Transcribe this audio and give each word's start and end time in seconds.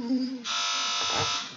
Mm-hmm. 0.00 0.42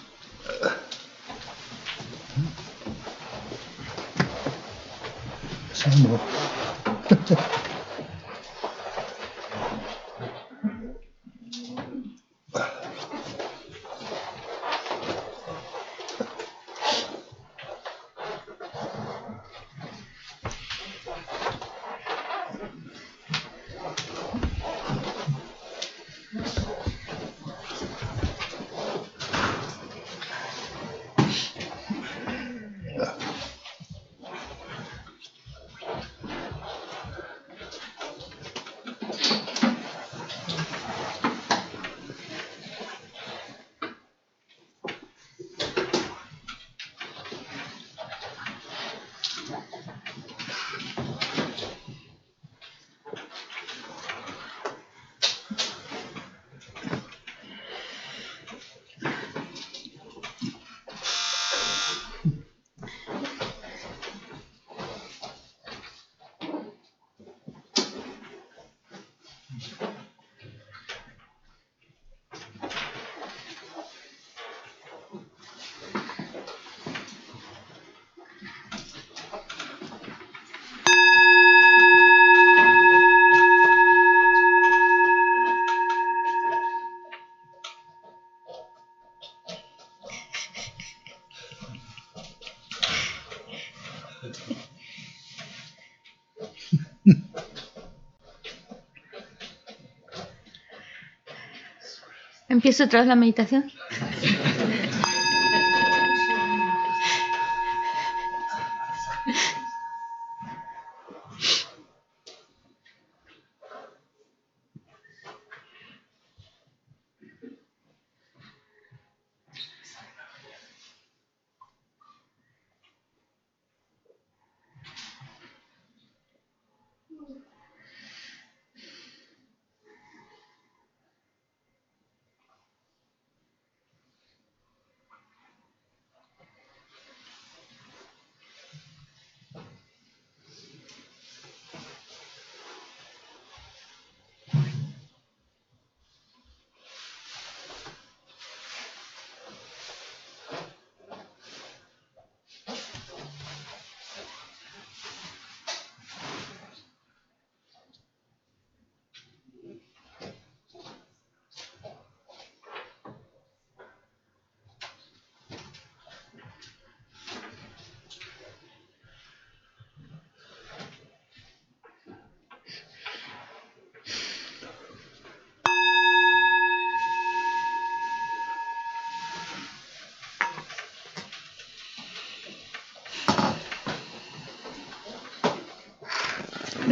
¿Empiezo 102.64 102.88
tras 102.88 103.06
la 103.08 103.16
meditación? 103.18 103.70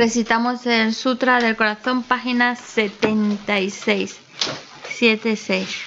Recitamos 0.01 0.65
el 0.65 0.95
Sutra 0.95 1.39
del 1.39 1.55
Corazón, 1.55 2.01
página 2.01 2.55
76. 2.55 4.19
76. 4.89 5.77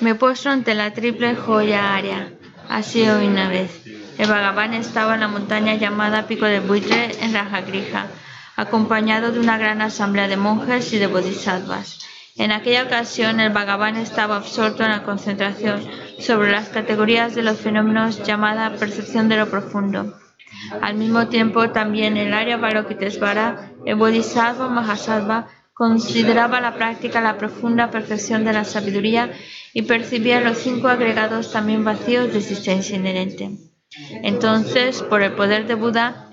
Me 0.00 0.16
postro 0.16 0.50
ante 0.50 0.74
la 0.74 0.92
triple 0.92 1.36
joya 1.36 1.94
área. 1.94 2.32
Así 2.68 3.08
hoy 3.08 3.28
una 3.28 3.48
vez. 3.48 3.70
El 4.18 4.28
Bhagavan 4.28 4.74
estaba 4.74 5.14
en 5.14 5.20
la 5.20 5.28
montaña 5.28 5.76
llamada 5.76 6.26
Pico 6.26 6.46
de 6.46 6.58
Buitre 6.58 7.12
en 7.24 7.32
Rajagrija, 7.32 8.08
acompañado 8.56 9.30
de 9.30 9.38
una 9.38 9.56
gran 9.56 9.80
asamblea 9.82 10.26
de 10.26 10.36
monjes 10.36 10.92
y 10.92 10.98
de 10.98 11.06
bodhisattvas. 11.06 12.00
En 12.34 12.50
aquella 12.50 12.82
ocasión 12.82 13.38
el 13.38 13.52
Bhagavan 13.52 13.96
estaba 13.96 14.34
absorto 14.34 14.82
en 14.82 14.90
la 14.90 15.04
concentración 15.04 16.05
sobre 16.18 16.52
las 16.52 16.68
categorías 16.68 17.34
de 17.34 17.42
los 17.42 17.58
fenómenos 17.60 18.22
llamada 18.24 18.76
percepción 18.76 19.28
de 19.28 19.36
lo 19.36 19.50
profundo. 19.50 20.14
Al 20.80 20.96
mismo 20.96 21.28
tiempo, 21.28 21.70
también 21.70 22.16
el 22.16 22.32
área 22.32 22.56
Balokitesvara, 22.56 23.72
el 23.84 23.96
Bodhisattva 23.96 24.68
Mahasattva, 24.68 25.48
consideraba 25.74 26.60
la 26.60 26.74
práctica 26.74 27.20
la 27.20 27.36
profunda 27.36 27.90
perfección 27.90 28.44
de 28.44 28.54
la 28.54 28.64
sabiduría 28.64 29.32
y 29.74 29.82
percibía 29.82 30.40
los 30.40 30.56
cinco 30.58 30.88
agregados 30.88 31.52
también 31.52 31.84
vacíos 31.84 32.32
de 32.32 32.38
existencia 32.38 32.96
inherente. 32.96 33.50
Entonces, 34.22 35.02
por 35.02 35.22
el 35.22 35.32
poder 35.32 35.66
de 35.66 35.74
Buda, 35.74 36.30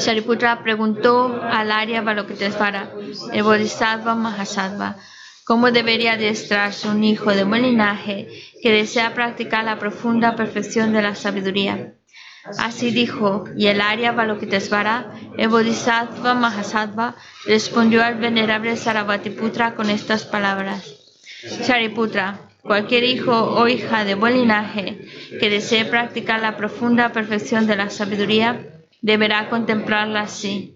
Shariputra 0.00 0.62
preguntó 0.62 1.40
al 1.42 1.70
Arya 1.70 2.02
Balokitesvara, 2.02 2.90
el 3.32 3.42
Bodhisattva 3.42 4.14
Mahasattva, 4.14 4.96
cómo 5.46 5.70
debería 5.70 6.14
adiestrarse 6.14 6.88
un 6.88 7.04
hijo 7.04 7.30
de 7.30 7.44
buen 7.44 7.62
linaje 7.62 8.26
que 8.60 8.72
desea 8.72 9.14
practicar 9.14 9.62
la 9.64 9.78
profunda 9.78 10.34
perfección 10.34 10.92
de 10.92 11.02
la 11.02 11.14
sabiduría. 11.14 11.94
Así 12.58 12.90
dijo, 12.90 13.44
y 13.56 13.68
el 13.68 13.80
Arya 13.80 14.10
Balokitesvara, 14.10 15.12
el 15.38 15.48
Bodhisattva 15.48 16.34
Mahasattva, 16.34 17.14
respondió 17.46 18.02
al 18.02 18.16
venerable 18.16 18.76
Sarabhatiputra 18.76 19.76
con 19.76 19.88
estas 19.88 20.24
palabras. 20.24 20.82
Shariputra, 21.64 22.40
cualquier 22.62 23.04
hijo 23.04 23.32
o 23.32 23.68
hija 23.68 24.04
de 24.04 24.16
buen 24.16 24.34
linaje 24.34 24.98
que 25.38 25.48
desee 25.48 25.84
practicar 25.84 26.40
la 26.40 26.56
profunda 26.56 27.12
perfección 27.12 27.68
de 27.68 27.76
la 27.76 27.90
sabiduría, 27.90 28.66
deberá 29.00 29.48
contemplarla 29.48 30.22
así, 30.22 30.75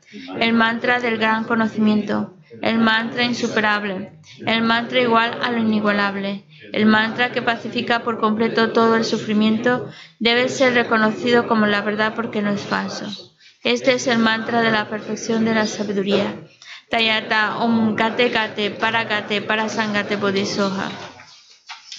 el 0.39 0.53
mantra 0.53 0.99
del 0.99 1.17
gran 1.17 1.43
conocimiento, 1.45 2.35
el 2.61 2.77
mantra 2.77 3.23
insuperable, 3.23 4.11
el 4.45 4.61
mantra 4.61 4.99
igual 4.99 5.37
a 5.41 5.51
lo 5.51 5.59
inigualable, 5.59 6.45
el 6.73 6.85
mantra 6.85 7.31
que 7.31 7.41
pacifica 7.41 8.03
por 8.03 8.19
completo 8.19 8.71
todo 8.71 8.95
el 8.95 9.05
sufrimiento, 9.05 9.89
debe 10.19 10.49
ser 10.49 10.73
reconocido 10.73 11.47
como 11.47 11.65
la 11.65 11.81
verdad 11.81 12.13
porque 12.15 12.41
no 12.41 12.51
es 12.51 12.61
falso. 12.61 13.05
Este 13.63 13.93
es 13.93 14.07
el 14.07 14.17
mantra 14.17 14.61
de 14.61 14.71
la 14.71 14.89
perfección 14.89 15.45
de 15.45 15.53
la 15.53 15.67
sabiduría. 15.67 16.35
Tayata 16.89 17.57
Om 17.57 17.95
Kate 17.95 18.31
Kate 18.31 18.71
Parakate 18.71 19.41
Parasangate 19.41 20.15
Bodhisoha. 20.15 20.89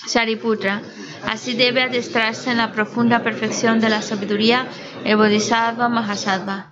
Shariputra, 0.06 0.82
así 1.28 1.54
debe 1.54 1.82
adestrarse 1.82 2.50
en 2.50 2.58
la 2.58 2.72
profunda 2.72 3.22
perfección 3.22 3.80
de 3.80 3.88
la 3.88 4.02
sabiduría 4.02 4.66
el 5.04 5.16
Bodhisattva 5.16 5.88
Mahasattva. 5.88 6.71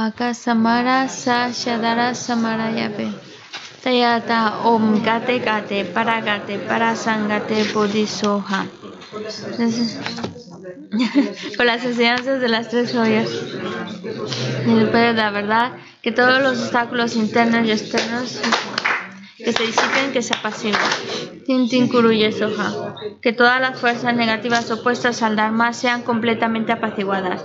Akasamara 0.00 1.08
Sashadara 1.08 2.14
Samarayape. 2.14 3.12
Tayata 3.82 4.64
Om 4.64 5.02
Gate 5.04 5.40
Gate 5.44 5.84
Paragate 5.92 6.58
Parasangate 6.66 7.64
Bodhisoha. 7.74 8.66
Con 11.56 11.66
las 11.66 11.84
enseñanzas 11.84 12.40
de 12.40 12.48
las 12.48 12.70
tres 12.70 12.92
joyas. 12.92 13.28
Después 14.64 15.14
la 15.14 15.30
verdad 15.30 15.72
que 16.00 16.12
todos 16.12 16.42
los 16.42 16.62
obstáculos 16.62 17.14
internos 17.16 17.66
y 17.66 17.72
externos 17.72 18.40
que 19.36 19.52
se 19.52 19.66
disipen, 19.66 20.12
que 20.14 20.22
se 20.22 20.32
apaciguen. 20.32 20.80
Tintin 21.44 21.88
Kuruye 21.88 22.32
Soha. 22.32 22.94
Que 23.20 23.34
todas 23.34 23.60
las 23.60 23.78
fuerzas 23.78 24.14
negativas 24.14 24.70
opuestas 24.70 25.20
al 25.22 25.36
Dharma 25.36 25.74
sean 25.74 26.00
completamente 26.02 26.72
apaciguadas 26.72 27.44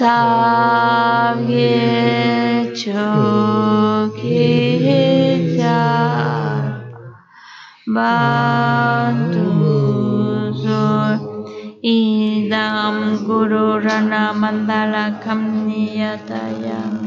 sa 0.00 1.36
ye 1.44 2.72
cho 2.72 3.04
ki 4.16 4.48
cha 5.56 5.80
ban 7.84 9.16
tu 9.34 9.48
"I 11.84 12.48
Dam 12.48 12.96
guru 13.28 13.76
rana 13.84 14.32
mandala 14.40 15.04
Kam 15.20 15.68
kamniyataya 15.68 16.99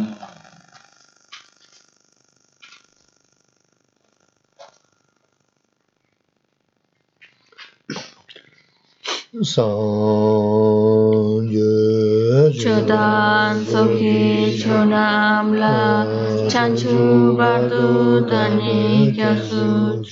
sans 9.41 11.41
Dieu. 11.41 12.51
Chodan 12.53 13.65
Soki 13.65 14.59
Chonam 14.61 15.55
La 15.55 16.05
Chanchu 16.47 17.35
Bardu 17.35 18.21
Dani 18.29 19.11
Kyasu 19.15 20.03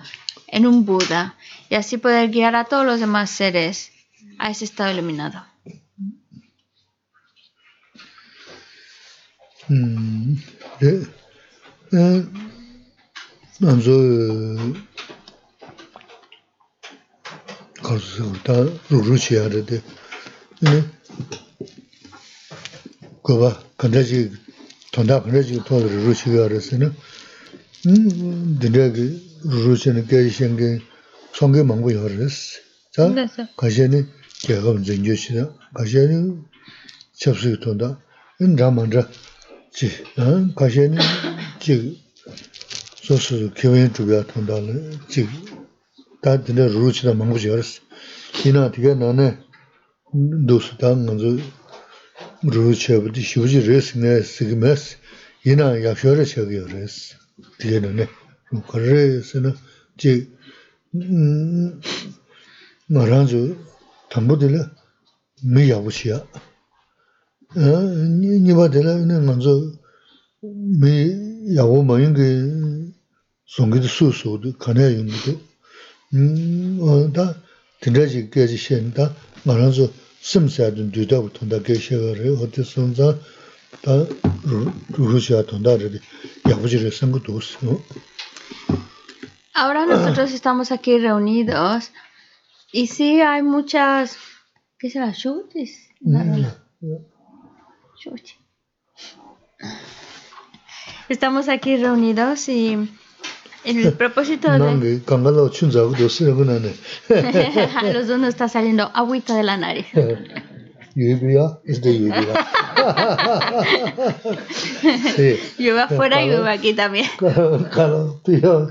en 0.49 0.66
un 0.66 0.84
Buda, 0.84 1.37
y 1.68 1.75
así 1.75 1.99
poder 1.99 2.30
guiar 2.30 2.56
a 2.56 2.64
todos 2.64 2.87
los 2.87 3.00
demás 3.00 3.30
seres 3.30 3.92
a 4.38 4.50
ese 4.50 4.64
estado 4.64 4.92
iluminado. 4.92 5.44
Mm. 9.68 10.34
Eh, 10.80 11.06
eh, 11.92 12.26
goba 23.25 23.57
kandaji 23.79 24.31
tonda 24.93 25.21
kandaji 25.21 25.62
tola 25.64 25.87
rushi 26.05 26.31
yarasi 26.31 26.79
na 26.79 26.91
dindagi 28.61 29.07
rushi 29.45 29.91
na 29.93 30.00
gaya 30.00 30.31
shengi 30.31 30.83
songi 31.33 31.62
mangbu 31.62 31.91
yarasi 31.91 32.59
za 32.95 33.02
kashani 33.57 34.07
gyagab 34.43 34.76
zingyo 34.85 35.14
shida 35.17 35.45
kashani 35.76 36.43
chapsigi 37.21 37.59
tonda 37.61 37.97
ra 38.59 38.71
mandra 38.71 39.02
chi 39.76 39.88
kashani 40.59 40.99
chi 41.61 41.75
sosu 43.05 43.50
kiwayin 43.55 43.93
chubya 43.95 44.25
tonda 44.25 44.55
chi 45.09 45.29
ta 46.23 46.37
dinda 46.37 46.67
rushi 46.67 47.07
na 47.07 47.14
mangbu 47.14 47.38
yarasi 47.38 47.81
ina 48.45 48.71
tiga 48.71 48.95
nane 48.95 49.38
dosu 50.47 50.76
ta 50.76 50.88
nganzu 50.97 51.41
rū 52.42 52.75
chabdi 52.75 53.22
shivji 53.22 53.61
rēs 53.62 53.92
ngā 53.94 54.16
sīgī 54.26 54.56
mēs, 54.58 54.96
yīnā 55.46 55.78
yākshōrā 55.78 56.25
chabgi 56.26 56.58
yō 56.58 56.64
rēs. 56.72 56.96
Tīyā 57.62 57.78
nā 57.84 57.90
nē, 57.94 58.06
rū 58.50 58.62
kā 58.66 58.80
rēs 58.82 59.30
nā, 59.38 59.52
jī 60.02 60.26
mm, 60.90 61.78
ngā 62.90 63.04
rāñchū 63.12 63.42
tāmbū 64.11 64.38
tīlā 64.42 64.64
mī 65.54 65.68
yābu 65.68 65.94
chiyā. 65.94 66.18
Nīpa 67.54 68.66
tīlā 68.75 68.99
ngā 69.06 69.22
rāñchū 69.22 69.56
mī 70.82 70.94
yābu 71.54 71.80
mā 71.87 72.02
yīngi 72.02 72.28
sōngi 73.46 73.87
tī 73.87 73.96
sū 74.00 74.11
sū 74.11 74.38
tī, 74.42 74.56
kānyā 74.58 74.90
yīngi 74.90 75.26
tī. 75.28 75.38
Mm, 76.18 77.12
tā 77.14 77.37
tīndā 77.78 78.11
jī 78.11 78.26
gāyā 78.34 78.50
jī 78.50 78.64
shēni, 78.66 78.96
tā 78.99 79.12
ngā 79.46 79.62
rāñchū 79.62 79.92
이나 80.22 80.48
되게 80.48 80.70
나네 80.70 81.03
도스당 81.34 81.38
먼저 81.38 81.41
루루치부터 81.41 81.48
쉬우지 81.48 81.48
레스네 81.48 81.48
시그메스 81.48 81.48
이나 81.48 81.48
약셔를 81.48 81.48
쳐게 81.48 81.48
열었어. 81.48 81.48
되게는 81.48 81.48
그래서는 81.48 81.48
지 81.48 81.48
음, 81.48 81.48
말한주 81.48 81.48
담보들 81.48 81.48
미 81.48 81.48
야부시야. 81.48 81.53
어, 81.53 81.53
니 81.53 81.53
니바들은 81.53 81.53
먼저 81.53 81.56
미 81.56 81.58
야고 81.58 81.58
뭐인 81.58 81.58
게 81.58 81.58
송기도 81.58 81.58
수수도 81.58 81.58
가네 81.58 81.58
있는데. 81.58 81.58
음, 81.58 81.58
어, 81.58 81.58
다 81.58 81.58
드라지 81.58 81.58
깨지 81.58 81.58
신다. 81.58 81.58
말한주 81.58 81.58
심사든 81.58 81.58
뒤다부 81.58 81.58
통다 81.58 81.62
계셔를 81.62 82.38
어디 82.41 82.63
선자 82.63 83.17
다 83.82 83.91
루루시아 84.98 85.44
통다를 85.44 86.00
야부지를 86.50 86.91
생각도 86.91 87.36
없어. 87.36 87.82
Ahora 89.56 89.86
nosotros 89.88 90.32
estamos 90.34 90.72
aquí 90.72 91.00
reunidos 91.00 91.91
y 92.72 92.86
sí 92.86 93.22
hay 93.22 93.41
muchas, 93.41 94.17
¿qué 94.77 94.89
será? 94.91 95.12
¿Chutes? 95.13 95.89
Mm. 96.01 96.46
Estamos 101.10 101.50
aquí 101.50 101.75
reunidos 101.77 102.48
y 102.50 102.88
el 103.64 103.92
propósito 103.92 104.50
de... 104.50 104.59
Los 107.92 108.09
dos 108.09 108.19
nos 108.19 108.28
está 108.28 108.49
saliendo 108.49 108.90
agüita 108.95 109.37
de 109.37 109.42
la 109.42 109.57
nariz. 109.57 109.87
Lluvia 110.95 111.59
es 111.64 111.81
de 111.81 112.00
lluvia. 112.00 112.47
sí. 115.16 115.40
Lluvia 115.59 115.85
afuera 115.85 116.23
y 116.23 116.31
lluvia 116.31 116.50
aquí 116.50 116.75
también. 116.75 117.07
Claro, 117.16 118.21
tú 118.23 118.33
ya 118.33 118.66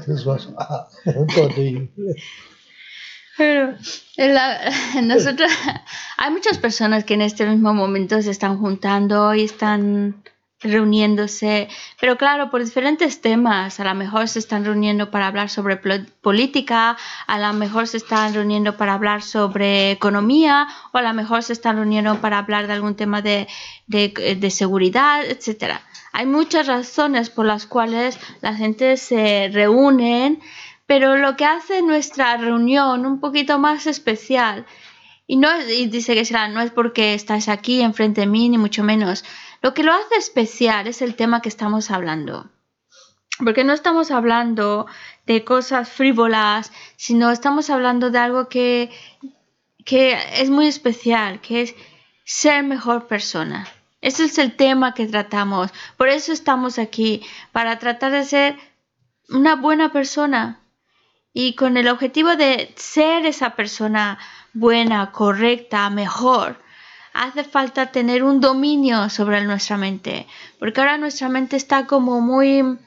Pero 3.37 3.73
en 4.17 4.33
la, 4.35 4.71
nosotros, 5.01 5.51
hay 6.17 6.31
muchas 6.31 6.59
personas 6.59 7.05
que 7.05 7.15
en 7.15 7.21
este 7.21 7.47
mismo 7.47 7.73
momento 7.73 8.21
se 8.21 8.29
están 8.29 8.59
juntando 8.59 9.33
y 9.33 9.45
están 9.45 10.21
reuniéndose, 10.61 11.67
pero 11.99 12.17
claro, 12.17 12.49
por 12.49 12.63
diferentes 12.63 13.21
temas. 13.21 13.79
A 13.79 13.83
lo 13.83 13.95
mejor 13.95 14.27
se 14.27 14.39
están 14.39 14.63
reuniendo 14.63 15.09
para 15.11 15.27
hablar 15.27 15.49
sobre 15.49 15.77
política, 15.77 16.97
a 17.27 17.39
lo 17.39 17.53
mejor 17.53 17.87
se 17.87 17.97
están 17.97 18.33
reuniendo 18.33 18.77
para 18.77 18.93
hablar 18.93 19.23
sobre 19.23 19.91
economía, 19.91 20.67
o 20.93 20.97
a 20.97 21.01
lo 21.01 21.13
mejor 21.13 21.43
se 21.43 21.53
están 21.53 21.77
reuniendo 21.77 22.21
para 22.21 22.37
hablar 22.37 22.67
de 22.67 22.73
algún 22.73 22.95
tema 22.95 23.21
de, 23.21 23.47
de, 23.87 24.49
seguridad, 24.51 25.25
etcétera. 25.25 25.81
Hay 26.13 26.25
muchas 26.25 26.67
razones 26.67 27.29
por 27.29 27.45
las 27.45 27.65
cuales 27.65 28.19
la 28.41 28.53
gente 28.53 28.97
se 28.97 29.49
reúne, 29.51 30.39
pero 30.85 31.17
lo 31.17 31.35
que 31.37 31.45
hace 31.45 31.81
nuestra 31.81 32.37
reunión 32.37 33.05
un 33.05 33.19
poquito 33.19 33.57
más 33.59 33.87
especial, 33.87 34.65
y, 35.25 35.37
no, 35.37 35.47
y 35.61 35.85
dice 35.85 36.13
que 36.13 36.25
será, 36.25 36.49
no 36.49 36.59
es 36.59 36.71
porque 36.71 37.13
estás 37.13 37.47
aquí 37.47 37.81
enfrente 37.81 38.21
de 38.21 38.27
mí, 38.27 38.49
ni 38.49 38.57
mucho 38.57 38.83
menos, 38.83 39.23
lo 39.61 39.73
que 39.73 39.83
lo 39.83 39.93
hace 39.93 40.15
especial 40.17 40.87
es 40.87 41.01
el 41.01 41.15
tema 41.15 41.41
que 41.41 41.49
estamos 41.49 41.91
hablando. 41.91 42.49
Porque 43.37 43.63
no 43.63 43.73
estamos 43.73 44.11
hablando 44.11 44.87
de 45.25 45.43
cosas 45.43 45.89
frívolas, 45.89 46.71
sino 46.97 47.31
estamos 47.31 47.69
hablando 47.69 48.09
de 48.09 48.19
algo 48.19 48.49
que, 48.49 48.89
que 49.85 50.17
es 50.35 50.49
muy 50.49 50.67
especial, 50.67 51.41
que 51.41 51.61
es 51.61 51.75
ser 52.25 52.63
mejor 52.63 53.07
persona. 53.07 53.67
Ese 54.01 54.25
es 54.25 54.37
el 54.39 54.55
tema 54.55 54.93
que 54.93 55.07
tratamos. 55.07 55.71
Por 55.95 56.09
eso 56.09 56.33
estamos 56.33 56.79
aquí, 56.79 57.23
para 57.51 57.77
tratar 57.77 58.11
de 58.11 58.25
ser 58.25 58.57
una 59.29 59.55
buena 59.55 59.91
persona 59.91 60.59
y 61.33 61.55
con 61.55 61.77
el 61.77 61.87
objetivo 61.87 62.35
de 62.35 62.73
ser 62.75 63.25
esa 63.25 63.51
persona 63.55 64.17
buena, 64.53 65.11
correcta, 65.11 65.89
mejor 65.89 66.60
hace 67.13 67.43
falta 67.43 67.91
tener 67.91 68.23
un 68.23 68.39
dominio 68.39 69.09
sobre 69.09 69.43
nuestra 69.43 69.77
mente, 69.77 70.27
porque 70.59 70.79
ahora 70.79 70.97
nuestra 70.97 71.29
mente 71.29 71.55
está 71.55 71.87
como 71.87 72.21
muy 72.21 72.77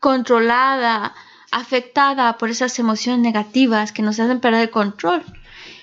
controlada, 0.00 1.14
afectada 1.50 2.38
por 2.38 2.50
esas 2.50 2.78
emociones 2.78 3.20
negativas 3.20 3.92
que 3.92 4.02
nos 4.02 4.18
hacen 4.18 4.40
perder 4.40 4.70
control. 4.70 5.22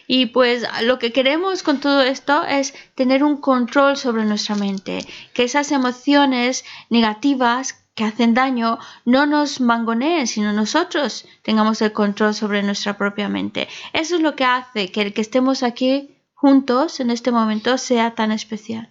Y 0.07 0.27
pues 0.27 0.65
lo 0.81 0.97
que 0.97 1.11
queremos 1.11 1.61
con 1.61 1.79
todo 1.79 2.01
esto 2.01 2.43
es 2.43 2.73
tener 2.95 3.23
un 3.23 3.37
control 3.37 3.95
sobre 3.95 4.25
nuestra 4.25 4.55
mente, 4.55 5.05
que 5.33 5.43
esas 5.43 5.71
emociones 5.71 6.65
negativas 6.89 7.85
que 7.93 8.05
hacen 8.05 8.33
daño 8.33 8.79
no 9.05 9.25
nos 9.25 9.61
mangoneen, 9.61 10.25
sino 10.25 10.51
nosotros 10.51 11.25
tengamos 11.43 11.81
el 11.81 11.91
control 11.91 12.33
sobre 12.33 12.63
nuestra 12.63 12.97
propia 12.97 13.29
mente. 13.29 13.67
Eso 13.93 14.15
es 14.15 14.21
lo 14.21 14.35
que 14.35 14.45
hace 14.45 14.91
que 14.91 15.01
el 15.01 15.13
que 15.13 15.21
estemos 15.21 15.61
aquí 15.63 16.15
juntos 16.39 17.01
en 17.01 17.09
este 17.09 17.31
momento 17.31 17.77
sea 17.77 18.15
tan 18.15 18.31
especial. 18.31 18.89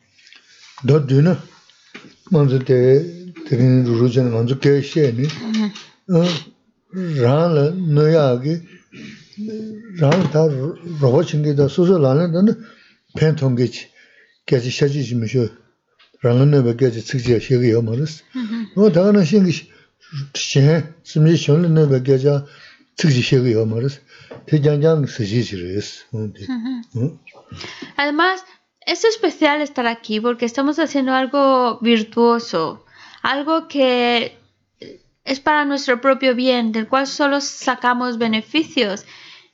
Además, 27.96 28.44
es 28.80 29.04
especial 29.04 29.60
estar 29.60 29.86
aquí 29.86 30.20
porque 30.20 30.46
estamos 30.46 30.78
haciendo 30.78 31.12
algo 31.12 31.78
virtuoso, 31.80 32.84
algo 33.22 33.68
que 33.68 34.38
es 35.24 35.40
para 35.40 35.66
nuestro 35.66 36.00
propio 36.00 36.34
bien, 36.34 36.72
del 36.72 36.88
cual 36.88 37.06
solo 37.06 37.40
sacamos 37.40 38.16
beneficios. 38.16 39.04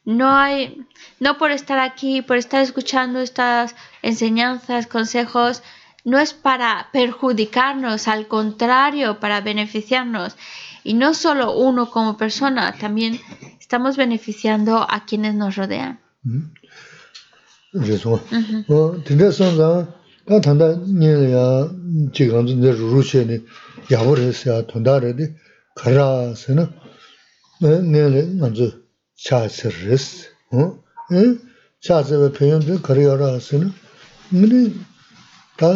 No 0.05 0.37
hay, 0.37 0.87
no 1.19 1.37
por 1.37 1.51
estar 1.51 1.79
aquí, 1.79 2.23
por 2.23 2.37
estar 2.37 2.63
escuchando 2.63 3.19
estas 3.19 3.75
enseñanzas, 4.03 4.87
consejos, 4.87 5.63
no 6.05 6.19
es 6.19 6.33
para 6.35 6.91
perjudicarnos, 6.93 8.07
al 8.07 8.29
contrario, 8.29 9.19
para 9.19 9.41
beneficiarnos. 9.41 10.37
Y 10.85 10.95
no 10.95 11.15
solo 11.15 11.57
uno 11.57 11.91
como 11.91 12.17
persona, 12.17 12.73
también 12.79 13.21
estamos 13.59 13.97
beneficiando 13.97 14.87
a 14.89 15.07
quienes 15.07 15.35
nos 15.35 15.57
rodean. 15.57 15.99
rīsōng. 17.75 18.21
Tīndē 19.05 19.31
sōng 19.35 19.57
zāng, 19.59 19.87
tā 20.29 20.39
tāndā 20.45 20.71
nīla 20.79 21.27
yā 21.33 21.47
jī 22.15 22.29
gāngzō 22.31 22.55
nē 22.61 22.71
rūrū 22.79 23.03
shē 23.03 23.25
nī 23.27 23.41
yāwū 23.91 24.15
rē 24.21 24.31
sī 24.31 24.49
yā 24.51 24.61
tōndā 24.71 24.95
rē 25.03 25.11
dī 25.19 25.27
kārā 25.81 26.35
sī 26.39 26.55
nā 26.55 26.69
nīla 27.61 28.23
gāngzō 28.41 28.69
chā 29.27 29.43
sī 29.51 29.73
rē 29.75 29.99
sī. 29.99 30.31
Chā 31.85 32.01
sī 32.07 32.21
bē 32.23 32.31
pēyōng 32.39 32.65
dī 32.69 32.79
kārā 32.87 33.09
yā 33.09 33.19
rā 33.19 33.31
sī 33.43 33.61
nā 33.61 33.69
nī 34.33 34.63
tā 35.59 35.75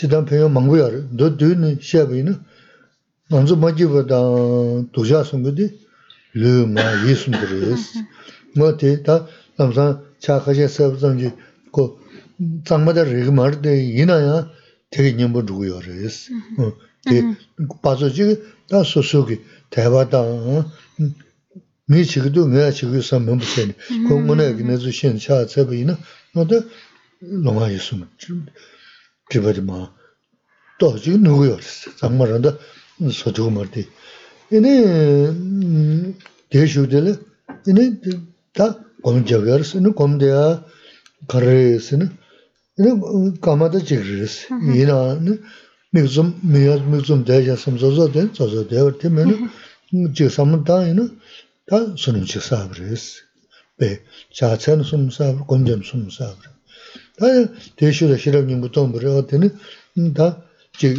jitān 0.00 0.24
pēyōng 0.26 0.52
māngbō 0.56 0.80
yā 0.80 0.88
rē, 0.94 1.00
dō 1.12 1.30
dū 1.36 1.52
nī 1.60 1.76
shē 1.78 2.06
bē 2.08 2.24
nā 2.30 2.34
gāngzō 3.30 3.60
mā 3.60 3.74
jī 3.76 3.90
bā 3.92 4.06
tāng 4.08 4.88
dōjā 4.96 5.20
sōng 5.28 5.44
bē 5.44 5.52
dī 5.60 5.68
lū 6.40 6.64
mā 6.72 6.86
yī 7.04 7.12
sōng 7.12 7.36
rē 7.36 7.76
sī. 7.76 8.06
Mā 8.56 8.72
tī 8.80 8.96
tā 9.04 9.20
cha 10.20 10.40
kashi 10.40 10.68
sabu 10.68 10.96
zanji 10.96 11.32
ko 11.72 11.98
tsangmada 12.64 13.04
riga 13.04 13.32
marde 13.32 13.72
inaya 14.02 14.50
tegi 14.90 15.12
nyambu 15.14 15.42
dhuguyo 15.42 15.80
res. 15.80 16.30
Paso 17.82 18.10
chiga 18.10 18.36
da 18.68 18.84
susu 18.84 19.24
ki 19.26 19.40
taiba 19.70 20.04
da 20.04 20.20
mi 21.88 22.04
chigido 22.04 22.46
ngaya 22.48 22.72
chigido 22.72 23.02
san 23.02 23.24
mambu 23.24 23.44
sani 23.44 23.74
ko 24.08 24.18
ngana 24.20 24.54
ki 24.56 24.62
nazu 24.64 24.90
shen 24.92 25.18
cha 25.18 25.44
tsabu 25.46 25.72
ina 25.74 25.96
nada 26.34 26.64
longa 27.20 27.70
yisum 27.70 28.06
tribadi 29.30 29.60
maa 29.60 29.90
to 30.78 30.98
chiga 30.98 31.16
nuguyo 31.18 31.56
res. 31.56 31.86
Tsangma 31.96 32.26
randa 32.26 32.58
sotigo 33.10 33.50
marde. 33.50 33.86
Ine 34.50 34.72
deshu 36.50 36.86
dili 36.86 37.14
ine 37.66 37.98
da 38.54 38.85
gom 39.06 39.24
jagyar 39.24 39.62
sini, 39.64 39.88
gom 39.98 40.18
daya 40.20 40.64
karari 41.30 41.80
sini, 41.80 42.06
ini 42.78 42.90
kamada 43.40 43.78
jigirisi. 43.88 44.50
Mm-hmm. 44.50 44.74
Yina, 44.74 44.98
mikzum, 45.94 46.28
miyaz 46.42 46.80
mikzum 46.92 47.20
daya 47.26 47.42
jasam 47.48 47.78
zazo 47.78 48.04
daya, 48.14 48.26
zazo 48.38 48.70
daya 48.70 48.84
var 48.84 48.94
daya 49.00 49.10
meni, 49.16 49.34
mm-hmm. 49.34 50.12
jigsamun 50.16 50.66
daya 50.66 50.88
yina, 50.88 51.04
da 51.70 51.96
sunum 52.02 52.24
jigsabirisi. 52.32 53.20
Be, 53.78 53.88
chachayan 54.36 54.82
sunum 54.90 55.10
sabir, 55.16 55.46
gom 55.48 55.64
jam 55.66 55.82
sunum 55.90 56.10
sabir. 56.10 56.50
Da 57.20 57.26
deyshira 57.78 58.18
shirab 58.22 58.44
nyingu 58.50 58.68
tombiri, 58.74 59.08
o 59.18 59.22
dini, 59.30 59.48
da 60.16 60.26
jig, 60.78 60.98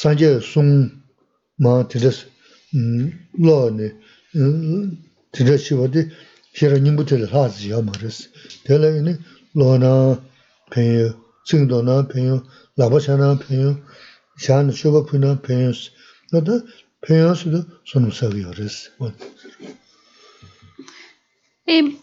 sanje 0.00 0.40
sung 0.52 0.90
maa 1.58 1.82
tilas, 1.90 2.18
mm, 2.72 3.06
lo 3.46 3.70
ni, 3.70 3.88
mm, 4.34 4.86
tilas 5.34 5.60
shiwa 5.66 5.86
di, 5.92 6.02
Y 21.66 21.98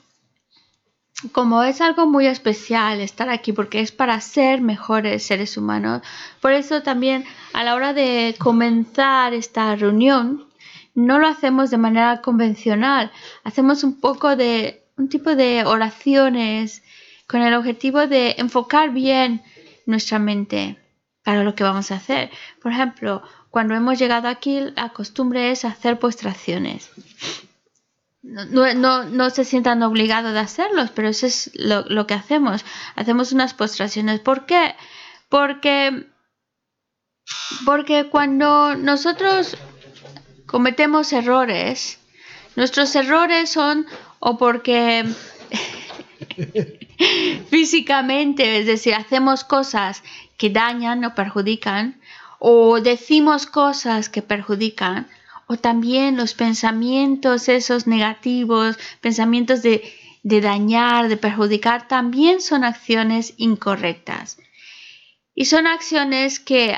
como 1.32 1.64
es 1.64 1.82
algo 1.82 2.06
muy 2.06 2.28
especial 2.28 3.02
estar 3.02 3.30
aquí 3.30 3.52
porque 3.52 3.82
es 3.82 3.92
para 3.92 4.20
ser 4.22 4.62
mejores 4.62 5.24
seres 5.24 5.58
humanos, 5.58 6.02
por 6.42 6.54
eso 6.54 6.84
también 6.84 7.26
a 7.54 7.64
la 7.64 7.76
hora 7.76 7.94
de 7.94 8.36
comenzar 8.38 9.34
esta 9.34 9.76
reunión, 9.76 10.46
no 10.98 11.20
lo 11.20 11.28
hacemos 11.28 11.70
de 11.70 11.78
manera 11.78 12.22
convencional, 12.22 13.12
hacemos 13.44 13.84
un 13.84 14.00
poco 14.00 14.36
de 14.36 14.84
un 14.98 15.10
tipo 15.10 15.36
de 15.36 15.64
oraciones 15.64 16.82
con 17.28 17.42
el 17.44 17.54
objetivo 17.54 18.08
de 18.08 18.34
enfocar 18.40 18.90
bien 18.90 19.44
nuestra 19.86 20.18
mente 20.18 20.82
para 21.24 21.44
lo 21.44 21.54
que 21.54 21.64
vamos 21.64 21.92
a 21.92 21.98
hacer. 21.98 22.32
Por 22.64 22.72
ejemplo, 22.72 23.22
cuando 23.52 23.76
hemos 23.76 24.00
llegado 24.00 24.28
aquí, 24.28 24.60
la 24.76 24.90
costumbre 24.90 25.52
es 25.52 25.66
hacer 25.66 26.00
postraciones. 26.00 26.90
No, 28.24 29.30
se 29.30 29.46
sientan 29.46 29.84
obligados 29.84 30.34
de 30.34 30.40
hacerlos, 30.40 30.90
pero 30.90 31.10
eso 31.10 31.28
es 31.28 31.52
lo, 31.54 31.84
lo 31.84 32.08
que 32.08 32.16
hacemos. 32.16 32.66
Hacemos 32.96 33.32
unas 33.34 33.54
postraciones. 33.54 34.20
¿Por 34.20 34.48
qué? 34.48 34.76
Porque, 35.30 36.08
porque 37.66 38.10
cuando 38.10 38.76
nosotros 38.76 39.56
cometemos 40.48 41.14
errores, 41.14 42.00
nuestros 42.56 42.96
errores 42.96 43.52
son 43.52 43.86
o 44.20 44.38
porque 44.38 45.06
físicamente, 47.50 48.60
es 48.60 48.66
decir, 48.66 48.96
hacemos 48.96 49.44
cosas 49.44 50.02
que 50.38 50.50
dañan 50.50 51.06
o 51.06 51.14
perjudican, 51.14 52.00
o 52.40 52.82
decimos 52.82 53.46
cosas 53.46 54.10
que 54.10 54.22
perjudican, 54.22 55.08
o 55.48 55.58
también 55.58 56.18
los 56.18 56.34
pensamientos 56.34 57.48
esos 57.48 57.88
negativos, 57.88 58.78
pensamientos 59.02 59.62
de, 59.62 59.94
de 60.24 60.42
dañar, 60.42 61.08
de 61.08 61.18
perjudicar, 61.18 61.88
también 61.88 62.42
son 62.42 62.64
acciones 62.64 63.34
incorrectas. 63.38 64.38
Y 65.34 65.46
son 65.46 65.68
acciones 65.68 66.40
que 66.40 66.76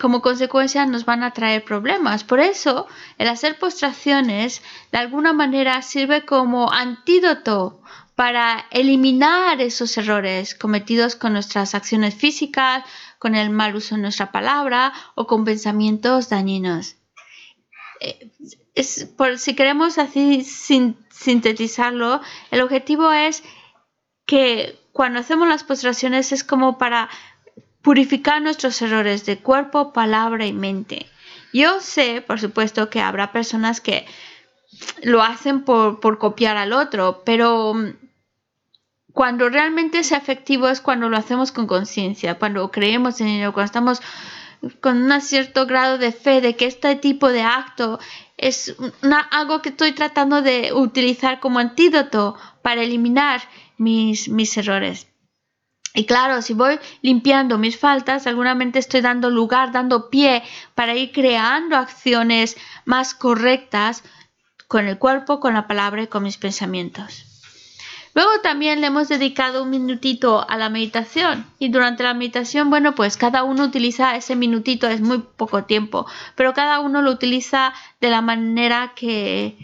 como 0.00 0.22
consecuencia 0.22 0.86
nos 0.86 1.04
van 1.04 1.22
a 1.22 1.32
traer 1.32 1.64
problemas. 1.64 2.24
Por 2.24 2.40
eso, 2.40 2.86
el 3.18 3.28
hacer 3.28 3.58
postraciones 3.58 4.62
de 4.92 4.98
alguna 4.98 5.32
manera 5.32 5.82
sirve 5.82 6.24
como 6.24 6.72
antídoto 6.72 7.82
para 8.14 8.66
eliminar 8.70 9.60
esos 9.60 9.96
errores 9.98 10.54
cometidos 10.54 11.16
con 11.16 11.34
nuestras 11.34 11.74
acciones 11.74 12.14
físicas, 12.14 12.84
con 13.18 13.34
el 13.34 13.50
mal 13.50 13.76
uso 13.76 13.94
de 13.94 14.02
nuestra 14.02 14.32
palabra 14.32 14.92
o 15.14 15.26
con 15.26 15.44
pensamientos 15.44 16.28
dañinos. 16.28 16.96
Eh, 18.00 18.30
por, 19.16 19.38
si 19.38 19.54
queremos 19.54 19.98
así 19.98 20.44
sintetizarlo, 20.44 22.20
el 22.50 22.60
objetivo 22.60 23.12
es 23.12 23.42
que 24.24 24.78
cuando 24.92 25.20
hacemos 25.20 25.46
las 25.46 25.62
postraciones 25.62 26.32
es 26.32 26.42
como 26.42 26.78
para 26.78 27.08
purificar 27.88 28.42
nuestros 28.42 28.82
errores 28.82 29.24
de 29.24 29.38
cuerpo, 29.38 29.94
palabra 29.94 30.44
y 30.44 30.52
mente. 30.52 31.06
Yo 31.54 31.80
sé, 31.80 32.20
por 32.20 32.38
supuesto, 32.38 32.90
que 32.90 33.00
habrá 33.00 33.32
personas 33.32 33.80
que 33.80 34.04
lo 35.02 35.22
hacen 35.22 35.64
por, 35.64 36.18
copiar 36.18 36.58
al 36.58 36.74
otro, 36.74 37.22
pero 37.24 37.72
mm, 37.72 37.94
cuando 39.14 39.48
realmente 39.48 40.00
es 40.00 40.12
efectivo 40.12 40.68
es 40.68 40.82
cuando 40.82 41.08
lo 41.08 41.16
hacemos 41.16 41.50
con 41.50 41.66
conciencia, 41.66 42.38
cuando 42.38 42.70
creemos 42.70 43.22
en 43.22 43.28
ello, 43.28 43.54
cuando 43.54 43.68
estamos 43.68 44.02
con 44.82 45.10
un 45.10 45.20
cierto 45.22 45.64
grado 45.64 45.96
de 45.96 46.12
fe 46.12 46.42
de 46.42 46.56
que 46.56 46.66
este 46.66 46.94
tipo 46.96 47.28
de 47.28 47.40
acto 47.40 47.98
es 48.36 48.76
algo 49.30 49.62
que 49.62 49.70
estoy 49.70 49.92
tratando 49.92 50.42
de 50.42 50.74
utilizar 50.74 51.40
como 51.40 51.58
antídoto 51.58 52.36
para 52.60 52.82
eliminar 52.82 53.40
mis, 53.78 54.28
mis 54.28 54.54
errores. 54.58 55.07
Y 55.98 56.06
claro, 56.06 56.42
si 56.42 56.54
voy 56.54 56.78
limpiando 57.02 57.58
mis 57.58 57.76
faltas, 57.76 58.22
seguramente 58.22 58.78
estoy 58.78 59.00
dando 59.00 59.30
lugar, 59.30 59.72
dando 59.72 60.10
pie 60.10 60.44
para 60.76 60.94
ir 60.94 61.10
creando 61.10 61.74
acciones 61.74 62.56
más 62.84 63.14
correctas 63.14 64.04
con 64.68 64.86
el 64.86 64.96
cuerpo, 64.96 65.40
con 65.40 65.54
la 65.54 65.66
palabra 65.66 66.04
y 66.04 66.06
con 66.06 66.22
mis 66.22 66.36
pensamientos. 66.36 67.24
Luego 68.14 68.30
también 68.44 68.80
le 68.80 68.86
hemos 68.86 69.08
dedicado 69.08 69.64
un 69.64 69.70
minutito 69.70 70.48
a 70.48 70.56
la 70.56 70.68
meditación 70.68 71.44
y 71.58 71.68
durante 71.68 72.04
la 72.04 72.14
meditación, 72.14 72.70
bueno, 72.70 72.94
pues 72.94 73.16
cada 73.16 73.42
uno 73.42 73.64
utiliza 73.64 74.14
ese 74.14 74.36
minutito, 74.36 74.86
es 74.86 75.00
muy 75.00 75.18
poco 75.18 75.64
tiempo, 75.64 76.06
pero 76.36 76.54
cada 76.54 76.78
uno 76.78 77.02
lo 77.02 77.10
utiliza 77.10 77.74
de 78.00 78.10
la 78.10 78.22
manera 78.22 78.92
que, 78.94 79.58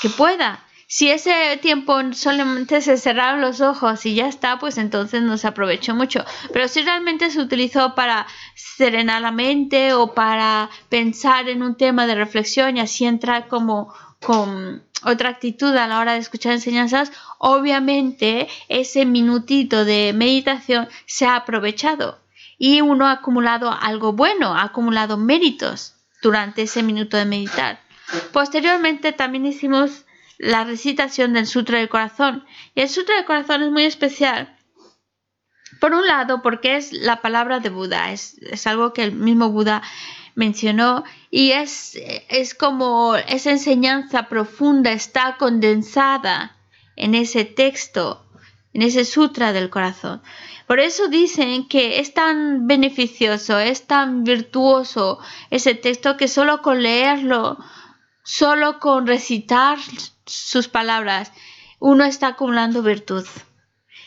que 0.00 0.10
pueda. 0.10 0.62
Si 0.88 1.10
ese 1.10 1.58
tiempo 1.60 1.98
solamente 2.12 2.80
se 2.80 2.96
cerraron 2.96 3.40
los 3.40 3.60
ojos 3.60 4.06
y 4.06 4.14
ya 4.14 4.28
está, 4.28 4.60
pues 4.60 4.78
entonces 4.78 5.20
no 5.20 5.36
se 5.36 5.48
aprovechó 5.48 5.96
mucho. 5.96 6.24
Pero 6.52 6.68
si 6.68 6.82
realmente 6.82 7.30
se 7.30 7.40
utilizó 7.40 7.96
para 7.96 8.26
serenar 8.54 9.22
la 9.22 9.32
mente 9.32 9.94
o 9.94 10.14
para 10.14 10.70
pensar 10.88 11.48
en 11.48 11.62
un 11.64 11.76
tema 11.76 12.06
de 12.06 12.14
reflexión 12.14 12.76
y 12.76 12.80
así 12.80 13.04
entrar 13.04 13.48
como 13.48 13.92
con 14.20 14.84
otra 15.02 15.30
actitud 15.30 15.74
a 15.76 15.88
la 15.88 15.98
hora 15.98 16.12
de 16.12 16.20
escuchar 16.20 16.52
enseñanzas, 16.52 17.10
obviamente 17.38 18.48
ese 18.68 19.06
minutito 19.06 19.84
de 19.84 20.12
meditación 20.14 20.88
se 21.06 21.26
ha 21.26 21.36
aprovechado 21.36 22.20
y 22.58 22.80
uno 22.80 23.06
ha 23.06 23.12
acumulado 23.12 23.72
algo 23.72 24.12
bueno, 24.12 24.54
ha 24.54 24.62
acumulado 24.62 25.16
méritos 25.16 25.94
durante 26.22 26.62
ese 26.62 26.82
minuto 26.84 27.16
de 27.16 27.24
meditar. 27.24 27.80
Posteriormente 28.32 29.12
también 29.12 29.46
hicimos 29.46 30.05
la 30.38 30.64
recitación 30.64 31.32
del 31.32 31.46
Sutra 31.46 31.78
del 31.78 31.88
Corazón. 31.88 32.44
Y 32.74 32.80
el 32.82 32.88
Sutra 32.88 33.16
del 33.16 33.24
Corazón 33.24 33.62
es 33.62 33.70
muy 33.70 33.84
especial. 33.84 34.56
Por 35.80 35.92
un 35.92 36.06
lado, 36.06 36.42
porque 36.42 36.76
es 36.76 36.92
la 36.92 37.20
palabra 37.20 37.60
de 37.60 37.68
Buda, 37.68 38.12
es, 38.12 38.66
algo 38.66 38.92
que 38.92 39.02
el 39.02 39.12
mismo 39.12 39.50
Buda 39.50 39.82
mencionó 40.34 41.04
y 41.30 41.52
es, 41.52 41.98
es 42.28 42.54
como 42.54 43.16
esa 43.16 43.50
enseñanza 43.50 44.28
profunda 44.28 44.92
está 44.92 45.36
condensada 45.38 46.56
en 46.94 47.14
ese 47.14 47.44
texto, 47.44 48.24
en 48.72 48.82
ese 48.82 49.04
sutra 49.04 49.52
del 49.52 49.70
corazón. 49.70 50.22
Por 50.66 50.80
eso 50.80 51.08
dicen 51.08 51.68
que 51.68 52.00
es 52.00 52.12
tan 52.14 52.66
beneficioso, 52.66 53.58
es 53.58 53.86
tan 53.86 54.24
virtuoso 54.24 55.18
ese 55.50 55.74
texto 55.74 56.16
que 56.16 56.28
solo 56.28 56.60
con 56.62 56.82
leerlo, 56.82 57.58
solo 58.26 58.80
con 58.80 59.06
recitar 59.06 59.78
sus 60.26 60.66
palabras, 60.66 61.32
uno 61.78 62.04
está 62.04 62.28
acumulando 62.28 62.82
virtud. 62.82 63.24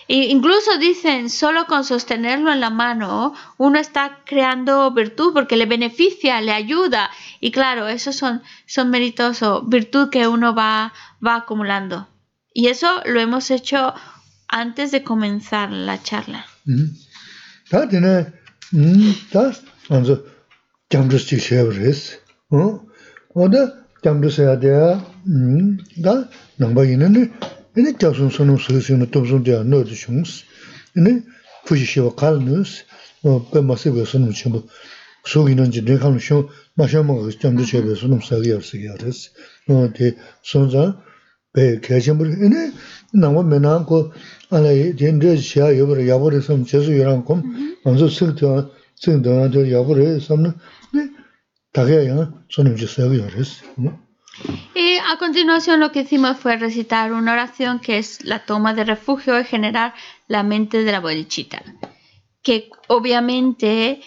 Incluso 0.08 0.78
dicen, 0.80 1.30
solo 1.30 1.68
con 1.68 1.86
sostenerlo 1.86 2.52
en 2.52 2.60
la 2.60 2.72
mano, 2.72 3.34
uno 3.58 3.80
está 3.80 4.24
creando 4.26 4.92
virtud 4.92 5.34
porque 5.34 5.56
le 5.56 5.68
beneficia, 5.68 6.42
le 6.42 6.52
ayuda. 6.52 7.12
Y 7.40 7.52
claro, 7.52 7.88
esos 7.88 8.16
son, 8.16 8.42
son 8.66 8.90
méritos 8.90 9.44
o 9.44 9.62
virtud 9.62 10.10
que 10.10 10.28
uno 10.28 10.54
va, 10.56 10.94
va 11.26 11.36
acumulando. 11.36 12.08
Y 12.54 12.68
eso 12.68 13.02
lo 13.06 13.20
hemos 13.20 13.52
hecho 13.52 13.94
antes 14.48 14.92
de 14.92 15.04
comenzar 15.04 15.72
la 15.72 16.02
charla. 16.02 16.46
jamru 24.04 24.30
saya 24.32 24.56
dea, 24.62 25.00
hm, 25.26 25.78
da 25.98 26.30
nangba 26.60 26.86
ina 26.86 27.10
ni, 27.10 27.30
ini 27.76 27.98
jasun 28.00 28.30
sunum 28.30 28.58
suisi 28.58 28.94
ina 28.94 29.06
tubsum 29.06 29.44
dea 29.44 29.64
nordi 29.64 29.96
shungus, 29.96 30.44
ini 30.96 31.24
fuji 31.66 31.86
shiwa 31.86 32.16
kal 32.16 32.40
nus, 32.40 32.84
pe 33.22 33.60
masi 33.62 33.92
be 33.92 34.06
sunum 34.06 34.32
chimbo, 34.34 34.64
sugi 35.26 35.56
nanji 35.56 35.82
nekam 35.82 36.20
shung, 36.20 36.50
masha 36.78 37.04
maga 37.04 37.30
jamru 37.32 37.66
saya 37.66 37.84
be 37.84 37.96
sunum 37.96 38.22
sagi 38.24 38.50
yar 38.50 38.62
sagi 38.62 38.88
yaris, 38.88 39.30
di 39.68 40.16
sunza 40.44 40.96
pe 41.54 41.80
kachimbo, 41.82 42.24
ini 42.26 42.72
nangba 43.14 43.44
menaan 43.44 43.86
ko, 43.86 44.14
ala 44.52 44.72
dien 44.94 45.20
dea 45.20 45.36
shiya 45.36 45.76
yabara 45.76 46.02
yabari 46.02 46.42
sam 46.42 46.64
jesu 46.64 46.92
yorang 46.92 47.26
kom, 47.26 47.44
mm-hmm. 47.44 47.90
anzo 47.90 48.08
sik 48.10 48.40
dea, 48.40 48.70
sik 48.96 49.22
dea 49.22 49.50
yabari 49.50 50.22
samna, 50.22 50.56
ini 50.94 51.19
Y 54.74 54.98
a 54.98 55.18
continuación 55.18 55.80
lo 55.80 55.92
que 55.92 56.02
hicimos 56.02 56.38
fue 56.38 56.58
recitar 56.58 57.12
una 57.12 57.34
oración 57.34 57.80
que 57.80 57.98
es 57.98 58.24
la 58.24 58.46
toma 58.46 58.74
de 58.74 58.86
refugio 58.86 59.40
y 59.40 59.44
generar 59.44 59.94
la 60.28 60.44
mente 60.44 60.84
de 60.84 60.92
la 60.92 61.00
bodichita. 61.00 61.62
Que 62.42 62.70
obviamente 62.88 64.02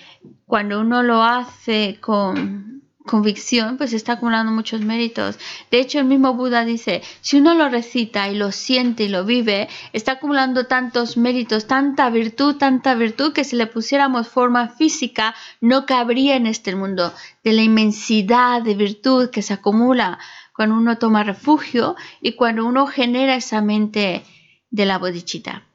cuando 0.46 0.80
uno 0.80 1.02
lo 1.02 1.22
hace 1.22 1.98
con 2.00 2.81
convicción, 3.04 3.76
pues 3.76 3.92
está 3.92 4.14
acumulando 4.14 4.52
muchos 4.52 4.80
méritos. 4.82 5.38
De 5.70 5.80
hecho, 5.80 5.98
el 5.98 6.04
mismo 6.04 6.34
Buda 6.34 6.64
dice, 6.64 7.02
si 7.20 7.38
uno 7.38 7.54
lo 7.54 7.68
recita 7.68 8.28
y 8.28 8.36
lo 8.36 8.52
siente 8.52 9.04
y 9.04 9.08
lo 9.08 9.24
vive, 9.24 9.68
está 9.92 10.12
acumulando 10.12 10.66
tantos 10.66 11.16
méritos, 11.16 11.66
tanta 11.66 12.10
virtud, 12.10 12.56
tanta 12.56 12.94
virtud, 12.94 13.32
que 13.32 13.44
si 13.44 13.56
le 13.56 13.66
pusiéramos 13.66 14.28
forma 14.28 14.68
física, 14.68 15.34
no 15.60 15.86
cabría 15.86 16.36
en 16.36 16.46
este 16.46 16.74
mundo. 16.76 17.12
De 17.44 17.52
la 17.52 17.62
inmensidad 17.62 18.62
de 18.62 18.74
virtud 18.74 19.30
que 19.30 19.42
se 19.42 19.54
acumula 19.54 20.18
cuando 20.54 20.76
uno 20.76 20.98
toma 20.98 21.24
refugio 21.24 21.96
y 22.20 22.32
cuando 22.32 22.66
uno 22.66 22.86
genera 22.86 23.34
esa 23.34 23.60
mente 23.60 24.22
de 24.70 24.86
la 24.86 24.98
bodichita. 24.98 25.66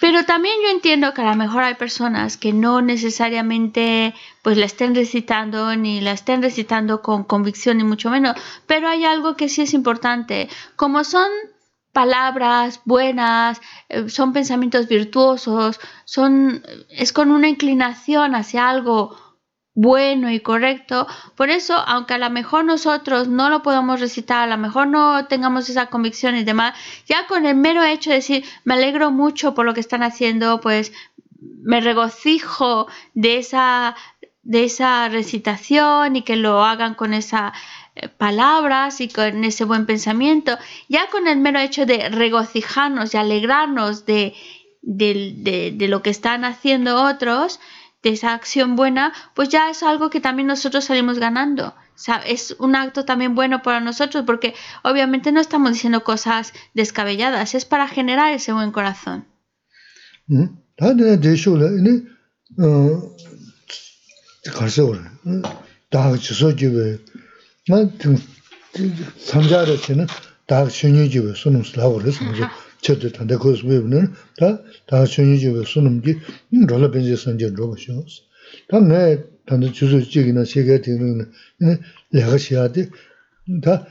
Pero 0.00 0.24
también 0.24 0.56
yo 0.62 0.68
entiendo 0.70 1.14
que 1.14 1.22
a 1.22 1.30
lo 1.30 1.36
mejor 1.36 1.62
hay 1.62 1.74
personas 1.74 2.36
que 2.36 2.52
no 2.52 2.82
necesariamente 2.82 4.14
pues 4.42 4.56
la 4.56 4.66
estén 4.66 4.94
recitando 4.94 5.74
ni 5.76 6.00
la 6.00 6.12
estén 6.12 6.42
recitando 6.42 7.02
con 7.02 7.24
convicción 7.24 7.78
ni 7.78 7.84
mucho 7.84 8.10
menos, 8.10 8.36
pero 8.66 8.88
hay 8.88 9.04
algo 9.04 9.36
que 9.36 9.48
sí 9.48 9.62
es 9.62 9.74
importante, 9.74 10.48
como 10.76 11.04
son 11.04 11.28
palabras 11.92 12.82
buenas, 12.84 13.62
eh, 13.88 14.10
son 14.10 14.34
pensamientos 14.34 14.86
virtuosos, 14.86 15.80
son 16.04 16.62
es 16.90 17.14
con 17.14 17.30
una 17.30 17.48
inclinación 17.48 18.34
hacia 18.34 18.68
algo 18.68 19.16
bueno 19.76 20.30
y 20.30 20.40
correcto. 20.40 21.06
Por 21.36 21.50
eso, 21.50 21.74
aunque 21.74 22.14
a 22.14 22.18
lo 22.18 22.30
mejor 22.30 22.64
nosotros 22.64 23.28
no 23.28 23.50
lo 23.50 23.62
podamos 23.62 24.00
recitar, 24.00 24.42
a 24.42 24.56
lo 24.56 24.58
mejor 24.60 24.88
no 24.88 25.26
tengamos 25.26 25.68
esa 25.68 25.86
convicción 25.86 26.34
y 26.34 26.44
demás, 26.44 26.74
ya 27.06 27.26
con 27.28 27.44
el 27.46 27.54
mero 27.54 27.84
hecho 27.84 28.10
de 28.10 28.16
decir, 28.16 28.44
me 28.64 28.74
alegro 28.74 29.10
mucho 29.10 29.54
por 29.54 29.66
lo 29.66 29.74
que 29.74 29.80
están 29.80 30.02
haciendo, 30.02 30.60
pues 30.62 30.92
me 31.38 31.82
regocijo 31.82 32.88
de 33.12 33.36
esa, 33.36 33.94
de 34.42 34.64
esa 34.64 35.08
recitación 35.10 36.16
y 36.16 36.22
que 36.22 36.36
lo 36.36 36.64
hagan 36.64 36.94
con 36.94 37.12
esas 37.12 37.52
eh, 37.96 38.08
palabras 38.08 39.02
y 39.02 39.08
con 39.08 39.44
ese 39.44 39.64
buen 39.64 39.84
pensamiento, 39.84 40.56
ya 40.88 41.08
con 41.10 41.28
el 41.28 41.38
mero 41.38 41.60
hecho 41.60 41.84
de 41.84 42.08
regocijarnos 42.08 43.12
y 43.12 43.18
alegrarnos 43.18 44.06
de, 44.06 44.34
de, 44.80 45.74
de 45.76 45.88
lo 45.88 46.00
que 46.00 46.10
están 46.10 46.46
haciendo 46.46 47.04
otros, 47.04 47.60
de 48.02 48.10
esa 48.10 48.34
acción 48.34 48.76
buena, 48.76 49.12
pues 49.34 49.48
ya 49.48 49.70
es 49.70 49.82
algo 49.82 50.10
que 50.10 50.20
también 50.20 50.46
nosotros 50.46 50.84
salimos 50.84 51.18
ganando. 51.18 51.74
Es 52.26 52.54
un 52.58 52.76
acto 52.76 53.04
también 53.04 53.34
bueno 53.34 53.62
para 53.62 53.80
nosotros 53.80 54.24
porque 54.26 54.54
obviamente 54.82 55.32
no 55.32 55.40
estamos 55.40 55.72
diciendo 55.72 56.04
cosas 56.04 56.52
descabelladas, 56.74 57.54
es 57.54 57.64
para 57.64 57.88
generar 57.88 58.32
ese 58.32 58.52
buen 58.52 58.70
corazón. 58.70 59.26
체드 72.80 73.12
탄데 73.12 73.36
거스 73.36 73.64
외브는 73.66 74.12
다 74.38 74.62
다순이 74.86 75.38
집에 75.38 75.64
수는 75.64 76.02
게 76.02 76.16
롤러 76.68 76.90
벤지 76.90 77.16
선제 77.16 77.50
로고쇼스 77.50 78.22
다네 78.68 79.22
단도 79.46 79.72
주소 79.72 80.02
지기나 80.02 80.44
세계 80.44 80.80
되는 80.80 81.30
내가 82.10 82.38
시야데 82.38 82.90
다 83.62 83.86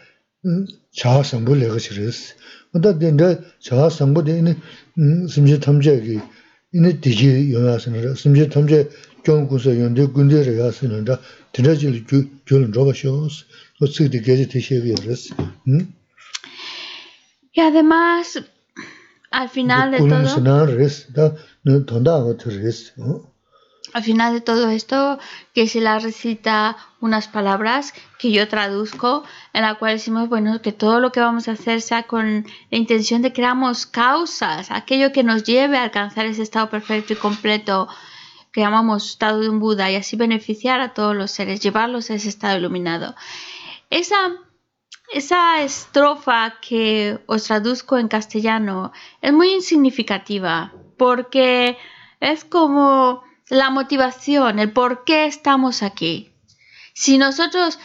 자아성부 0.95 1.55
내가 1.55 1.77
싫으스 1.77 2.35
근데 2.71 2.93
근데 2.97 3.39
자아성부 3.59 4.23
되는 4.23 4.55
심지 5.29 5.59
탐제기 5.59 6.19
이네 6.73 6.99
디지 6.99 7.53
요나스는 7.53 8.15
심지 8.15 8.49
탐제 8.49 8.89
경구서 9.23 9.79
연대 9.79 10.05
군대를 10.05 10.57
가스는다 10.57 11.19
드라질 11.51 12.05
주 12.05 12.29
줄은 12.45 12.71
로고쇼스. 12.71 13.45
어떻게 13.81 14.09
되게 14.09 14.47
되시게 14.47 14.93
그랬어. 14.93 15.35
음? 15.67 15.93
Y 17.57 17.67
además, 17.67 18.43
al 19.31 19.49
final 19.49 19.91
de 19.91 19.97
todo... 19.97 20.27
Al 23.93 24.03
final 24.03 24.33
de 24.33 24.41
todo 24.41 24.69
esto, 24.69 25.19
que 25.53 25.67
se 25.67 25.79
la 25.79 25.99
recita 25.99 26.75
unas 26.99 27.29
palabras 27.29 27.93
que 28.19 28.31
yo 28.31 28.47
traduzco, 28.49 29.23
en 29.53 29.61
la 29.61 29.75
cual 29.75 29.93
decimos, 29.93 30.27
bueno, 30.27 30.61
que 30.61 30.73
todo 30.73 30.99
lo 30.99 31.13
que 31.13 31.21
vamos 31.21 31.47
a 31.47 31.53
hacer 31.53 31.81
sea 31.81 32.03
con 32.03 32.45
la 32.71 32.77
intención 32.77 33.21
de 33.21 33.31
creamos 33.31 33.85
causas, 33.85 34.69
aquello 34.69 35.13
que 35.13 35.23
nos 35.23 35.43
lleve 35.43 35.77
a 35.77 35.83
alcanzar 35.83 36.25
ese 36.25 36.41
estado 36.41 36.69
perfecto 36.69 37.13
y 37.13 37.15
completo 37.15 37.87
que 38.51 38.61
llamamos 38.61 39.11
estado 39.11 39.39
de 39.39 39.49
un 39.49 39.59
Buda 39.59 39.91
y 39.91 39.95
así 39.95 40.15
beneficiar 40.15 40.81
a 40.81 40.93
todos 40.93 41.15
los 41.15 41.31
seres, 41.31 41.59
llevarlos 41.59 42.09
a 42.09 42.15
ese 42.15 42.29
estado 42.29 42.57
iluminado. 42.57 43.15
Esa 43.89 44.33
esa 45.13 45.61
estrofa 45.61 46.55
que 46.61 47.19
os 47.27 47.43
traduzco 47.43 47.97
en 47.97 48.07
castellano 48.07 48.91
es 49.21 49.33
muy 49.33 49.53
insignificativa 49.53 50.73
porque 50.97 51.77
es 52.19 52.43
como 52.43 53.23
la 53.49 53.69
motivación, 53.69 54.59
el 54.59 54.71
por 54.71 55.03
qué 55.03 55.25
estamos 55.25 55.83
aquí. 55.83 56.31
Si 56.93 57.17
nosotros 57.17 57.79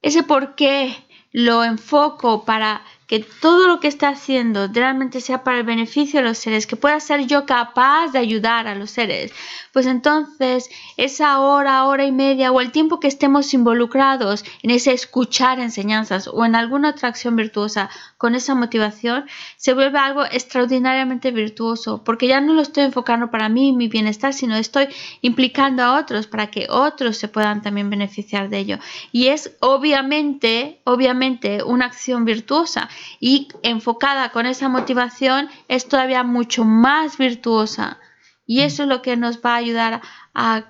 ese 0.00 0.22
por 0.22 0.54
qué 0.54 0.96
lo 1.32 1.64
enfoco 1.64 2.44
para 2.44 2.82
que 3.12 3.20
todo 3.20 3.68
lo 3.68 3.78
que 3.78 3.88
está 3.88 4.08
haciendo 4.08 4.68
realmente 4.68 5.20
sea 5.20 5.44
para 5.44 5.58
el 5.58 5.66
beneficio 5.66 6.20
de 6.20 6.26
los 6.26 6.38
seres, 6.38 6.66
que 6.66 6.76
pueda 6.76 6.98
ser 6.98 7.26
yo 7.26 7.44
capaz 7.44 8.10
de 8.10 8.18
ayudar 8.18 8.66
a 8.66 8.74
los 8.74 8.90
seres, 8.90 9.34
pues 9.74 9.84
entonces 9.84 10.70
esa 10.96 11.38
hora, 11.40 11.84
hora 11.84 12.06
y 12.06 12.10
media 12.10 12.50
o 12.52 12.62
el 12.62 12.72
tiempo 12.72 13.00
que 13.00 13.08
estemos 13.08 13.52
involucrados 13.52 14.46
en 14.62 14.70
ese 14.70 14.94
escuchar 14.94 15.60
enseñanzas 15.60 16.26
o 16.26 16.42
en 16.46 16.54
alguna 16.54 16.88
otra 16.88 17.10
acción 17.10 17.36
virtuosa 17.36 17.90
con 18.16 18.34
esa 18.34 18.54
motivación, 18.54 19.26
se 19.58 19.74
vuelve 19.74 19.98
algo 19.98 20.24
extraordinariamente 20.24 21.32
virtuoso, 21.32 22.02
porque 22.04 22.28
ya 22.28 22.40
no 22.40 22.54
lo 22.54 22.62
estoy 22.62 22.84
enfocando 22.84 23.30
para 23.30 23.50
mí, 23.50 23.72
mi 23.72 23.88
bienestar, 23.88 24.32
sino 24.32 24.56
estoy 24.56 24.88
implicando 25.20 25.82
a 25.82 25.98
otros 25.98 26.28
para 26.28 26.46
que 26.46 26.66
otros 26.70 27.18
se 27.18 27.28
puedan 27.28 27.60
también 27.60 27.90
beneficiar 27.90 28.48
de 28.48 28.58
ello. 28.58 28.78
Y 29.10 29.26
es 29.26 29.54
obviamente, 29.60 30.80
obviamente 30.84 31.62
una 31.62 31.84
acción 31.86 32.24
virtuosa 32.24 32.88
y 33.20 33.48
enfocada 33.62 34.30
con 34.30 34.46
esa 34.46 34.68
motivación 34.68 35.48
es 35.68 35.88
todavía 35.88 36.22
mucho 36.22 36.64
más 36.64 37.18
virtuosa. 37.18 37.98
Y 38.46 38.60
mm. 38.60 38.62
eso 38.64 38.82
es 38.84 38.88
lo 38.88 39.02
que 39.02 39.16
nos 39.16 39.38
va 39.38 39.54
a 39.54 39.56
ayudar 39.56 40.02
a, 40.34 40.64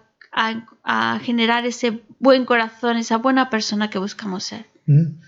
generar 1.23 1.66
ese 1.66 2.01
buen 2.18 2.45
corazón, 2.45 2.97
esa 2.97 3.18
buena 3.18 3.51
persona 3.51 3.90
que 3.90 3.99
buscamos 3.99 4.45
ser. 4.45 4.66
Mm. 4.87 5.21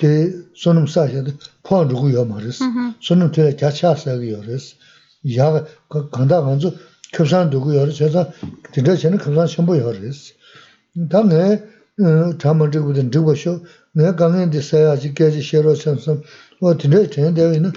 데 0.00 0.32
손음 0.54 0.86
사셔도 0.86 1.32
포함 1.62 1.88
주고 1.88 2.12
요 2.12 2.24
말이스 2.26 2.64
손음 3.00 3.32
되 3.32 3.56
자차 3.56 3.94
사기 3.94 4.30
요레스 4.30 4.76
야 5.38 5.64
간다 6.10 6.42
간주 6.42 6.76
급산 7.14 7.48
두고 7.48 7.74
요레 7.74 7.92
제가 7.92 8.30
진짜 8.74 8.94
저는 8.94 9.16
급산 9.18 9.46
전부 9.46 9.78
요레스 9.78 10.34
다음에 11.10 11.64
잠을 12.38 12.70
주고 12.70 12.92
된 12.92 13.10
주고 13.10 13.34
쇼 13.34 13.64
내가 13.94 14.16
강연데 14.16 14.60
써야지 14.60 15.14
깨지 15.14 15.40
싫어 15.40 15.74
선선 15.74 16.22
뭐 16.60 16.76
진짜 16.76 17.08
전에 17.08 17.32
되는 17.32 17.72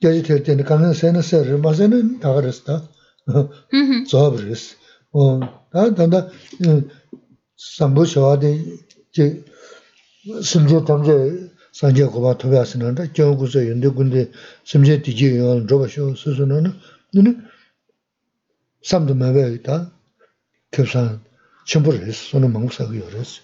깨지 0.00 0.22
될 0.22 0.42
때는 0.42 0.64
강연 0.64 0.94
세는 0.94 1.20
세를 1.20 1.58
맞으는 1.58 2.20
다 2.20 2.32
그랬다 2.32 2.88
저 4.08 4.30
그랬어 4.30 4.76
어 5.12 5.40
다다 5.70 6.28
삼부 7.56 8.06
쇼아데 8.06 8.64
제 9.12 9.44
심제 10.42 10.84
담제 10.84 11.50
산제 11.72 12.04
고바 12.04 12.38
토비아스는데 12.38 13.12
경구서 13.12 13.68
연대 13.68 13.88
군대 13.88 14.30
심제 14.62 15.02
디지 15.02 15.38
요 15.38 15.60
로바쇼 15.66 16.14
스스로는 16.14 16.72
너는 17.12 17.42
삼도 18.82 19.14
매베다 19.14 19.90
교산 20.70 21.20
전부를 21.66 22.12
손은 22.12 22.52
망사고 22.52 22.96
요랬어 22.96 23.42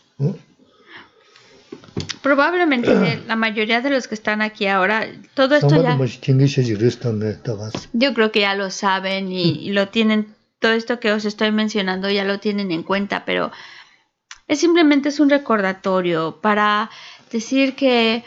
Probablemente 2.22 2.90
la 3.26 3.36
mayoría 3.36 3.80
de 3.80 3.90
los 3.90 4.08
que 4.08 4.14
están 4.14 4.42
aquí 4.42 4.66
ahora, 4.66 5.06
todo 5.34 5.54
esto 5.54 5.82
ya... 5.82 5.96
Yo 7.92 8.14
creo 8.14 8.32
que 8.32 8.40
ya 8.40 8.54
lo 8.54 8.70
saben 8.70 9.30
y, 9.30 9.42
y 9.60 9.72
lo 9.72 9.88
tienen, 9.88 10.34
todo 10.58 10.72
esto 10.72 10.98
que 10.98 11.12
os 11.12 11.24
estoy 11.24 11.52
mencionando 11.52 12.10
ya 12.10 12.24
lo 12.24 12.40
tienen 12.40 12.72
en 12.72 12.82
cuenta, 12.82 13.24
pero 13.24 13.52
es 14.53 14.59
simplemente 14.59 15.09
es 15.09 15.19
un 15.19 15.29
recordatorio 15.29 16.39
para 16.39 16.89
decir 17.31 17.75
que 17.75 18.23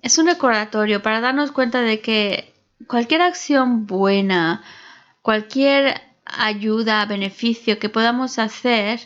es 0.00 0.16
un 0.16 0.26
recordatorio 0.26 1.02
para 1.02 1.20
darnos 1.20 1.52
cuenta 1.52 1.82
de 1.82 2.00
que 2.00 2.54
cualquier 2.86 3.20
acción 3.20 3.86
buena, 3.86 4.62
cualquier 5.20 6.00
ayuda, 6.24 7.04
beneficio 7.04 7.78
que 7.78 7.90
podamos 7.90 8.38
hacer, 8.38 9.00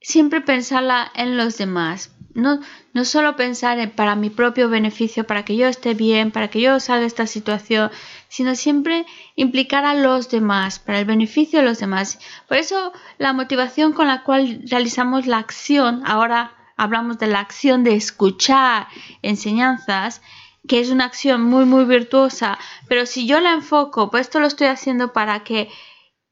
siempre 0.00 0.40
pensarla 0.40 1.12
en 1.14 1.36
los 1.36 1.58
demás. 1.58 2.16
No, 2.32 2.60
no 2.94 3.04
solo 3.04 3.36
pensar 3.36 3.78
en 3.78 3.90
para 3.90 4.16
mi 4.16 4.30
propio 4.30 4.70
beneficio, 4.70 5.24
para 5.24 5.44
que 5.44 5.56
yo 5.56 5.66
esté 5.66 5.94
bien, 5.94 6.30
para 6.30 6.48
que 6.48 6.62
yo 6.62 6.80
salga 6.80 7.00
de 7.00 7.06
esta 7.08 7.26
situación, 7.26 7.90
sino 8.30 8.54
siempre 8.54 9.04
implicar 9.34 9.84
a 9.84 9.92
los 9.92 10.30
demás, 10.30 10.78
para 10.78 11.00
el 11.00 11.04
beneficio 11.04 11.58
de 11.58 11.66
los 11.66 11.80
demás. 11.80 12.18
Por 12.48 12.56
eso 12.56 12.92
la 13.18 13.32
motivación 13.32 13.92
con 13.92 14.06
la 14.06 14.22
cual 14.22 14.62
realizamos 14.70 15.26
la 15.26 15.38
acción, 15.38 16.02
ahora 16.06 16.54
hablamos 16.76 17.18
de 17.18 17.26
la 17.26 17.40
acción 17.40 17.82
de 17.82 17.94
escuchar 17.94 18.86
enseñanzas, 19.20 20.22
que 20.68 20.78
es 20.78 20.90
una 20.90 21.06
acción 21.06 21.42
muy, 21.42 21.64
muy 21.64 21.84
virtuosa, 21.84 22.56
pero 22.88 23.04
si 23.04 23.26
yo 23.26 23.40
la 23.40 23.52
enfoco, 23.52 24.10
pues 24.10 24.22
esto 24.22 24.38
lo 24.38 24.46
estoy 24.46 24.68
haciendo 24.68 25.12
para 25.12 25.42
que 25.42 25.68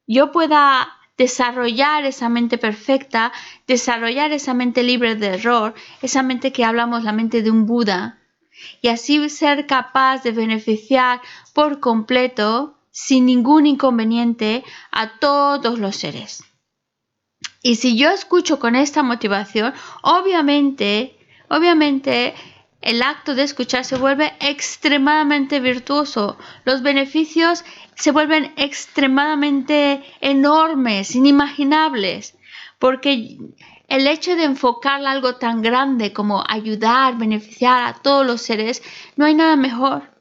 yo 0.06 0.30
pueda 0.30 0.88
desarrollar 1.16 2.04
esa 2.04 2.28
mente 2.28 2.58
perfecta, 2.58 3.32
desarrollar 3.66 4.30
esa 4.30 4.54
mente 4.54 4.84
libre 4.84 5.16
de 5.16 5.34
error, 5.34 5.74
esa 6.00 6.22
mente 6.22 6.52
que 6.52 6.64
hablamos, 6.64 7.02
la 7.02 7.12
mente 7.12 7.42
de 7.42 7.50
un 7.50 7.66
Buda, 7.66 8.20
y 8.80 8.88
así 8.88 9.28
ser 9.28 9.66
capaz 9.66 10.22
de 10.22 10.32
beneficiar 10.32 11.20
por 11.52 11.80
completo, 11.80 12.78
sin 12.90 13.26
ningún 13.26 13.66
inconveniente, 13.66 14.64
a 14.90 15.18
todos 15.18 15.78
los 15.78 15.96
seres. 15.96 16.44
Y 17.62 17.76
si 17.76 17.96
yo 17.96 18.10
escucho 18.10 18.58
con 18.58 18.76
esta 18.76 19.02
motivación, 19.02 19.74
obviamente, 20.02 21.18
obviamente 21.48 22.34
el 22.80 23.02
acto 23.02 23.34
de 23.34 23.42
escuchar 23.42 23.84
se 23.84 23.96
vuelve 23.96 24.32
extremadamente 24.40 25.58
virtuoso. 25.60 26.38
Los 26.64 26.82
beneficios 26.82 27.64
se 27.96 28.12
vuelven 28.12 28.52
extremadamente 28.56 30.04
enormes, 30.20 31.16
inimaginables, 31.16 32.38
porque 32.78 33.36
el 33.88 34.06
hecho 34.06 34.36
de 34.36 34.44
enfocar 34.44 35.04
algo 35.04 35.36
tan 35.36 35.62
grande 35.62 36.12
como 36.12 36.44
ayudar, 36.46 37.16
beneficiar 37.16 37.82
a 37.84 37.94
todos 37.94 38.24
los 38.26 38.42
seres, 38.42 38.82
no 39.16 39.24
hay 39.24 39.34
nada 39.34 39.56
mejor. 39.56 40.16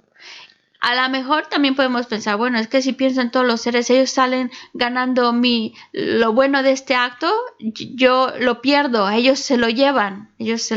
A 0.80 0.96
lo 0.96 1.10
mejor 1.10 1.48
también 1.48 1.76
podemos 1.76 2.06
pensar, 2.06 2.38
bueno, 2.38 2.60
es 2.60 2.68
que 2.68 2.82
si 2.82 2.94
pienso 2.94 3.20
en 3.20 3.32
todos 3.32 3.46
los 3.46 3.62
seres, 3.62 3.90
ellos 3.90 4.12
salen 4.12 4.52
ganando 4.74 5.34
mi, 5.34 5.74
lo 5.92 6.34
bueno 6.34 6.64
de 6.64 6.72
este 6.72 6.96
acto, 6.96 7.30
yo 7.60 8.32
lo 8.40 8.62
pierdo, 8.62 9.10
ellos 9.10 9.40
se 9.40 9.58
lo 9.58 9.70
llevan, 9.70 10.30
ellos 10.38 10.72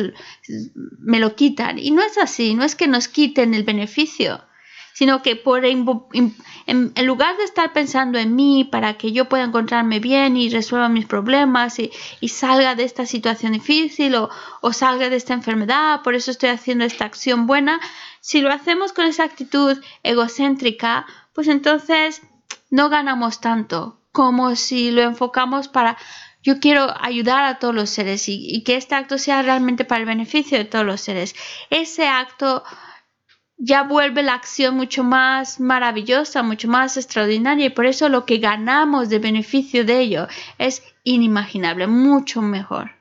me 0.98 1.20
lo 1.20 1.37
quitan. 1.37 1.79
Y 1.79 1.90
no 1.90 2.03
es 2.03 2.18
así, 2.18 2.55
no 2.55 2.64
es 2.64 2.74
que 2.74 2.88
nos 2.88 3.09
quiten 3.09 3.55
el 3.55 3.62
beneficio, 3.62 4.42
sino 4.94 5.22
que 5.22 5.37
por 5.37 5.64
en, 6.70 7.06
lugar 7.06 7.37
de 7.37 7.42
estar 7.42 7.72
pensando 7.72 8.18
en 8.18 8.37
mí 8.37 8.62
para 8.62 8.94
que 8.94 9.11
yo 9.11 9.28
pueda 9.28 9.42
encontrarme 9.42 9.98
bien 9.98 10.37
y 10.37 10.50
resuelva 10.50 10.88
mis 10.88 11.04
problemas 11.04 11.78
y, 11.80 11.90
salga 12.28 12.76
de 12.76 12.85
esta 12.85 13.06
situación 13.06 13.52
difícil 13.52 14.14
o, 14.14 14.72
salga 14.72 15.11
de 15.11 15.16
esta 15.16 15.35
enfermedad, 15.35 16.02
por 16.02 16.14
eso 16.14 16.30
estoy 16.30 16.50
haciendo 16.50 16.85
esta 16.85 17.04
acción 17.04 17.46
buena, 17.48 17.80
si 18.20 18.40
lo 18.40 18.52
hacemos 18.52 18.92
con 18.92 19.06
esa 19.06 19.24
actitud 19.24 19.78
egocéntrica, 20.04 21.06
pues 21.35 21.48
entonces 21.48 22.22
no 22.70 22.88
ganamos 22.88 23.40
tanto 23.40 24.00
como 24.12 24.54
si 24.54 24.92
lo 24.92 25.02
enfocamos 25.02 25.66
para 25.66 25.96
yo 26.42 26.59
quiero 26.59 26.94
ayudar 27.00 27.44
a 27.44 27.59
todos 27.59 27.74
los 27.74 27.90
seres 27.90 28.28
y, 28.28 28.62
que 28.64 28.76
este 28.76 28.94
acto 28.94 29.18
sea 29.18 29.42
realmente 29.42 29.85
para 29.85 30.00
el 30.00 30.06
beneficio 30.06 30.56
de 30.56 30.64
todos 30.64 30.87
los 30.87 31.00
seres. 31.00 31.35
Ese 31.68 32.09
acto 32.09 32.64
ya 33.62 33.83
vuelve 33.83 34.23
la 34.23 34.35
acción 34.35 34.75
mucho 34.75 35.05
más 35.05 35.61
maravillosa, 35.61 36.42
mucho 36.42 36.66
más 36.66 36.96
extraordinaria 36.96 37.66
y 37.66 37.70
por 37.70 37.85
eso 37.85 38.09
lo 38.09 38.25
que 38.25 38.38
ganamos 38.38 39.11
de 39.11 39.18
beneficio 39.18 39.85
de 39.85 40.01
ello 40.01 40.29
es 40.59 40.83
inimaginable, 41.05 41.87
mucho 41.87 42.40
mejor. 42.40 42.92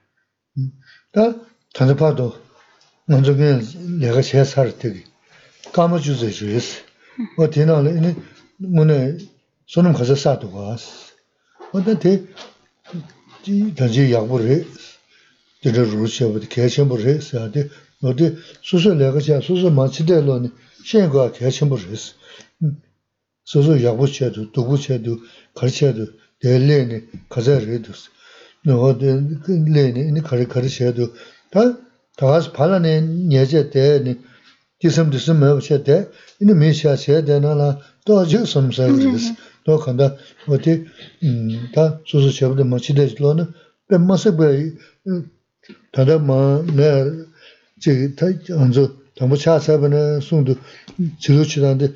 어디 18.02 18.36
수수 18.62 18.94
내가 18.94 19.20
자 19.20 19.40
수수 19.40 19.70
마치대로니 19.70 20.50
신과 20.84 21.32
개침부르스 21.32 22.14
수수 23.44 23.82
약부체도 23.84 24.52
두부체도 24.52 25.18
가르쳐도 25.54 26.06
될래니 26.40 27.02
가자르도스 27.28 28.10
너어데 28.66 29.04
레니 29.48 30.12
니 30.12 30.22
가르 30.22 30.46
가르쳐도 30.46 31.12
다 31.50 31.78
다스 32.16 32.52
발라네 32.52 33.00
녀제 33.28 33.70
때니 33.70 34.20
기섬도 34.80 35.18
스메오체데 35.18 36.10
이니 36.40 36.54
메시아체 36.54 37.24
되나라 37.24 37.78
또 38.04 38.26
지금 38.26 38.44
섬사르스 38.44 39.34
또 39.64 39.78
간다 39.78 40.16
어디 40.46 40.84
음다 41.22 42.00
수수 42.06 42.32
제부도 42.32 42.64
마치대로는 42.64 43.52
뱀마세 43.88 44.36
배 44.36 44.72
다다 45.92 46.18
마 46.18 46.62
네 47.80 48.14
제 48.16 48.54
먼저 48.54 48.92
너무 49.16 49.36
차사번에 49.36 50.20
송도 50.20 50.56
지루치다는데 51.18 51.94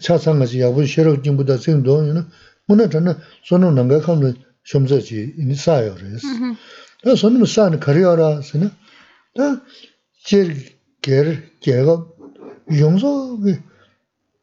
차상가지 0.00 0.60
야부 0.60 0.86
셔럭 0.86 1.24
진보다 1.24 1.56
생도는 1.56 2.26
뭐는 2.66 2.90
저는 2.90 3.14
손은 3.44 3.74
남가 3.74 4.00
가면 4.00 4.36
점저지 4.64 5.34
인사요 5.38 5.94
그래서 5.94 6.26
나 7.04 7.14
손은 7.14 7.44
싸는 7.46 7.80
거리어라서는 7.80 8.70
다 9.34 9.62
제게 10.24 11.50
개가 11.60 12.06
용서 12.78 13.38
그 13.40 13.58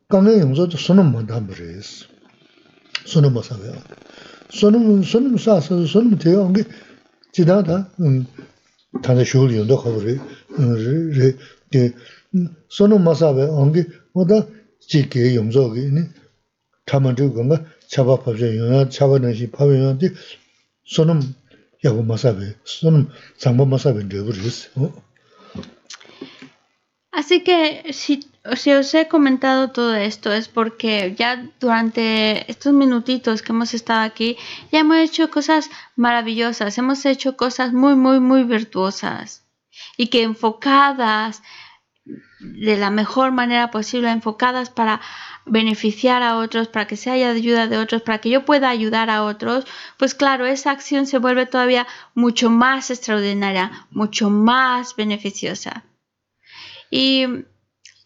강의 0.07 0.39
용서도 0.39 0.77
손은 0.77 1.11
못 1.11 1.27
담으래스 1.27 2.05
손은 3.05 3.33
못 3.33 3.43
사요 3.43 3.73
손은 4.49 5.03
손은 5.03 5.37
싸서 5.37 5.85
손은 5.85 6.17
돼요 6.17 6.51
게 6.53 6.63
지다다 7.33 7.91
음 7.99 8.25
다들 9.02 9.24
쇼를 9.24 9.56
연도 9.56 9.76
커버리 9.76 10.18
리 11.70 11.92
소노 12.68 12.98
마사베 12.98 13.42
엉기 13.42 13.84
뭐다? 14.12 14.46
지게 14.80 15.34
용서기니? 15.36 16.08
타만주 16.86 17.32
건가? 17.34 17.64
잡아 17.88 18.16
법제 18.16 18.56
영화 18.58 18.88
잡아내시 18.88 19.50
파면한테 19.50 20.08
소노 20.84 21.20
야고 21.84 22.02
마사베 22.02 22.56
소노 22.64 23.06
장범 23.38 23.70
마사베 23.70 24.08
되버리스 24.08 24.70
어? 24.76 24.92
아세케 27.12 27.92
시 27.92 28.20
si 28.56 28.72
os 28.72 28.94
he 28.94 29.08
comentado 29.08 29.70
todo 29.70 29.94
esto 29.94 30.32
es 30.32 30.48
porque 30.48 31.14
ya 31.16 31.48
durante 31.60 32.50
estos 32.50 32.72
minutitos 32.72 33.42
que 33.42 33.52
hemos 33.52 33.74
estado 33.74 34.02
aquí 34.02 34.36
ya 34.72 34.80
hemos 34.80 34.96
hecho 34.96 35.30
cosas 35.30 35.70
maravillosas, 35.96 36.78
hemos 36.78 37.04
hecho 37.04 37.36
cosas 37.36 37.72
muy, 37.72 37.96
muy, 37.96 38.18
muy 38.20 38.44
virtuosas 38.44 39.46
y 39.96 40.08
que 40.08 40.22
enfocadas 40.22 41.42
de 42.40 42.76
la 42.78 42.90
mejor 42.90 43.30
manera 43.32 43.70
posible, 43.70 44.10
enfocadas 44.10 44.70
para 44.70 45.00
beneficiar 45.44 46.22
a 46.22 46.38
otros, 46.38 46.68
para 46.68 46.86
que 46.86 46.96
se 46.96 47.10
haya 47.10 47.30
ayuda 47.30 47.66
de 47.66 47.76
otros, 47.76 48.02
para 48.02 48.18
que 48.18 48.30
yo 48.30 48.44
pueda 48.44 48.70
ayudar 48.70 49.10
a 49.10 49.22
otros, 49.24 49.66
pues 49.98 50.14
claro, 50.14 50.46
esa 50.46 50.70
acción 50.70 51.06
se 51.06 51.18
vuelve 51.18 51.46
todavía 51.46 51.86
mucho 52.14 52.50
más 52.50 52.90
extraordinaria, 52.90 53.86
mucho 53.90 54.30
más 54.30 54.96
beneficiosa. 54.96 55.84
Y 56.90 57.26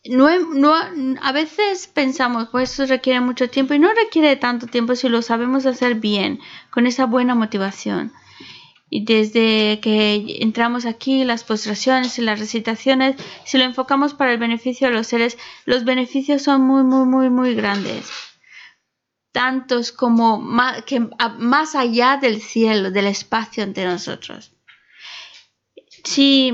a 0.07 1.33
veces 1.33 1.87
pensamos, 1.87 2.49
pues 2.51 2.73
eso 2.73 2.87
requiere 2.87 3.21
mucho 3.21 3.49
tiempo 3.49 3.75
y 3.75 3.79
no 3.79 3.93
requiere 3.95 4.37
tanto 4.37 4.67
tiempo 4.67 4.95
si 4.95 5.09
lo 5.09 5.23
sabemos 5.23 5.65
hacer 5.65 5.95
bien, 5.95 6.41
con 6.71 6.87
esa 6.87 7.07
buena 7.07 7.35
motivación. 7.35 8.13
Y 8.91 9.05
desde 9.05 9.81
que 9.81 10.39
entramos 10.41 10.85
aquí, 10.85 11.25
las 11.25 11.43
postraciones 11.43 12.19
y 12.19 12.23
las 12.23 12.39
recitaciones, 12.39 13.17
si 13.45 13.59
lo 13.59 13.65
enfocamos 13.65 14.15
para 14.15 14.33
el 14.33 14.39
beneficio 14.39 14.89
de 14.89 14.95
los 14.95 15.07
seres, 15.07 15.39
los 15.65 15.85
beneficios 15.85 16.43
son 16.43 16.61
muy, 16.61 16.85
muy, 16.85 17.07
muy, 17.07 17.31
muy 17.31 17.55
grandes. 17.55 18.09
Tantos 19.33 19.91
como 19.91 20.39
más, 20.39 20.85
que, 20.85 21.01
más 21.39 21.75
allá 21.75 22.19
del 22.19 22.41
cielo, 22.41 22.91
del 22.91 23.07
espacio 23.07 23.65
entre 23.65 23.87
nosotros. 23.87 24.53
Si 26.05 26.53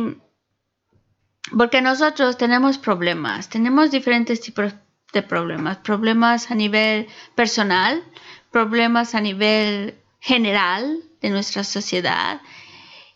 porque 1.57 1.81
nosotros 1.81 2.37
tenemos 2.37 2.79
problemas, 2.79 3.49
tenemos 3.49 3.91
diferentes 3.91 4.41
tipos 4.41 4.75
de 5.13 5.23
problemas, 5.23 5.79
problemas 5.79 6.51
a 6.51 6.55
nivel 6.55 7.09
personal, 7.35 8.03
problemas 8.51 9.15
a 9.15 9.21
nivel 9.21 9.95
general 10.21 10.99
de 11.21 11.31
nuestra 11.31 11.65
sociedad 11.65 12.41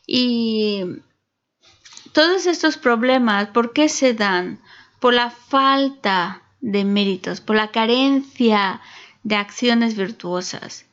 y 0.06 0.84
todos 2.12 2.46
estos 2.46 2.76
problemas, 2.76 3.48
¿por 3.48 3.72
qué 3.72 3.88
se 3.88 4.14
dan? 4.14 4.60
Por 5.00 5.14
la 5.14 5.30
falta 5.30 6.42
de 6.60 6.84
méritos, 6.84 7.40
por 7.40 7.56
la 7.56 7.72
carencia 7.72 8.80
de 9.24 9.36
acciones 9.36 9.96
virtuosas. 9.96 10.86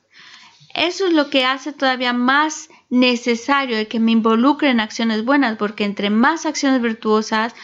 Eso 0.73 1.05
es 1.05 1.13
lo 1.13 1.29
que 1.29 1.45
hace 1.45 1.73
todavía 1.73 2.11
más 2.11 2.69
necesario 2.91 3.87
que 3.87 3.99
me 3.99 4.11
involucre 4.11 4.69
en 4.69 4.79
acciones 4.79 5.25
buenas, 5.25 5.57
porque 5.57 5.85
entre 5.85 6.11
más 6.11 6.45
acciones 6.45 6.81
virtuosas, 6.81 7.55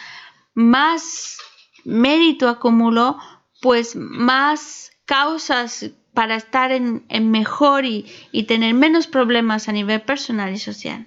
más 0.54 1.36
mérito 1.84 2.48
acumulo, 2.48 3.18
pues 3.60 3.94
más 3.94 4.90
causas 5.04 5.90
para 6.14 6.34
estar 6.34 6.72
en, 6.72 7.04
mejor 7.30 7.84
y, 7.84 8.06
tener 8.48 8.74
menos 8.74 9.06
problemas 9.06 9.68
a 9.68 9.72
nivel 9.72 10.00
personal 10.00 10.52
y 10.52 10.58
social. 10.58 11.06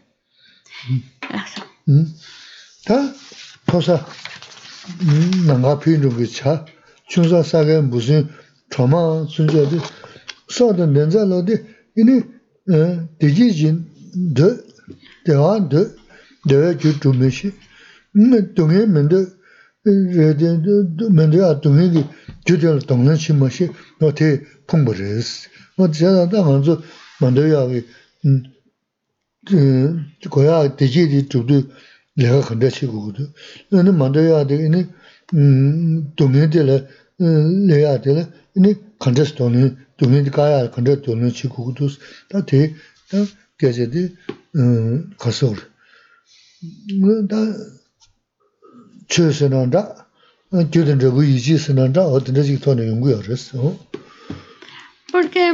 Mm. 1.86 2.06
dhö, 14.14 14.58
dewa 15.26 15.60
dhö, 15.60 15.90
dewa 16.46 16.74
ju 16.74 16.92
dhumi 17.02 17.32
shi. 17.32 17.52
Dungi 18.14 18.86
mendo, 18.88 19.26
mendo 19.86 21.38
ya 21.38 21.54
dungi 21.54 21.90
di 21.90 22.06
ju 22.46 22.58
dhela 22.58 22.80
dunglan 22.80 23.18
shi 23.18 23.34
ma 23.34 23.50
shi, 23.50 23.70
no 24.00 24.12
te 24.12 24.42
pungpa 24.68 24.92
resi. 24.94 25.48
No 25.78 25.88
dhela 25.88 26.26
da 26.26 26.42
nganzo 26.44 26.84
mendo 27.22 27.42
ya 27.48 27.68
ki, 27.68 27.84
goya 30.30 30.68
deji 30.78 31.08
di 31.08 31.22
dhubdu 31.28 31.72
lega 32.18 32.42
khanda 32.42 32.70
shi 32.70 32.86
gugudu. 32.86 33.32
Ini 33.72 33.92
mendo 33.92 34.20
ya 34.20 34.44
di, 34.44 34.56
ini 34.56 34.86
dungi 35.32 36.48
dhela, 36.48 36.86
lega 37.18 37.98
dhela, 37.98 38.28
ini 38.56 38.76
khanda 39.00 39.24
shi 39.24 39.36
dungi, 39.36 39.76
dungi 39.98 40.22
di 40.24 40.30
kaya 40.30 40.70
khanda 40.70 40.96
dungi 40.98 41.34
shi 41.34 41.48
gugudu. 41.48 41.90
Da 42.30 42.42
te, 42.44 42.76
da 43.10 43.26
데 43.61 43.73
돈을 43.73 43.77
치고도 43.77 43.87
다돼 43.87 43.97
다 43.97 44.07
계제디 44.07 44.17
음 44.57 45.11
가서 45.19 45.55
뭐다 47.01 47.37
최선한다 49.09 50.09
교든 50.73 51.01
저 51.01 51.11
위지 51.11 51.59
선한다 51.59 52.07
어떤 52.07 52.35
데지 52.35 52.61
돈을 52.61 52.89
연구야 52.89 53.23
그랬어 53.23 53.79
porque 55.13 55.53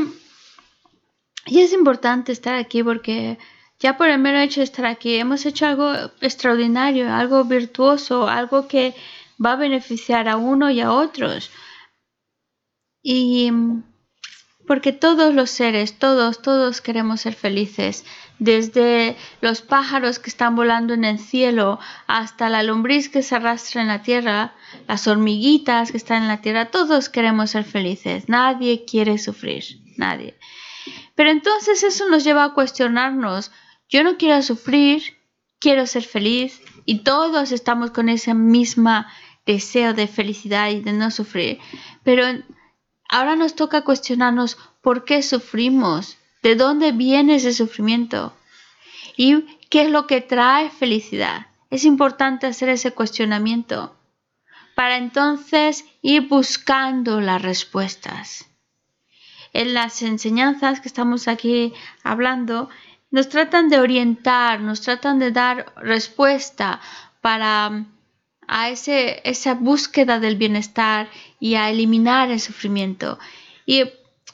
y 1.51 1.61
es 1.61 1.73
importante 1.73 2.33
estar 2.33 2.55
aquí 2.55 2.83
porque 2.83 3.37
Ya 3.83 3.97
por 3.97 4.09
el 4.09 4.21
mero 4.21 4.39
hecho 4.39 4.61
de 4.61 4.65
estar 4.65 4.87
aquí, 4.87 5.17
hemos 5.17 5.45
hecho 5.45 5.67
algo 5.67 5.93
extraordinario, 6.21 7.13
algo 7.13 7.43
virtuoso, 7.43 8.29
algo 8.29 8.69
que 8.69 8.95
va 9.45 9.55
a 9.55 9.57
beneficiar 9.57 10.29
a 10.29 10.37
uno 10.37 10.71
y 10.71 10.81
a 10.81 10.93
otros. 10.93 11.51
Y 13.03 13.51
porque 14.68 14.92
todos 14.92 15.34
los 15.34 15.50
seres, 15.50 15.98
todos, 15.98 16.42
todos 16.42 16.82
queremos 16.82 17.22
ser 17.22 17.34
felices, 17.34 18.06
desde 18.38 19.16
los 19.42 19.62
pájaros 19.62 20.20
que 20.20 20.30
están 20.30 20.56
volando 20.56 20.94
en 20.94 21.06
el 21.06 21.20
cielo 21.20 21.80
hasta 22.06 22.50
la 22.50 22.62
lombriz 22.62 23.10
que 23.10 23.24
se 23.24 23.36
arrastra 23.36 23.82
en 23.82 23.88
la 23.88 24.04
tierra, 24.04 24.54
las 24.88 25.08
hormiguitas 25.08 25.92
que 25.92 25.98
están 25.98 26.24
en 26.24 26.28
la 26.28 26.42
tierra, 26.42 26.66
todos 26.66 27.10
queremos 27.10 27.52
ser 27.52 27.64
felices, 27.64 28.28
nadie 28.28 28.86
quiere 28.86 29.18
sufrir, 29.18 29.64
nadie. 29.96 30.38
Pero 31.16 31.32
entonces 31.32 31.82
eso 31.84 32.08
nos 32.10 32.24
lleva 32.26 32.44
a 32.44 32.54
cuestionarnos, 32.54 33.52
yo 33.90 34.04
no 34.04 34.18
quiero 34.18 34.42
sufrir, 34.44 35.18
quiero 35.60 35.88
ser 35.88 36.04
feliz 36.04 36.62
y 36.86 37.00
todos 37.00 37.54
estamos 37.54 37.92
con 37.92 38.10
ese 38.10 38.34
mismo 38.34 39.06
deseo 39.46 39.94
de 39.94 40.08
felicidad 40.08 40.70
y 40.70 40.82
de 40.82 40.92
no 40.92 41.10
sufrir. 41.10 41.60
Pero 42.04 42.26
ahora 43.10 43.36
nos 43.36 43.56
toca 43.56 43.84
cuestionarnos 43.84 44.58
por 44.82 45.06
qué 45.06 45.22
sufrimos, 45.22 46.18
de 46.44 46.56
dónde 46.56 46.92
viene 46.92 47.36
ese 47.36 47.54
sufrimiento 47.54 48.34
y 49.16 49.42
qué 49.70 49.84
es 49.84 49.92
lo 49.92 50.08
que 50.08 50.22
trae 50.22 50.70
felicidad. 50.70 51.48
Es 51.70 51.84
importante 51.84 52.48
hacer 52.48 52.70
ese 52.70 52.92
cuestionamiento 52.92 53.96
para 54.76 54.98
entonces 54.98 55.86
ir 56.02 56.28
buscando 56.28 57.20
las 57.20 57.42
respuestas. 57.42 58.46
En 59.52 59.74
las 59.74 60.02
enseñanzas 60.04 60.80
que 60.80 60.88
estamos 60.88 61.28
aquí 61.28 61.74
hablando, 62.04 62.70
nos 63.10 63.28
tratan 63.28 63.70
de 63.70 63.80
orientar, 63.80 64.60
nos 64.62 64.82
tratan 64.82 65.18
de 65.20 65.32
dar 65.32 65.74
respuesta 65.78 66.80
para 67.22 67.86
a 68.48 68.70
ese, 68.70 69.22
esa 69.24 69.54
búsqueda 69.54 70.20
del 70.20 70.38
bienestar 70.38 71.10
y 71.40 71.56
a 71.56 71.70
eliminar 71.70 72.32
el 72.32 72.40
sufrimiento. 72.40 73.20
Y 73.66 73.84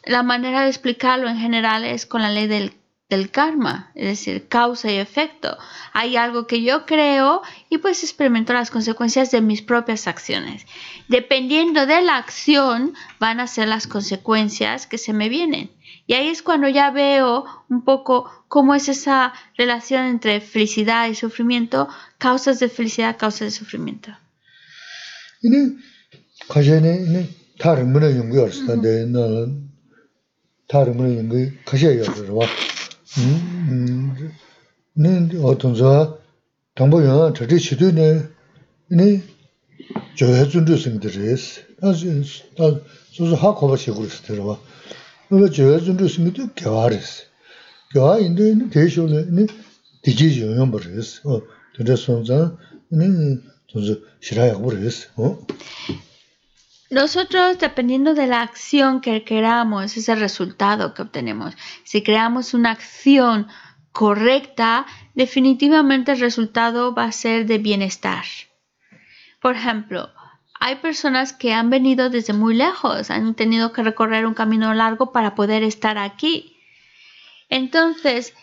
la 0.06 0.24
manera 0.24 0.64
de 0.64 0.70
explicarlo 0.70 1.28
en 1.28 1.38
general 1.38 1.84
es 1.84 2.06
con 2.06 2.22
la 2.22 2.30
ley 2.30 2.48
del 2.48 2.74
del 3.10 3.30
karma, 3.30 3.92
es 3.96 4.08
decir, 4.08 4.48
causa 4.48 4.92
y 4.92 4.96
efecto. 4.96 5.58
Hay 5.94 6.16
algo 6.16 6.48
que 6.48 6.64
yo 6.64 6.86
creo 6.86 7.42
y 7.70 7.78
pues 7.78 8.04
experimento 8.04 8.54
las 8.54 8.72
consecuencias 8.72 9.30
de 9.32 9.42
mis 9.42 9.62
propias 9.62 10.08
acciones. 10.08 10.66
Dependiendo 11.10 11.86
de 11.86 12.02
la 12.02 12.18
acción 12.18 12.94
van 13.20 13.40
a 13.40 13.48
ser 13.48 13.68
las 13.68 13.88
consecuencias 13.88 14.88
que 14.88 14.98
se 14.98 15.14
me 15.14 15.30
vienen. 15.30 15.70
Y 16.08 16.14
ahí 16.16 16.28
es 16.28 16.42
cuando 16.42 16.68
ya 16.68 16.92
veo 16.92 17.46
un 17.70 17.84
poco 17.84 18.30
cómo 18.48 18.76
es 18.76 18.90
esa 18.90 19.34
relación 19.58 20.06
entre 20.06 20.42
felicidad 20.42 21.08
y 21.08 21.16
sufrimiento, 21.16 21.88
causas 22.18 22.60
de 22.60 22.68
felicidad, 22.68 23.18
causas 23.18 23.42
de 23.42 23.52
sufrimiento. 23.52 24.12
nē 34.99 35.13
어떤 35.43 35.75
저 35.75 36.19
tāngbō 36.79 36.99
yāngā 37.03 37.27
chachī 37.39 37.59
chidū 37.63 37.89
nē 37.95 38.09
nē 38.99 39.07
jōyā 40.19 40.45
zhūndū 40.53 40.79
sīngdī 40.83 41.11
rēs 41.15 41.45
tā 41.81 41.93
sūsū 43.15 43.39
hā 43.43 43.51
kōpa 43.59 43.79
chīgū 43.83 44.07
rēs 44.07 44.21
tērā 44.27 44.45
wā 44.49 44.57
nō 45.31 45.51
jōyā 45.59 45.79
zhūndū 45.87 46.11
sīngdī 46.15 46.49
gyāwā 46.61 46.85
rēs 46.95 47.11
gyāwā 47.95 48.15
yīndō 48.23 48.51
yīndō 48.51 48.71
tēshō 48.77 49.07
nē 49.15 49.25
nē 49.39 49.49
dījī 50.07 50.29
yōyōng 50.43 50.75
bā 50.75 50.83
rēs 50.85 51.15
tērā 51.79 51.99
sōngzā 52.05 52.39
nē 53.01 53.09
tōnsu 53.73 53.99
shirā 54.23 54.53
yāgbō 54.53 54.77
rēs 54.77 55.03
Nosotros, 56.94 57.58
dependiendo 57.58 58.14
de 58.14 58.28
la 58.28 58.44
acción 58.44 59.02
que 59.02 59.24
queramos, 59.24 59.98
es 59.98 60.10
el 60.10 60.20
resultado 60.20 60.94
que 60.94 61.02
obtenemos. 61.02 61.58
Si 61.84 62.04
creamos 62.04 62.54
una 62.54 62.70
acción 62.70 63.48
correcta, 63.92 64.86
definitivamente 65.16 66.12
el 66.12 66.20
resultado 66.20 66.94
va 66.94 67.06
a 67.06 67.12
ser 67.12 67.48
de 67.48 67.58
bienestar. 67.58 68.26
Por 69.42 69.56
ejemplo, 69.56 70.12
hay 70.60 70.76
personas 70.76 71.34
que 71.34 71.52
han 71.52 71.72
venido 71.72 72.12
desde 72.12 72.34
muy 72.34 72.54
lejos, 72.54 73.10
han 73.10 73.34
tenido 73.34 73.74
que 73.74 73.82
recorrer 73.82 74.28
un 74.28 74.36
camino 74.36 74.72
largo 74.76 75.12
para 75.12 75.34
poder 75.34 75.64
estar 75.64 75.98
aquí. 75.98 76.60
Entonces, 77.50 78.36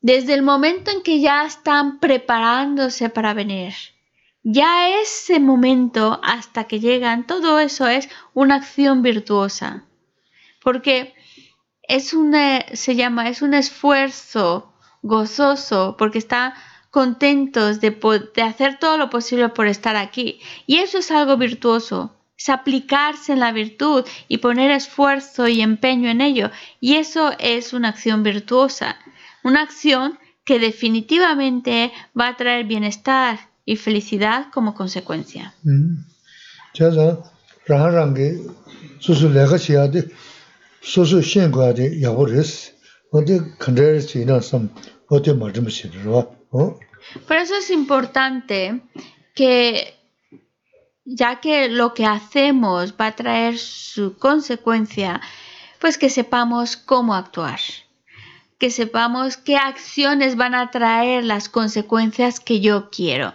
desde 0.00 0.34
el 0.34 0.42
momento 0.42 0.92
en 0.92 1.02
que 1.02 1.20
ya 1.20 1.44
están 1.44 1.98
preparándose 1.98 3.08
para 3.08 3.34
venir, 3.34 3.74
ya 4.42 5.00
ese 5.00 5.40
momento 5.40 6.20
hasta 6.22 6.64
que 6.64 6.80
llegan, 6.80 7.26
todo 7.26 7.58
eso 7.58 7.86
es 7.86 8.08
una 8.34 8.56
acción 8.56 9.02
virtuosa. 9.02 9.84
Porque 10.62 11.14
es 11.82 12.12
una, 12.12 12.64
se 12.74 12.94
llama, 12.94 13.28
es 13.28 13.42
un 13.42 13.54
esfuerzo 13.54 14.72
gozoso, 15.02 15.96
porque 15.98 16.18
están 16.18 16.52
contentos 16.90 17.80
de, 17.80 17.90
de 18.34 18.42
hacer 18.42 18.78
todo 18.78 18.96
lo 18.96 19.10
posible 19.10 19.48
por 19.48 19.66
estar 19.66 19.96
aquí. 19.96 20.40
Y 20.66 20.78
eso 20.78 20.98
es 20.98 21.10
algo 21.10 21.36
virtuoso, 21.36 22.16
es 22.36 22.48
aplicarse 22.48 23.32
en 23.32 23.40
la 23.40 23.52
virtud 23.52 24.04
y 24.28 24.38
poner 24.38 24.70
esfuerzo 24.70 25.48
y 25.48 25.60
empeño 25.60 26.08
en 26.08 26.20
ello. 26.20 26.50
Y 26.80 26.96
eso 26.96 27.32
es 27.38 27.72
una 27.72 27.88
acción 27.88 28.22
virtuosa, 28.22 28.96
una 29.42 29.62
acción 29.62 30.18
que 30.44 30.58
definitivamente 30.58 31.92
va 32.18 32.28
a 32.28 32.36
traer 32.36 32.64
bienestar 32.64 33.38
y 33.68 33.76
felicidad 33.76 34.46
como 34.50 34.72
consecuencia. 34.72 35.52
Por 47.26 47.36
eso 47.36 47.56
es 47.56 47.68
importante 47.68 48.80
que, 49.34 49.94
ya 51.04 51.38
que 51.40 51.68
lo 51.68 51.92
que 51.92 52.06
hacemos 52.06 52.94
va 52.98 53.08
a 53.08 53.16
traer 53.16 53.58
su 53.58 54.16
consecuencia, 54.16 55.20
pues 55.78 55.98
que 55.98 56.08
sepamos 56.08 56.78
cómo 56.78 57.14
actuar. 57.14 57.60
Que 58.58 58.70
sepamos 58.70 59.36
qué 59.36 59.56
acciones 59.56 60.36
van 60.36 60.54
a 60.54 60.70
traer 60.70 61.22
las 61.22 61.50
consecuencias 61.50 62.40
que 62.40 62.60
yo 62.60 62.88
quiero. 62.88 63.34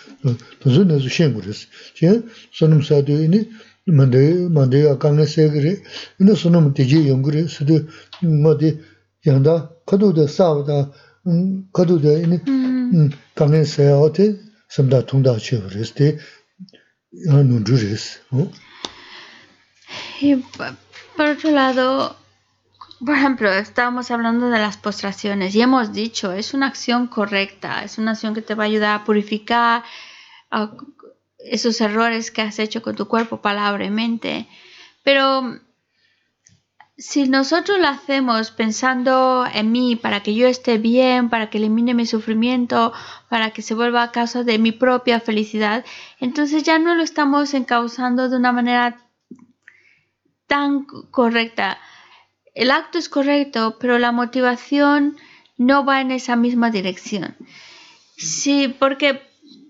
도즈 0.59 0.81
너즈 0.81 1.09
셴고레스. 1.09 1.67
제 1.95 2.21
소놈 2.53 2.81
사도이니 2.81 3.49
만데 3.87 4.47
만데 4.49 4.89
아까네 4.89 5.25
세그리. 5.25 5.81
이노 6.21 6.35
소놈 6.35 6.73
되지 6.73 7.07
용그리. 7.09 7.47
수도 7.47 7.79
뭐데 8.21 8.79
양다 9.27 9.71
카도데 9.85 10.27
사우다. 10.27 10.91
음 11.27 11.67
카도데 11.73 12.23
이니 12.23 12.39
음. 12.47 13.09
강에 13.35 13.63
세어테 13.63 14.37
섬다 14.69 15.05
통다 15.05 15.37
쳬브레스데 15.37 16.17
야눈 17.29 17.65
주레스. 17.65 18.19
어? 18.31 18.49
ཁས 20.19 20.41
ཁས 21.17 21.41
ཁས 21.41 22.22
Por 23.05 23.15
ejemplo, 23.15 23.51
estábamos 23.51 24.11
hablando 24.11 24.49
de 24.49 24.59
las 24.59 24.77
postraciones 24.77 25.53
y 25.55 25.61
hemos 25.61 25.91
dicho, 25.91 26.31
es 26.31 26.53
una 26.53 26.67
acción 26.67 27.07
correcta, 27.07 27.83
es 27.83 27.97
una 27.97 28.11
acción 28.11 28.33
que 28.33 28.41
te 28.41 28.55
va 28.55 28.63
a 28.63 28.67
ayudar 28.67 29.01
a 29.01 29.03
purificar 29.03 29.83
esos 31.37 31.81
errores 31.81 32.31
que 32.31 32.41
has 32.41 32.59
hecho 32.59 32.81
con 32.81 32.95
tu 32.95 33.07
cuerpo, 33.07 33.41
palabra 33.41 33.83
y 33.83 33.89
mente. 33.89 34.47
Pero 35.03 35.59
si 36.97 37.27
nosotros 37.27 37.79
lo 37.79 37.87
hacemos 37.87 38.51
pensando 38.51 39.45
en 39.51 39.73
mí, 39.73 39.97
para 39.97 40.21
que 40.21 40.33
yo 40.33 40.47
esté 40.47 40.77
bien, 40.77 41.29
para 41.29 41.49
que 41.49 41.57
elimine 41.57 41.93
mi 41.93 42.05
sufrimiento, 42.05 42.93
para 43.27 43.51
que 43.51 43.61
se 43.61 43.73
vuelva 43.73 44.03
a 44.03 44.11
causa 44.11 44.43
de 44.43 44.59
mi 44.59 44.71
propia 44.71 45.19
felicidad, 45.19 45.83
entonces 46.21 46.63
ya 46.63 46.79
no 46.79 46.95
lo 46.95 47.03
estamos 47.03 47.53
encauzando 47.53 48.29
de 48.29 48.37
una 48.37 48.53
manera 48.53 48.97
tan 50.47 50.85
correcta 50.85 51.79
el 52.53 52.71
acto 52.71 52.97
es 52.97 53.09
correcto, 53.09 53.77
pero 53.79 53.99
la 53.99 54.11
motivación 54.11 55.17
no 55.57 55.85
va 55.85 56.01
en 56.01 56.11
esa 56.11 56.35
misma 56.35 56.69
dirección. 56.71 57.35
Sí, 58.17 58.73
porque 58.79 59.21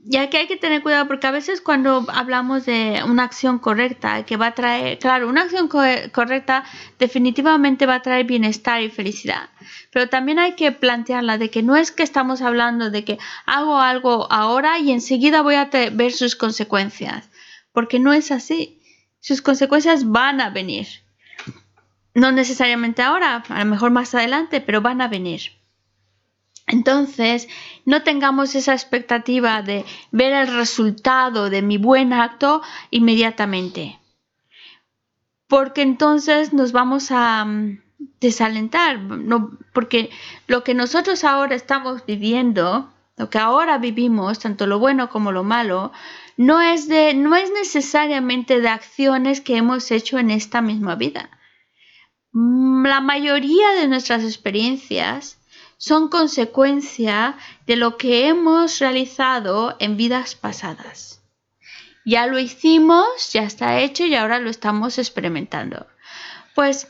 ya 0.06 0.30
que 0.30 0.38
hay 0.38 0.48
que 0.48 0.58
tener 0.58 0.82
cuidado, 0.82 1.08
porque 1.08 1.28
a 1.28 1.32
veces 1.32 1.62
cuando 1.62 2.06
hablamos 2.14 2.66
de 2.66 3.02
una 3.06 3.24
acción 3.24 3.58
correcta, 3.60 4.26
que 4.26 4.36
va 4.36 4.48
a 4.48 4.54
traer, 4.54 5.00
claro, 5.00 5.30
una 5.30 5.44
acción 5.44 5.70
correcta 5.70 6.66
definitivamente 7.00 7.86
va 7.86 7.96
a 7.96 8.02
traer 8.02 8.26
bienestar 8.26 8.82
y 8.82 8.90
felicidad, 8.90 9.50
pero 9.92 10.10
también 10.10 10.40
hay 10.40 10.56
que 10.56 10.72
plantearla 10.72 11.38
de 11.38 11.50
que 11.50 11.64
no 11.64 11.78
es 11.78 11.92
que 11.92 12.04
estamos 12.04 12.42
hablando 12.42 12.90
de 12.90 13.06
que 13.06 13.18
hago 13.46 13.80
algo 13.80 14.32
ahora 14.32 14.78
y 14.80 14.92
enseguida 14.92 15.42
voy 15.42 15.56
a 15.56 15.70
ver 15.94 16.12
sus 16.12 16.36
consecuencias, 16.36 17.30
porque 17.72 18.00
no 18.00 18.14
es 18.14 18.32
así. 18.32 18.80
Sus 19.22 19.42
consecuencias 19.42 20.10
van 20.10 20.42
a 20.42 20.50
venir 20.50 21.03
no 22.14 22.32
necesariamente 22.32 23.02
ahora, 23.02 23.44
a 23.48 23.60
lo 23.60 23.66
mejor 23.66 23.92
más 23.92 24.14
adelante, 24.14 24.62
pero 24.62 24.82
van 24.82 25.02
a 25.02 25.08
venir. 25.08 25.54
Entonces, 26.68 27.50
no 27.86 28.04
tengamos 28.04 28.56
esa 28.56 28.74
expectativa 28.74 29.62
de 29.62 29.86
ver 30.12 30.34
el 30.34 30.56
resultado 30.56 31.50
de 31.50 31.62
mi 31.62 31.78
buen 31.78 32.14
acto 32.14 32.62
inmediatamente, 32.90 34.00
porque 35.48 35.82
entonces 35.82 36.54
nos 36.54 36.72
vamos 36.72 37.12
a 37.12 37.44
mm, 37.44 37.82
desalentar, 38.22 39.00
no, 39.00 39.58
porque 39.74 40.10
lo 40.48 40.64
que 40.64 40.74
nosotros 40.74 41.26
ahora 41.26 41.56
estamos 41.56 42.06
viviendo, 42.06 42.90
lo 43.18 43.30
que 43.30 43.40
ahora 43.40 43.78
vivimos, 43.78 44.40
tanto 44.40 44.66
lo 44.66 44.80
bueno 44.80 45.10
como 45.10 45.32
lo 45.34 45.44
malo, 45.44 45.92
no 46.38 46.62
es, 46.62 46.88
de, 46.88 47.14
no 47.14 47.36
es 47.36 47.52
necesariamente 47.52 48.62
de 48.62 48.70
acciones 48.70 49.42
que 49.42 49.58
hemos 49.58 49.92
hecho 49.92 50.18
en 50.18 50.32
esta 50.32 50.62
misma 50.62 50.96
vida 50.96 51.30
la 52.34 53.00
mayoría 53.00 53.72
de 53.74 53.88
nuestras 53.88 54.24
experiencias 54.24 55.38
son 55.78 56.08
consecuencia 56.08 57.38
de 57.68 57.76
lo 57.76 57.98
que 57.98 58.28
hemos 58.28 58.80
realizado 58.80 59.76
en 59.80 59.98
vidas 59.98 60.36
pasadas. 60.36 61.22
Ya 62.06 62.26
lo 62.26 62.40
hicimos, 62.40 63.32
ya 63.32 63.44
está 63.44 63.80
hecho 63.80 64.06
y 64.06 64.16
ahora 64.16 64.40
lo 64.40 64.50
estamos 64.50 64.98
experimentando. 64.98 65.86
Pues 66.56 66.88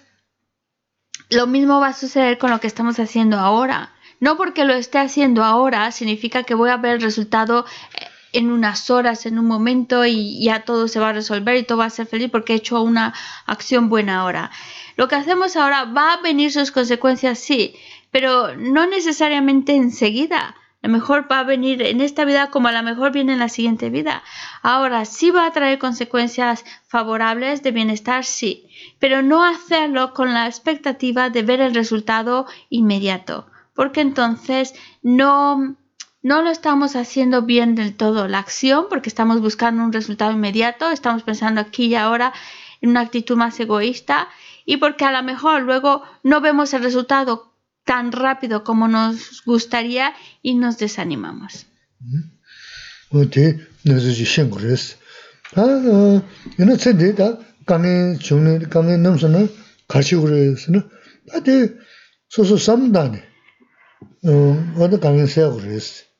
lo 1.30 1.48
mismo 1.48 1.80
va 1.80 1.88
a 1.88 1.94
suceder 1.94 2.38
con 2.38 2.52
lo 2.52 2.60
que 2.60 2.68
estamos 2.68 3.00
haciendo 3.00 3.38
ahora. 3.38 3.94
No 4.20 4.38
porque 4.38 4.64
lo 4.66 4.74
esté 4.74 5.00
haciendo 5.00 5.44
ahora 5.44 5.92
significa 5.92 6.44
que 6.44 6.56
voy 6.56 6.70
a 6.70 6.78
ver 6.78 6.96
el 6.96 7.02
resultado 7.02 7.66
eh, 8.00 8.06
en 8.34 8.52
unas 8.52 8.90
horas, 8.90 9.26
en 9.26 9.40
un 9.40 9.46
momento 9.46 10.06
y 10.06 10.44
ya 10.44 10.66
todo 10.66 10.88
se 10.88 11.00
va 11.00 11.10
a 11.10 11.14
resolver 11.14 11.56
y 11.56 11.64
todo 11.64 11.78
va 11.78 11.86
a 11.86 11.90
ser 11.90 12.08
feliz 12.08 12.30
porque 12.30 12.54
he 12.54 12.58
hecho 12.58 12.82
una 12.82 13.14
acción 13.46 13.90
buena 13.90 14.20
ahora. 14.20 14.52
Lo 14.98 15.08
que 15.08 15.16
hacemos 15.16 15.56
ahora 15.56 15.86
va 15.86 16.14
a 16.14 16.22
venir 16.22 16.52
sus 16.52 16.72
consecuencias, 16.72 17.40
sí, 17.40 17.76
pero 18.12 18.56
no 18.56 18.86
necesariamente 18.88 19.76
enseguida. 19.76 20.56
A 20.82 20.88
lo 20.88 20.94
mejor 20.94 21.32
va 21.32 21.40
a 21.40 21.44
venir 21.44 21.82
en 21.82 22.02
esta 22.02 22.26
vida 22.26 22.50
como 22.50 22.68
a 22.68 22.74
lo 22.74 22.84
mejor 22.84 23.14
viene 23.14 23.34
en 23.34 23.40
la 23.40 23.48
siguiente 23.48 23.90
vida. 23.90 24.22
Ahora 24.62 25.06
sí 25.06 25.32
va 25.32 25.46
a 25.46 25.52
traer 25.52 25.80
consecuencias 25.80 26.66
favorables 26.88 27.64
de 27.64 27.72
bienestar, 27.72 28.26
sí, 28.26 28.68
pero 29.00 29.22
no 29.22 29.46
hacerlo 29.46 30.14
con 30.14 30.34
la 30.34 30.46
expectativa 30.46 31.30
de 31.30 31.42
ver 31.44 31.62
el 31.62 31.74
resultado 31.74 32.48
inmediato, 32.70 33.48
porque 33.74 34.02
entonces 34.02 34.76
no 35.02 35.78
no 36.24 36.42
lo 36.42 36.50
estamos 36.50 36.96
haciendo 36.96 37.44
bien 37.44 37.76
del 37.76 37.96
todo 37.96 38.28
la 38.28 38.40
acción 38.40 38.86
porque 38.90 39.10
estamos 39.10 39.42
buscando 39.42 39.84
un 39.84 39.94
resultado 39.94 40.32
inmediato, 40.32 40.90
estamos 40.90 41.22
pensando 41.22 41.62
aquí 41.62 41.88
y 41.88 41.96
ahora 41.96 42.34
en 42.82 42.90
una 42.90 43.02
actitud 43.02 43.36
más 43.36 43.60
egoísta 43.60 44.30
y 44.66 44.78
porque 44.78 45.06
a 45.06 45.12
lo 45.12 45.22
mejor 45.22 45.62
luego 45.62 46.02
no 46.24 46.42
vemos 46.42 46.74
el 46.74 46.82
resultado 46.82 47.54
tan 47.84 48.14
rápido 48.14 48.64
como 48.64 48.88
nos 48.88 49.44
gustaría 49.46 50.14
y 50.42 50.56
nos 50.56 50.78
desanimamos. 50.78 51.68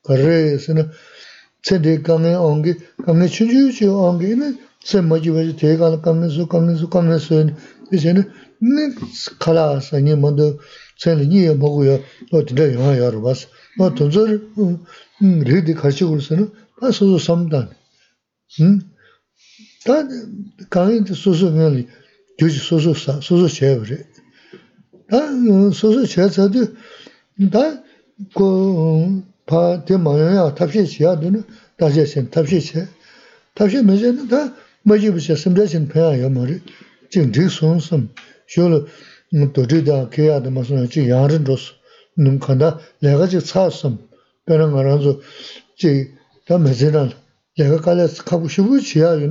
kare 0.06 0.58
sena 0.58 0.90
tsende 1.62 2.02
kange 2.02 2.36
onge, 2.36 2.76
kange 3.04 3.26
chunju 3.28 3.72
chu 3.72 3.86
onge 3.90 4.26
ina 4.32 4.48
sen 4.84 5.04
maji 5.08 5.30
waji 5.30 5.56
te 5.56 5.76
kala 5.76 5.98
kange 6.00 6.28
su, 6.30 6.46
kange 6.46 6.76
su, 6.76 6.86
kange 6.88 7.18
su 7.18 7.34
isi 7.90 8.08
ina 8.10 8.22
ni 8.60 8.84
kala 9.38 9.76
asa 9.76 10.00
nye 10.00 10.14
mando 10.14 10.60
tsende 10.98 11.26
nye 11.26 11.54
mogu 11.54 11.84
ya 11.84 11.98
no 12.30 12.42
tinda 12.42 12.64
yuwa 12.66 12.96
yaro 12.96 13.20
basa 13.20 13.46
no 13.76 13.90
tunzo 13.90 14.22
ridi 15.20 15.74
kashi 15.74 16.04
kuru 16.04 16.20
sena 16.20 16.44
pa 16.78 16.92
susu 16.92 17.18
samdani 17.18 17.74
ta 19.84 20.06
kange 20.68 21.14
susu 21.14 21.50
ngali 21.50 21.88
gyuji 22.38 22.58
susu 22.58 22.94
sa, 22.94 23.20
susu 23.20 23.48
chebri 23.48 23.96
ta 25.08 25.20
susu 25.72 26.06
che 26.06 26.28
tsadi 26.28 26.60
ta 27.50 27.82
ko 28.34 28.46
파데 29.45 29.97
마야 29.97 30.53
탑시 30.53 30.85
지야 30.85 31.19
되는 31.19 31.43
다시 31.77 32.05
신 32.05 32.29
탑시 32.29 32.61
제 32.61 32.87
탑시 33.55 33.83
매제는 33.83 34.27
다 34.27 34.53
뭐지 34.83 35.11
무슨 35.11 35.35
심대신 35.35 35.87
배야 35.87 36.29
말이 36.29 36.61
jing 37.09 37.31
jing 37.33 37.49
song 37.49 37.79
sum, 37.79 38.09
xio 38.47 38.69
lo 38.69 38.87
do 39.53 39.65
zhi 39.65 39.81
da 39.83 40.09
kia 40.09 40.39
da 40.39 40.49
ma 40.49 40.63
sung 40.63 40.87
jing 40.87 41.07
yang 41.07 41.27
rin 41.27 41.43
zhos, 41.43 41.73
nung 42.15 42.39
kanda 42.39 42.79
lega 43.01 43.27
chik 43.27 43.43
tsa 43.43 43.69
sam, 43.71 43.97
pera 44.45 44.67
nga 44.67 44.81
ranzo 44.83 45.21
chik 45.75 46.13
ta 46.45 46.57
meziran 46.57 47.11
lega 47.57 47.81
kala 47.81 48.07
kabu 48.07 48.47
shibu 48.47 48.79
chiya 48.79 49.17
yu 49.17 49.27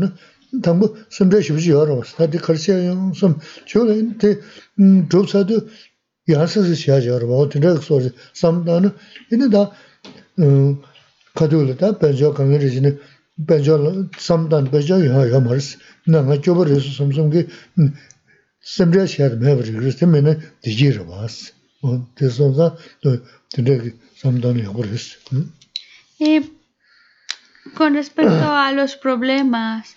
con 27.75 27.93
respecto 27.95 28.53
a 28.53 28.71
los 28.71 28.95
problemas, 28.95 29.95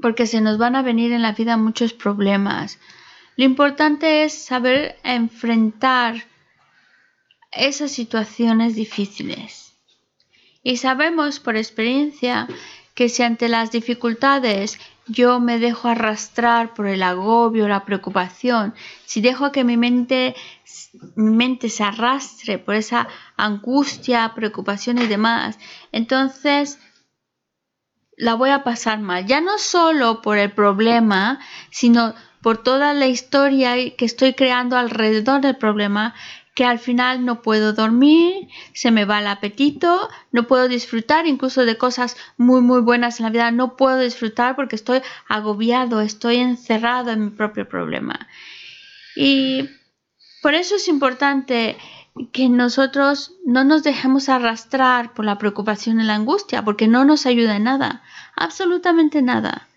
porque 0.00 0.26
se 0.26 0.40
nos 0.40 0.58
van 0.58 0.76
a 0.76 0.82
venir 0.82 1.12
en 1.12 1.22
la 1.22 1.32
vida 1.32 1.56
muchos 1.56 1.92
problemas, 1.92 2.78
lo 3.36 3.44
importante 3.44 4.24
es 4.24 4.32
saber 4.32 4.96
enfrentar 5.02 6.24
esas 7.56 7.90
situaciones 7.92 8.74
difíciles. 8.74 9.74
Y 10.62 10.78
sabemos 10.78 11.40
por 11.40 11.56
experiencia 11.56 12.48
que 12.94 13.08
si 13.08 13.22
ante 13.22 13.48
las 13.48 13.70
dificultades 13.70 14.78
yo 15.06 15.38
me 15.38 15.58
dejo 15.58 15.88
arrastrar 15.88 16.74
por 16.74 16.86
el 16.86 17.02
agobio, 17.02 17.68
la 17.68 17.84
preocupación, 17.84 18.74
si 19.04 19.20
dejo 19.20 19.52
que 19.52 19.62
mi 19.62 19.76
mente, 19.76 20.34
mi 21.14 21.30
mente 21.30 21.68
se 21.68 21.84
arrastre 21.84 22.58
por 22.58 22.74
esa 22.74 23.06
angustia, 23.36 24.32
preocupación 24.34 24.98
y 24.98 25.06
demás, 25.06 25.58
entonces 25.92 26.80
la 28.16 28.34
voy 28.34 28.50
a 28.50 28.64
pasar 28.64 28.98
mal. 28.98 29.26
Ya 29.26 29.40
no 29.40 29.58
solo 29.58 30.22
por 30.22 30.38
el 30.38 30.50
problema, 30.50 31.38
sino 31.70 32.14
por 32.42 32.62
toda 32.62 32.94
la 32.94 33.06
historia 33.06 33.74
que 33.96 34.04
estoy 34.04 34.34
creando 34.34 34.76
alrededor 34.76 35.40
del 35.40 35.56
problema 35.56 36.14
que 36.56 36.64
al 36.64 36.78
final 36.78 37.26
no 37.26 37.42
puedo 37.42 37.74
dormir, 37.74 38.48
se 38.72 38.90
me 38.90 39.04
va 39.04 39.20
el 39.20 39.26
apetito, 39.26 40.08
no 40.32 40.46
puedo 40.46 40.68
disfrutar 40.68 41.26
incluso 41.26 41.66
de 41.66 41.76
cosas 41.76 42.16
muy 42.38 42.62
muy 42.62 42.80
buenas 42.80 43.20
en 43.20 43.24
la 43.24 43.30
vida, 43.30 43.50
no 43.50 43.76
puedo 43.76 43.98
disfrutar 43.98 44.56
porque 44.56 44.74
estoy 44.74 45.02
agobiado, 45.28 46.00
estoy 46.00 46.36
encerrado 46.36 47.10
en 47.10 47.24
mi 47.26 47.30
propio 47.30 47.68
problema. 47.68 48.26
Y 49.14 49.68
por 50.40 50.54
eso 50.54 50.76
es 50.76 50.88
importante 50.88 51.76
que 52.32 52.48
nosotros 52.48 53.34
no 53.44 53.62
nos 53.62 53.82
dejemos 53.82 54.30
arrastrar 54.30 55.12
por 55.12 55.26
la 55.26 55.36
preocupación 55.36 56.00
y 56.00 56.04
la 56.04 56.14
angustia, 56.14 56.64
porque 56.64 56.88
no 56.88 57.04
nos 57.04 57.26
ayuda 57.26 57.56
en 57.56 57.64
nada, 57.64 58.02
absolutamente 58.34 59.20
nada. 59.20 59.68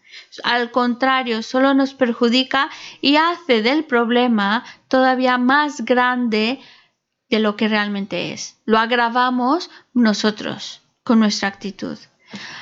Al 0.43 0.71
contrario, 0.71 1.43
solo 1.43 1.73
nos 1.73 1.93
perjudica 1.93 2.69
y 3.01 3.17
hace 3.17 3.61
del 3.61 3.85
problema 3.85 4.63
todavía 4.87 5.37
más 5.37 5.85
grande 5.85 6.59
de 7.29 7.39
lo 7.39 7.55
que 7.55 7.67
realmente 7.67 8.33
es. 8.33 8.57
Lo 8.65 8.79
agravamos 8.79 9.69
nosotros 9.93 10.81
con 11.03 11.19
nuestra 11.19 11.47
actitud. 11.47 11.97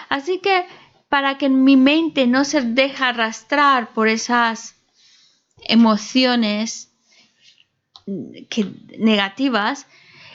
Así 0.10 0.40
que 0.40 0.66
para 1.10 1.38
que 1.38 1.50
mi 1.50 1.78
mente 1.78 2.28
no 2.28 2.44
se 2.44 2.62
deje 2.62 3.04
arrastrar 3.04 3.94
por 3.94 4.08
esas 4.08 4.76
emociones 5.64 6.92
negativas, 8.98 9.88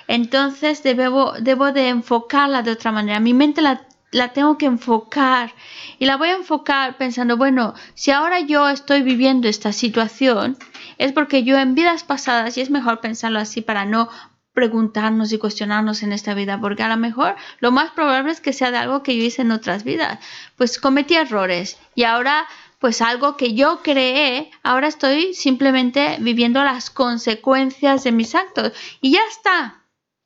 entonces 0.09 0.83
debo, 0.83 1.33
de 1.33 1.89
enfocarla 1.89 2.63
de 2.63 2.73
otra 2.73 2.93
manera. 2.93 3.21
Mi 3.21 3.35
mente 3.35 3.63
la 3.63 3.87
la 4.13 4.33
tengo 4.33 4.59
que 4.59 4.67
enfocar. 4.67 5.53
Y 5.99 6.07
la 6.07 6.17
voy 6.17 6.29
a 6.29 6.37
enfocar 6.37 6.97
pensando, 6.97 7.37
bueno, 7.37 7.75
si 7.95 8.13
ahora 8.13 8.41
yo 8.41 8.69
estoy 8.69 9.03
viviendo 9.03 9.49
esta 9.49 9.73
situación, 9.73 10.57
es 10.99 11.13
porque 11.13 11.43
yo 11.43 11.59
en 11.59 11.75
vidas 11.75 12.05
pasadas, 12.05 12.57
y 12.57 12.61
es 12.61 12.71
mejor 12.71 13.01
pensarlo 13.01 13.41
así 13.41 13.61
para 13.63 13.85
no 13.85 14.09
preguntarnos 14.53 15.33
y 15.33 15.39
cuestionarnos 15.39 16.03
en 16.03 16.13
esta 16.13 16.35
vida, 16.35 16.61
porque 16.61 16.83
a 16.83 16.89
lo 16.89 16.99
mejor 16.99 17.37
lo 17.61 17.73
más 17.73 17.91
probable 17.93 18.33
es 18.33 18.41
que 18.41 18.53
sea 18.53 18.71
de 18.71 18.77
algo 18.77 19.03
que 19.03 19.17
yo 19.17 19.25
hice 19.25 19.43
en 19.43 19.51
otras 19.51 19.83
vidas, 19.83 20.19
pues 20.57 20.79
cometí 20.79 21.15
errores 21.15 21.79
y 21.95 22.05
ahora 22.05 22.47
pues 22.79 23.01
algo 23.01 23.37
que 23.37 23.55
yo 23.55 23.81
creé, 23.83 24.51
ahora 24.65 24.89
estoy 24.89 25.35
simplemente 25.35 26.17
viviendo 26.19 26.63
las 26.65 26.91
consecuencias 26.91 28.03
de 28.03 28.11
mis 28.11 28.35
actos. 28.35 28.73
Y 29.01 29.13
ya 29.13 29.21
está, 29.31 29.82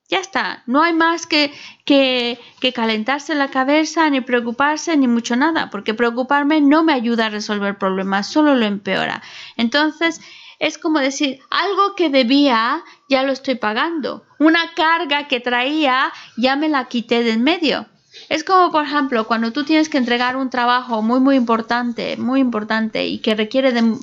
ya 0.09 0.21
está, 0.21 0.63
no 0.67 0.83
hay 0.83 0.93
más 0.93 1.27
que, 1.27 1.53
que, 1.85 2.39
que, 2.61 2.73
calentarse 2.73 3.35
la 3.35 3.51
cabeza, 3.51 4.09
ni 4.09 4.21
preocuparse, 4.21 4.97
ni 4.97 5.09
mucho 5.09 5.35
nada, 5.37 5.69
porque 5.71 5.95
preocuparme 5.95 6.61
no 6.61 6.85
me 6.85 6.93
ayuda 6.93 7.27
a 7.27 7.31
resolver 7.31 7.77
problemas, 7.77 8.29
solo 8.29 8.55
lo 8.55 8.67
empeora. 8.67 9.23
Entonces, 9.57 10.21
es 10.59 10.79
como 10.79 11.01
decir, 11.01 11.41
algo 11.51 11.95
que 11.97 12.09
debía, 12.09 12.83
ya 13.09 13.23
lo 13.25 13.33
estoy 13.33 13.57
pagando. 13.57 14.25
Una 14.39 14.73
carga 14.75 15.29
que 15.29 15.41
traía, 15.41 16.13
ya 16.37 16.57
me 16.57 16.69
la 16.69 16.87
quité 16.87 17.23
de 17.23 17.33
en 17.33 17.43
medio. 17.43 17.87
Es 18.29 18.45
como, 18.45 18.73
por 18.73 18.85
ejemplo, 18.85 19.27
cuando 19.27 19.53
tú 19.53 19.65
tienes 19.65 19.89
que 19.89 19.99
entregar 19.99 20.37
un 20.37 20.49
trabajo 20.51 21.03
muy, 21.03 21.21
muy 21.21 21.37
importante, 21.37 22.17
muy 22.17 22.41
importante 22.41 23.07
y 23.07 23.19
que 23.19 23.35
requiere 23.35 23.73
de, 23.73 23.97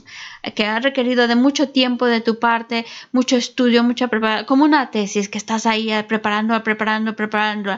que 0.52 0.66
ha 0.66 0.80
requerido 0.80 1.28
de 1.28 1.36
mucho 1.36 1.70
tiempo 1.70 2.06
de 2.06 2.22
tu 2.22 2.40
parte, 2.40 2.86
mucho 3.12 3.38
estudio, 3.38 3.84
mucha 3.84 4.08
preparación, 4.08 4.46
como 4.46 4.66
una 4.66 4.92
tesis 4.92 5.30
que 5.30 5.38
estás 5.38 5.66
ahí 5.66 5.90
preparando, 6.08 6.62
preparando, 6.64 7.16
preparando. 7.16 7.78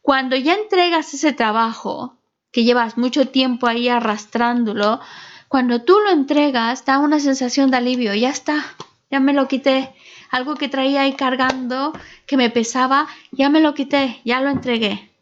Cuando 0.00 0.36
ya 0.36 0.54
entregas 0.54 1.12
ese 1.14 1.32
trabajo, 1.32 2.16
que 2.52 2.64
llevas 2.64 2.96
mucho 2.96 3.28
tiempo 3.28 3.66
ahí 3.66 3.88
arrastrándolo, 3.88 5.00
cuando 5.48 5.82
tú 5.82 5.98
lo 6.00 6.10
entregas, 6.10 6.84
da 6.84 6.98
una 6.98 7.18
sensación 7.20 7.70
de 7.70 7.78
alivio, 7.78 8.14
ya 8.14 8.30
está, 8.30 8.64
ya 9.10 9.20
me 9.20 9.32
lo 9.32 9.48
quité. 9.48 9.92
Algo 10.30 10.54
que 10.54 10.68
traía 10.68 11.02
ahí 11.02 11.14
cargando, 11.14 11.92
que 12.26 12.36
me 12.36 12.50
pesaba, 12.50 13.06
ya 13.32 13.50
me 13.50 13.60
lo 13.60 13.74
quité, 13.74 14.20
ya 14.24 14.40
lo 14.40 14.50
entregué 14.50 15.13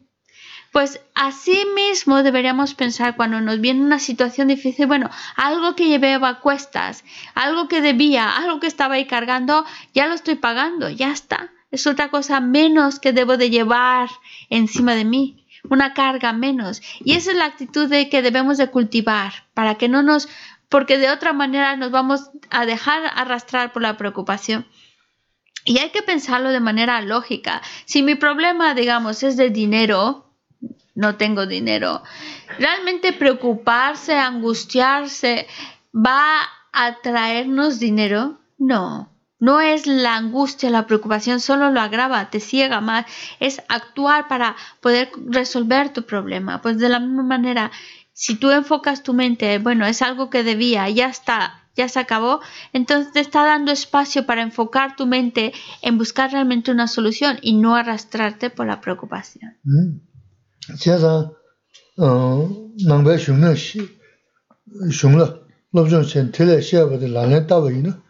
pues 0.73 0.99
así 1.13 1.65
mismo 1.75 2.23
deberíamos 2.23 2.73
pensar 2.73 3.15
cuando 3.15 3.39
nos 3.39 3.61
viene 3.61 3.83
una 3.83 3.99
situación 3.99 4.47
difícil, 4.47 4.87
bueno, 4.87 5.07
algo 5.35 5.75
que 5.75 5.87
llevé 5.87 6.15
a 6.15 6.39
cuestas, 6.39 7.05
algo 7.35 7.67
que 7.67 7.79
debía, 7.79 8.35
algo 8.35 8.59
que 8.59 8.65
estaba 8.65 8.95
ahí 8.95 9.05
cargando, 9.05 9.65
ya 9.93 10.07
lo 10.07 10.15
estoy 10.15 10.33
pagando, 10.33 10.89
ya 10.89 11.11
está. 11.11 11.51
Es 11.69 11.85
otra 11.85 12.09
cosa 12.09 12.39
menos 12.39 12.99
que 12.99 13.13
debo 13.13 13.37
de 13.37 13.51
llevar 13.51 14.09
encima 14.49 14.95
de 14.95 15.05
mí, 15.05 15.45
una 15.69 15.93
carga 15.93 16.33
menos. 16.33 16.81
Y 17.05 17.13
esa 17.13 17.29
es 17.31 17.37
la 17.37 17.45
actitud 17.45 17.91
que 18.09 18.21
debemos 18.23 18.57
de 18.57 18.71
cultivar 18.71 19.31
para 19.53 19.75
que 19.75 19.89
no 19.89 20.01
nos, 20.01 20.27
porque 20.69 20.97
de 20.97 21.11
otra 21.11 21.33
manera 21.33 21.75
nos 21.75 21.91
vamos 21.91 22.31
a 22.49 22.65
dejar 22.65 23.11
arrastrar 23.13 23.73
por 23.73 23.83
la 23.83 23.95
preocupación. 23.95 24.65
Y 25.65 25.77
hay 25.77 25.91
que 25.91 26.01
pensarlo 26.01 26.49
de 26.49 26.59
manera 26.59 26.99
lógica. 27.01 27.61
Si 27.85 28.01
mi 28.01 28.15
problema, 28.15 28.73
digamos, 28.73 29.21
es 29.21 29.37
de 29.37 29.51
dinero, 29.51 30.22
no 30.95 31.15
tengo 31.15 31.45
dinero. 31.45 32.03
¿Realmente 32.59 33.13
preocuparse, 33.13 34.13
angustiarse 34.13 35.47
va 35.93 36.41
a 36.71 37.01
traernos 37.01 37.79
dinero? 37.79 38.39
No. 38.57 39.09
No 39.39 39.59
es 39.59 39.87
la 39.87 40.15
angustia, 40.15 40.69
la 40.69 40.87
preocupación, 40.87 41.41
solo 41.41 41.69
lo 41.69 41.81
agrava, 41.81 42.29
te 42.29 42.39
ciega 42.39 42.79
más. 42.79 43.05
Es 43.39 43.61
actuar 43.67 44.27
para 44.29 44.55
poder 44.79 45.11
resolver 45.27 45.91
tu 45.91 46.03
problema. 46.03 46.61
Pues 46.61 46.77
de 46.77 46.87
la 46.87 46.99
misma 47.01 47.23
manera, 47.23 47.71
si 48.13 48.35
tú 48.35 48.51
enfocas 48.51 49.03
tu 49.03 49.13
mente, 49.13 49.57
bueno, 49.59 49.85
es 49.85 50.01
algo 50.01 50.29
que 50.29 50.43
debía, 50.43 50.87
ya 50.89 51.07
está, 51.07 51.63
ya 51.75 51.89
se 51.89 51.99
acabó, 51.99 52.39
entonces 52.71 53.11
te 53.11 53.19
está 53.19 53.43
dando 53.43 53.71
espacio 53.71 54.25
para 54.25 54.43
enfocar 54.43 54.95
tu 54.95 55.07
mente 55.07 55.51
en 55.81 55.97
buscar 55.97 56.31
realmente 56.31 56.71
una 56.71 56.87
solución 56.87 57.39
y 57.41 57.53
no 57.53 57.75
arrastrarte 57.75 58.49
por 58.49 58.67
la 58.67 58.79
preocupación. 58.79 59.57
Mm. 59.63 60.12
제가 60.79 61.31
어 61.97 62.49
남배 62.87 63.17
슝네 63.17 63.55
시 63.55 63.79
슝라 64.91 65.39
롭존 65.73 66.03
센텔에 66.03 66.61
시아버들 66.61 67.13
라네 67.13 67.47
따버이나 67.47 68.01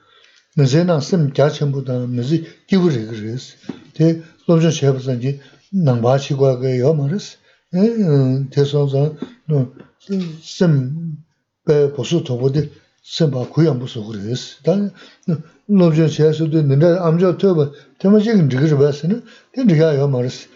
무제나 0.55 0.99
심 0.99 1.33
자천보다 1.33 1.99
무지 2.07 2.45
기부리 2.67 3.05
그래스 3.05 3.57
대 3.95 4.21
롭존 4.47 4.69
시아버선지 4.69 5.39
남바시고 5.71 6.59
그 6.59 6.79
요마르스 6.79 7.37
에 7.73 8.49
대선자 8.51 9.13
심배 10.41 11.93
보수 11.95 12.23
도보데 12.23 12.69
심바 13.01 13.49
구양 13.49 13.79
보수 13.79 14.05
그래스 14.05 14.61
단 14.61 14.91
롭존 15.67 16.07
시아서도 16.07 16.67
근데 16.67 16.85
암저 16.85 17.37
퇴버 17.37 17.71
테마지긴 17.97 18.47
리그르바스는 18.49 19.23
근데 19.53 19.79
야 19.81 19.97
요마르스 19.97 20.52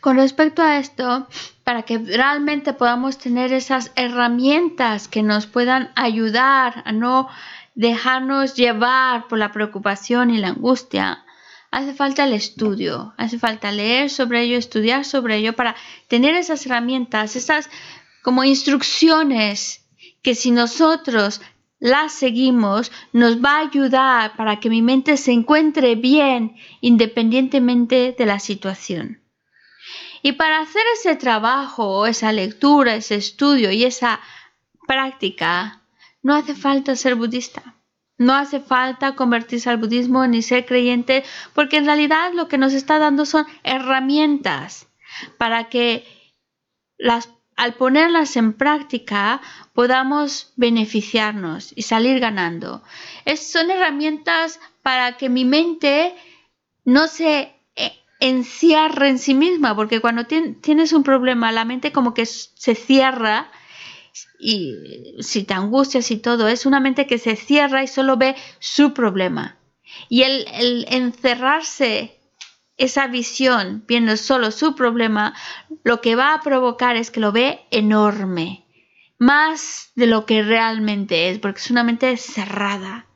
Con 0.00 0.16
respecto 0.16 0.62
a 0.62 0.78
esto, 0.78 1.26
para 1.64 1.82
que 1.82 1.98
realmente 1.98 2.74
podamos 2.74 3.18
tener 3.18 3.52
esas 3.52 3.90
herramientas 3.96 5.08
que 5.08 5.22
nos 5.22 5.46
puedan 5.46 5.90
ayudar 5.96 6.82
a 6.84 6.92
no 6.92 7.28
dejarnos 7.74 8.54
llevar 8.54 9.28
por 9.28 9.38
la 9.38 9.50
preocupación 9.50 10.30
y 10.30 10.38
la 10.38 10.48
angustia, 10.48 11.23
hace 11.74 11.92
falta 11.92 12.24
el 12.24 12.32
estudio, 12.32 13.14
hace 13.16 13.36
falta 13.36 13.72
leer 13.72 14.08
sobre 14.08 14.42
ello, 14.42 14.56
estudiar 14.56 15.04
sobre 15.04 15.38
ello 15.38 15.54
para 15.54 15.74
tener 16.06 16.36
esas 16.36 16.64
herramientas, 16.66 17.34
esas 17.34 17.68
como 18.22 18.44
instrucciones 18.44 19.84
que 20.22 20.36
si 20.36 20.52
nosotros 20.52 21.40
las 21.80 22.12
seguimos 22.12 22.92
nos 23.12 23.44
va 23.44 23.56
a 23.56 23.66
ayudar 23.68 24.36
para 24.36 24.60
que 24.60 24.70
mi 24.70 24.82
mente 24.82 25.16
se 25.16 25.32
encuentre 25.32 25.96
bien 25.96 26.54
independientemente 26.80 28.14
de 28.16 28.26
la 28.26 28.38
situación. 28.38 29.20
Y 30.22 30.32
para 30.32 30.60
hacer 30.60 30.84
ese 30.94 31.16
trabajo, 31.16 32.06
esa 32.06 32.30
lectura, 32.30 32.94
ese 32.94 33.16
estudio 33.16 33.72
y 33.72 33.82
esa 33.82 34.20
práctica, 34.86 35.82
no 36.22 36.34
hace 36.34 36.54
falta 36.54 36.94
ser 36.94 37.16
budista. 37.16 37.74
No 38.16 38.34
hace 38.34 38.60
falta 38.60 39.16
convertirse 39.16 39.70
al 39.70 39.78
budismo 39.78 40.26
ni 40.26 40.42
ser 40.42 40.66
creyente, 40.66 41.24
porque 41.52 41.78
en 41.78 41.86
realidad 41.86 42.32
lo 42.32 42.48
que 42.48 42.58
nos 42.58 42.72
está 42.72 42.98
dando 42.98 43.26
son 43.26 43.46
herramientas 43.64 44.88
para 45.36 45.68
que 45.68 46.04
al 47.56 47.74
ponerlas 47.74 48.36
en 48.36 48.52
práctica 48.52 49.40
podamos 49.72 50.52
beneficiarnos 50.56 51.72
y 51.76 51.82
salir 51.82 52.20
ganando. 52.20 52.82
son 53.36 53.70
herramientas 53.70 54.60
para 54.82 55.16
que 55.16 55.28
mi 55.28 55.44
mente 55.44 56.14
no 56.84 57.08
se 57.08 57.52
encierra 58.20 59.08
en 59.08 59.18
sí 59.18 59.34
misma, 59.34 59.74
porque 59.74 60.00
cuando 60.00 60.24
tienes 60.26 60.92
un 60.92 61.02
problema, 61.02 61.52
la 61.52 61.64
mente 61.64 61.92
como 61.92 62.14
que 62.14 62.26
se 62.26 62.74
cierra 62.74 63.50
y 64.38 65.16
si 65.20 65.44
te 65.44 65.54
angustias 65.54 66.10
y 66.10 66.18
todo, 66.18 66.48
es 66.48 66.66
una 66.66 66.80
mente 66.80 67.06
que 67.06 67.18
se 67.18 67.36
cierra 67.36 67.82
y 67.82 67.88
solo 67.88 68.16
ve 68.16 68.36
su 68.58 68.94
problema. 68.94 69.58
Y 70.08 70.22
el, 70.22 70.46
el 70.52 70.86
encerrarse 70.88 72.20
esa 72.76 73.06
visión 73.06 73.84
viendo 73.86 74.16
solo 74.16 74.50
su 74.50 74.74
problema, 74.74 75.34
lo 75.84 76.00
que 76.00 76.16
va 76.16 76.34
a 76.34 76.40
provocar 76.40 76.96
es 76.96 77.10
que 77.10 77.20
lo 77.20 77.32
ve 77.32 77.60
enorme, 77.70 78.66
más 79.18 79.92
de 79.94 80.06
lo 80.06 80.26
que 80.26 80.42
realmente 80.42 81.30
es, 81.30 81.38
porque 81.38 81.60
es 81.60 81.70
una 81.70 81.84
mente 81.84 82.16
cerrada. 82.16 83.06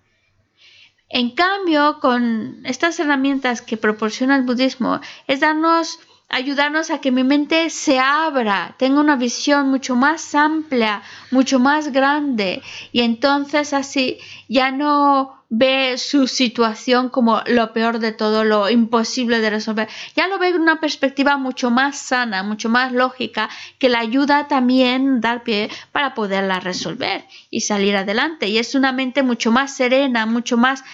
En 1.08 1.30
cambio, 1.30 1.98
con 2.00 2.60
estas 2.64 3.00
herramientas 3.00 3.62
que 3.62 3.76
proporciona 3.76 4.36
el 4.36 4.42
budismo, 4.42 5.00
es 5.26 5.40
darnos, 5.40 5.98
ayudarnos 6.28 6.90
a 6.90 7.00
que 7.00 7.10
mi 7.10 7.24
mente 7.24 7.70
se 7.70 7.98
abra, 7.98 8.74
tenga 8.78 9.00
una 9.00 9.16
visión 9.16 9.70
mucho 9.70 9.96
más 9.96 10.34
amplia, 10.34 11.02
mucho 11.30 11.58
más 11.58 11.92
grande, 11.92 12.62
y 12.92 13.00
entonces 13.00 13.72
así 13.72 14.18
ya 14.48 14.70
no 14.70 15.38
ve 15.50 15.96
su 15.96 16.26
situación 16.26 17.08
como 17.08 17.40
lo 17.46 17.72
peor 17.72 17.98
de 18.00 18.12
todo, 18.12 18.44
lo 18.44 18.68
imposible 18.68 19.40
de 19.40 19.50
resolver. 19.50 19.88
Ya 20.14 20.28
lo 20.28 20.38
ve 20.38 20.48
en 20.48 20.60
una 20.60 20.80
perspectiva 20.80 21.38
mucho 21.38 21.70
más 21.70 21.98
sana, 21.98 22.42
mucho 22.42 22.68
más 22.68 22.92
lógica, 22.92 23.48
que 23.78 23.88
le 23.88 23.96
ayuda 23.96 24.46
también 24.46 25.20
dar 25.22 25.42
pie 25.42 25.70
para 25.90 26.14
poderla 26.14 26.60
resolver 26.60 27.24
y 27.50 27.62
salir 27.62 27.96
adelante. 27.96 28.48
Y 28.48 28.58
es 28.58 28.74
una 28.74 28.92
mente 28.92 29.22
mucho 29.22 29.50
más 29.50 29.74
serena, 29.74 30.26
mucho 30.26 30.56
más... 30.58 30.84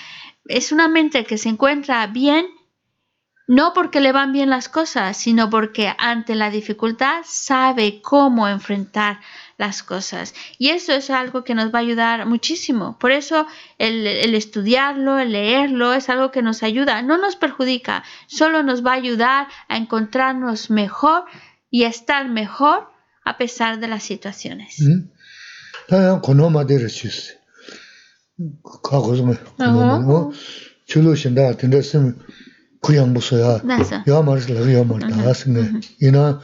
Es 0.46 0.72
una 0.72 0.88
mente 0.88 1.24
que 1.24 1.38
se 1.38 1.48
encuentra 1.48 2.06
bien 2.06 2.46
no 3.46 3.72
porque 3.74 4.00
le 4.00 4.12
van 4.12 4.32
bien 4.32 4.48
las 4.48 4.68
cosas, 4.68 5.16
sino 5.16 5.50
porque 5.50 5.92
ante 5.98 6.34
la 6.34 6.50
dificultad 6.50 7.22
sabe 7.24 8.00
cómo 8.00 8.48
enfrentar 8.48 9.20
las 9.58 9.82
cosas. 9.82 10.34
Y 10.58 10.70
eso 10.70 10.92
es 10.92 11.10
algo 11.10 11.44
que 11.44 11.54
nos 11.54 11.72
va 11.72 11.78
a 11.78 11.82
ayudar 11.82 12.26
muchísimo. 12.26 12.98
Por 12.98 13.12
eso 13.12 13.46
el, 13.78 14.06
estudiarlo, 14.34 15.18
el 15.18 15.32
leerlo, 15.32 15.92
es 15.92 16.08
algo 16.08 16.30
que 16.30 16.42
nos 16.42 16.62
ayuda, 16.62 17.02
no 17.02 17.18
nos 17.18 17.36
perjudica, 17.36 18.02
solo 18.26 18.62
nos 18.62 18.84
va 18.84 18.92
a 18.92 18.96
ayudar 18.96 19.48
a 19.68 19.76
encontrarnos 19.76 20.70
mejor 20.70 21.24
y 21.70 21.84
a 21.84 21.88
estar 21.88 22.28
mejor 22.28 22.88
a 23.24 23.36
pesar 23.36 23.78
de 23.78 23.88
las 23.88 24.02
situaciones. 24.02 24.82
그냥 32.84 33.14
무서야 33.14 33.62
야 34.08 34.22
말을 34.22 34.74
야 34.74 34.84
말다 34.84 35.16
하스네 35.26 35.80
이나 36.02 36.40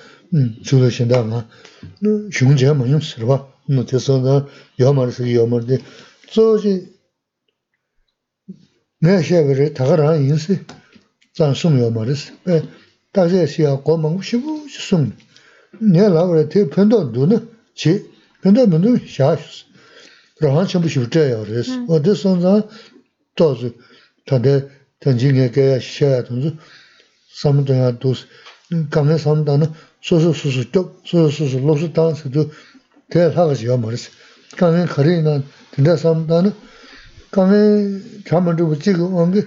주르신다 0.64 1.22
마 1.24 1.46
중재 2.32 2.72
뭐좀 2.72 3.00
쓰러봐 3.00 3.46
너 3.68 3.84
대선다 3.84 4.46
야 4.80 4.92
말을 4.92 5.36
야 5.36 5.46
말데 5.46 5.78
저지 6.32 6.88
내 9.02 9.22
셰브를 9.22 9.74
다가라 9.74 10.16
인스 10.16 10.64
잔숨 11.34 11.78
야 11.84 11.90
말스 11.90 12.32
에 12.48 12.62
다제 13.12 13.46
시야 13.46 13.76
고멍 13.76 14.22
싶고 14.22 14.66
숨 14.68 15.14
내가 15.92 16.26
그래 16.26 16.48
대 16.48 16.70
편도 16.70 17.10
눈에 17.10 17.40
지 17.74 18.10
근데 18.40 18.64
눈도 18.64 18.96
샤스 19.06 19.66
그러한 20.38 20.66
전부 20.66 20.88
쉽대요 20.88 21.44
그래서 21.44 21.84
어디선가 21.86 22.66
또저 23.36 23.72
다들 24.26 24.79
ngā 25.05 25.49
gā 25.55 25.63
yā 25.71 25.77
xī 25.79 26.05
yā 26.09 26.21
tō 26.27 26.39
sī 26.41 26.51
sā 27.41 27.51
mū 27.53 27.65
tā 27.67 27.75
yā 27.77 27.91
tō 28.01 28.13
sī 28.17 28.81
kā 28.93 29.03
ngā 29.05 29.17
sā 29.21 29.35
mū 29.37 29.45
tā 29.45 29.59
nā 29.61 29.69
소소 30.05 30.33
소소 30.33 30.69
쪽 30.71 31.01
소소 31.03 31.31
소소 31.31 31.59
로스 31.65 31.91
단스도 31.91 32.51
대 33.09 33.21
하가지 33.21 33.65
요 33.65 33.75
머리스 33.77 34.11
강에 34.55 34.85
거리나 34.85 35.41
된다 35.71 35.97
삼다는 35.97 36.53
강에 37.31 38.21
잠만도 38.27 38.67
붙이고 38.67 39.01
온게 39.03 39.41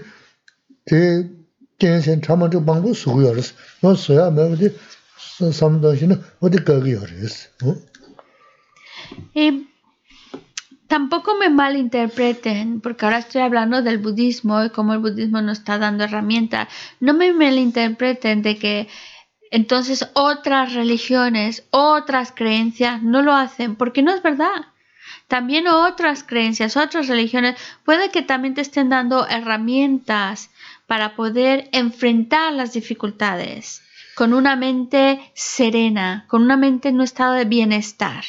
대 0.84 1.30
대신 1.78 2.22
잠만도 2.22 2.64
방법 2.64 2.94
쓰고 2.94 3.22
열었어 3.22 3.54
너 3.82 3.94
써야 3.94 4.30
매우디 4.30 4.76
삼다시는 5.52 6.20
어디 6.40 6.64
가기 6.64 6.94
열었어 6.94 7.48
어 7.62 7.76
Y 9.36 9.71
tampoco 10.87 11.35
me 11.35 11.49
malinterpreten, 11.49 12.81
porque 12.81 13.05
ahora 13.05 13.19
estoy 13.19 13.41
hablando 13.41 13.81
del 13.81 13.97
budismo 13.97 14.63
y 14.63 14.69
cómo 14.69 14.93
el 14.93 14.99
budismo 14.99 15.41
nos 15.41 15.59
está 15.59 15.77
dando 15.77 16.03
herramientas. 16.03 16.67
No 16.99 17.13
me 17.13 17.33
malinterpreten 17.33 18.41
de 18.41 18.57
que 18.57 18.87
entonces 19.51 20.09
otras 20.13 20.73
religiones, 20.73 21.67
otras 21.69 22.31
creencias 22.31 23.03
no 23.03 23.21
lo 23.21 23.33
hacen 23.33 23.75
porque 23.75 24.01
no 24.01 24.13
es 24.13 24.21
verdad. 24.23 24.67
También 25.27 25.67
otras 25.67 26.23
creencias, 26.23 26.77
otras 26.77 27.07
religiones, 27.07 27.55
puede 27.85 28.09
que 28.09 28.21
también 28.21 28.53
te 28.53 28.61
estén 28.61 28.89
dando 28.89 29.27
herramientas 29.27 30.49
para 30.87 31.15
poder 31.15 31.69
enfrentar 31.71 32.53
las 32.53 32.73
dificultades 32.73 33.81
con 34.15 34.33
una 34.33 34.55
mente 34.55 35.31
serena, 35.33 36.25
con 36.27 36.43
una 36.43 36.57
mente 36.57 36.89
en 36.89 36.95
un 36.95 37.01
estado 37.01 37.33
de 37.33 37.45
bienestar. 37.45 38.23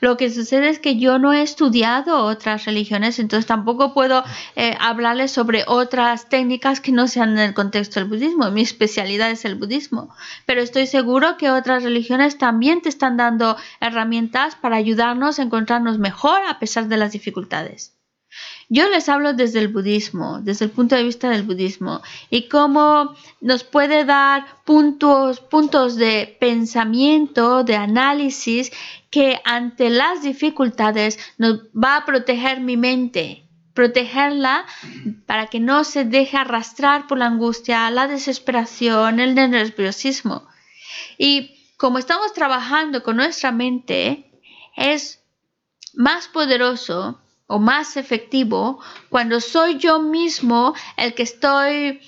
Lo 0.00 0.16
que 0.16 0.30
sucede 0.30 0.68
es 0.68 0.78
que 0.78 0.98
yo 0.98 1.18
no 1.18 1.32
he 1.32 1.42
estudiado 1.42 2.24
otras 2.24 2.64
religiones, 2.64 3.18
entonces 3.18 3.46
tampoco 3.46 3.94
puedo 3.94 4.24
eh, 4.54 4.76
hablarles 4.80 5.30
sobre 5.30 5.64
otras 5.66 6.28
técnicas 6.28 6.80
que 6.80 6.92
no 6.92 7.08
sean 7.08 7.30
en 7.30 7.38
el 7.38 7.54
contexto 7.54 8.00
del 8.00 8.08
budismo. 8.08 8.50
Mi 8.50 8.62
especialidad 8.62 9.30
es 9.30 9.44
el 9.44 9.54
budismo, 9.54 10.14
pero 10.44 10.60
estoy 10.60 10.86
seguro 10.86 11.36
que 11.36 11.50
otras 11.50 11.82
religiones 11.82 12.38
también 12.38 12.82
te 12.82 12.88
están 12.88 13.16
dando 13.16 13.56
herramientas 13.80 14.56
para 14.56 14.76
ayudarnos 14.76 15.38
a 15.38 15.42
encontrarnos 15.42 15.98
mejor 15.98 16.40
a 16.46 16.58
pesar 16.58 16.88
de 16.88 16.96
las 16.96 17.12
dificultades. 17.12 17.96
Yo 18.68 18.88
les 18.88 19.08
hablo 19.08 19.32
desde 19.32 19.60
el 19.60 19.68
budismo, 19.68 20.40
desde 20.42 20.64
el 20.64 20.72
punto 20.72 20.96
de 20.96 21.04
vista 21.04 21.30
del 21.30 21.44
budismo, 21.44 22.02
y 22.30 22.48
cómo 22.48 23.14
nos 23.40 23.62
puede 23.62 24.04
dar 24.04 24.44
puntos, 24.64 25.40
puntos 25.40 25.94
de 25.94 26.36
pensamiento, 26.40 27.62
de 27.62 27.76
análisis, 27.76 28.72
que 29.16 29.40
ante 29.46 29.88
las 29.88 30.20
dificultades 30.20 31.18
nos 31.38 31.60
va 31.68 31.96
a 31.96 32.04
proteger 32.04 32.60
mi 32.60 32.76
mente, 32.76 33.48
protegerla 33.72 34.66
para 35.24 35.46
que 35.46 35.58
no 35.58 35.84
se 35.84 36.04
deje 36.04 36.36
arrastrar 36.36 37.06
por 37.06 37.16
la 37.16 37.24
angustia, 37.24 37.90
la 37.90 38.08
desesperación, 38.08 39.18
el 39.18 39.34
nerviosismo. 39.34 40.46
Y 41.16 41.56
como 41.78 41.96
estamos 41.96 42.34
trabajando 42.34 43.02
con 43.02 43.16
nuestra 43.16 43.52
mente, 43.52 44.38
es 44.76 45.22
más 45.94 46.28
poderoso 46.28 47.18
o 47.46 47.58
más 47.58 47.96
efectivo 47.96 48.82
cuando 49.08 49.40
soy 49.40 49.78
yo 49.78 49.98
mismo 49.98 50.74
el 50.98 51.14
que 51.14 51.22
estoy 51.22 52.00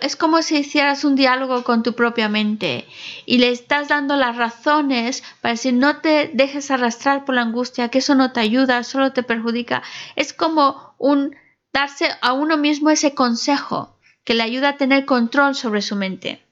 es 0.00 0.16
como 0.16 0.42
si 0.42 0.58
hicieras 0.58 1.04
un 1.04 1.16
diálogo 1.16 1.64
con 1.64 1.82
tu 1.82 1.94
propia 1.94 2.28
mente 2.28 2.86
y 3.24 3.38
le 3.38 3.50
estás 3.50 3.88
dando 3.88 4.16
las 4.16 4.36
razones 4.36 5.22
para 5.40 5.54
decir 5.54 5.74
no 5.74 6.00
te 6.00 6.30
dejes 6.32 6.70
arrastrar 6.70 7.24
por 7.24 7.34
la 7.34 7.42
angustia, 7.42 7.88
que 7.88 7.98
eso 7.98 8.14
no 8.14 8.32
te 8.32 8.40
ayuda, 8.40 8.84
solo 8.84 9.12
te 9.12 9.22
perjudica. 9.22 9.82
Es 10.14 10.32
como 10.32 10.94
un 10.98 11.34
darse 11.72 12.08
a 12.20 12.32
uno 12.32 12.56
mismo 12.56 12.90
ese 12.90 13.14
consejo 13.14 13.98
que 14.24 14.34
le 14.34 14.42
ayuda 14.42 14.70
a 14.70 14.76
tener 14.76 15.04
control 15.04 15.54
sobre 15.54 15.82
su 15.82 15.96
mente. 15.96 16.42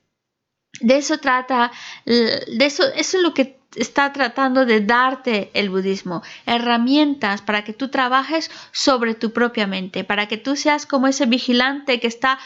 De 0.81 0.97
eso 0.97 1.19
trata, 1.19 1.71
de 2.05 2.67
eso, 2.67 2.83
eso 2.97 3.17
es 3.19 3.23
lo 3.23 3.33
que 3.33 3.59
está 3.77 4.13
tratando 4.13 4.67
de 4.67 4.81
darte 4.81 5.51
el 5.55 5.71
budismo, 5.71 6.23
herramientas 6.47 7.43
para 7.43 7.65
que 7.65 7.73
tú 7.73 7.89
trabajes 7.89 8.51
sobre 8.73 9.15
tu 9.15 9.33
propia 9.33 9.67
mente, 9.67 10.05
para 10.05 10.27
que 10.27 10.37
tú 10.37 10.57
seas 10.57 10.87
como 10.87 11.07
ese 11.07 11.27
vigilante 11.27 12.01
que 12.01 12.07
está, 12.07 12.39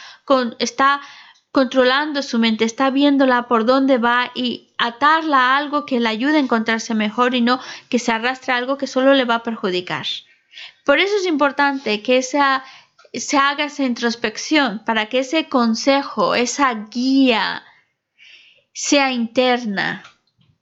está 0.59 1.01
controlando 1.51 2.21
su 2.21 2.39
mente, 2.39 2.65
está 2.65 2.89
viéndola 2.89 3.47
por 3.47 3.65
dónde 3.65 3.97
va 3.97 4.31
y 4.35 4.73
atarla 4.77 5.37
a 5.37 5.57
algo 5.57 5.85
que 5.85 5.99
le 5.99 6.09
ayude 6.09 6.37
a 6.37 6.41
encontrarse 6.41 6.93
mejor 6.93 7.35
y 7.35 7.41
no 7.41 7.59
que 7.89 7.99
se 7.99 8.11
arrastre 8.11 8.53
a 8.53 8.57
algo 8.57 8.77
que 8.77 8.87
solo 8.87 9.13
le 9.13 9.25
va 9.25 9.35
a 9.35 9.43
perjudicar. 9.43 10.05
Por 10.85 10.99
eso 10.99 11.15
es 11.17 11.25
importante 11.25 12.01
que 12.01 12.17
esa, 12.17 12.63
se 13.13 13.37
haga 13.37 13.65
esa 13.65 13.83
introspección, 13.83 14.83
para 14.85 15.07
que 15.07 15.19
ese 15.19 15.49
consejo, 15.49 16.35
esa 16.35 16.73
guía 16.73 17.63
sea 18.73 19.11
interna, 19.11 20.03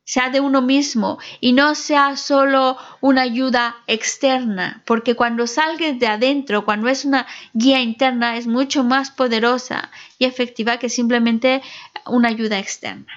sea 0.07 0.29
de 0.29 0.39
uno 0.39 0.61
mismo 0.61 1.19
y 1.41 1.51
no 1.51 1.75
sea 1.75 2.15
solo 2.15 2.77
una 3.01 3.23
ayuda 3.23 3.75
externa, 3.87 4.81
porque 4.85 5.15
cuando 5.15 5.47
salgues 5.47 5.99
de 5.99 6.07
adentro, 6.07 6.63
cuando 6.63 6.87
es 6.87 7.03
una 7.03 7.27
guía 7.53 7.81
interna, 7.81 8.37
es 8.37 8.47
mucho 8.47 8.85
más 8.85 9.11
poderosa 9.11 9.91
y 10.17 10.23
efectiva 10.23 10.79
que 10.79 10.87
simplemente 10.87 11.61
una 12.05 12.29
ayuda 12.29 12.57
externa. 12.57 13.11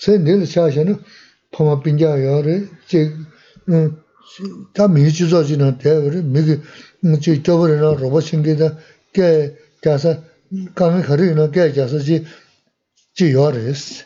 sē 0.00 0.18
nīl 0.18 0.42
shāshā 0.48 0.84
nā 0.88 0.96
pāma 1.54 1.78
pīñjā 1.82 2.14
yā 2.18 2.38
rē, 2.44 2.56
chē 2.90 3.00
tā 4.74 4.88
mī 4.90 5.06
chūsā 5.14 5.44
chī 5.46 5.58
nā 5.60 5.70
tē 5.78 5.94
rē, 6.10 6.22
mī 6.22 6.42
kī 6.48 6.56
chī 7.22 7.36
chōpa 7.46 7.70
rē 7.70 7.76
nā 7.82 7.92
rōpa 8.00 8.22
shīngi 8.26 8.56
tā 8.58 8.72
kē 9.14 9.28
jāsā, 9.84 10.16
kāmi 10.74 11.04
khari 11.06 11.30
nā 11.38 11.46
kē 11.54 11.70
jāsā 11.78 12.02
chī 12.02 12.24
chī 13.14 13.30
yā 13.36 13.46
rē 13.54 13.74
sī. 13.78 14.02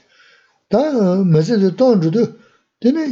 Tā 0.68 0.82
mē 1.24 1.40
sē 1.40 1.56
tē 1.62 1.72
tōng 1.80 2.04
chū 2.04 2.12
tū, 2.12 2.24
tē 2.84 2.92
nē 2.92 3.08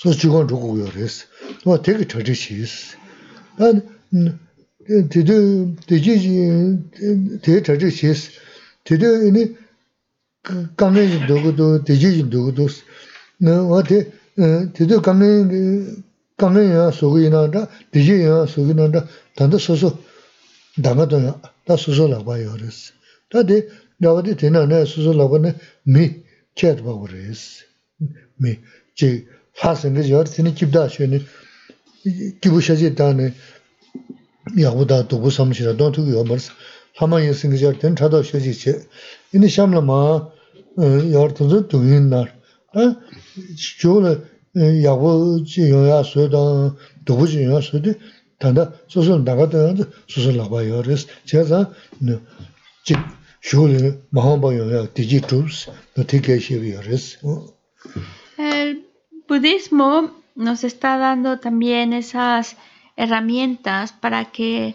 sō 0.00 0.16
chī 0.16 0.32
kōng 0.32 0.48
chū 0.48 0.56
kō 0.64 0.74
yā 0.80 0.88
rē 0.96 1.06
sī, 1.12 1.28
wā 1.68 1.76
tē 1.84 1.98
kī 2.00 2.08
chā 2.08 2.24
chī 2.24 2.34
shī 2.42 2.60
sī. 2.64 2.96
Tā 3.60 3.72
tē 5.12 5.20
tē 5.28 5.36
tē 5.84 5.96
chī 6.00 6.14
tē 7.44 7.60
chā 7.66 7.76
chī 7.76 7.92
shī 7.92 8.14
sī, 8.16 8.32
tē 8.88 8.96
tē 8.96 9.08
강에 10.76 11.26
누구도 11.26 11.84
되지 11.84 12.24
누구도 12.24 12.68
너 13.38 13.68
어디 13.68 14.10
되도 14.74 15.02
강에 15.02 15.24
강에야 16.36 16.90
속이나다 16.90 17.68
되지야 17.90 18.46
속이나다 18.46 19.06
단도 19.36 19.58
소소 19.58 19.98
당하더라 20.82 21.40
다 21.64 21.76
소소라 21.76 22.24
봐요 22.24 22.52
그래서 22.52 22.92
다데 23.30 23.68
나와디 23.98 24.36
되나네 24.36 24.84
소소라 24.84 25.28
보네 25.28 25.54
미 25.84 26.28
챗 26.58 26.82
봐 26.82 27.00
그래서 27.06 27.64
미제 28.36 29.26
파생을 29.56 30.10
열 30.10 30.24
되는 30.24 30.54
집다 30.56 30.88
쉬는 30.88 31.24
기부셔지 32.40 32.96
다네 32.96 33.32
야보다 34.60 35.06
도부 35.06 35.30
삼시라 35.30 35.76
돈 35.76 35.92
두고 35.92 36.24
하마인 36.96 37.32
생기절 37.32 37.78
된 37.78 37.94
차도 37.94 38.24
쉬지 38.24 38.74
이니 39.32 39.48
샴라마 39.48 40.30
tanda 48.38 48.72
laba 50.32 50.62
mahamba 54.10 54.48
tike 56.06 56.40
shibi 56.40 56.70
yaris 56.72 57.18
El 58.38 58.86
budismo 59.28 60.10
nos 60.36 60.62
está 60.64 60.96
dando 60.98 61.40
también 61.40 61.92
esas 61.92 62.56
herramientas 62.96 63.92
para 63.92 64.26
que 64.26 64.74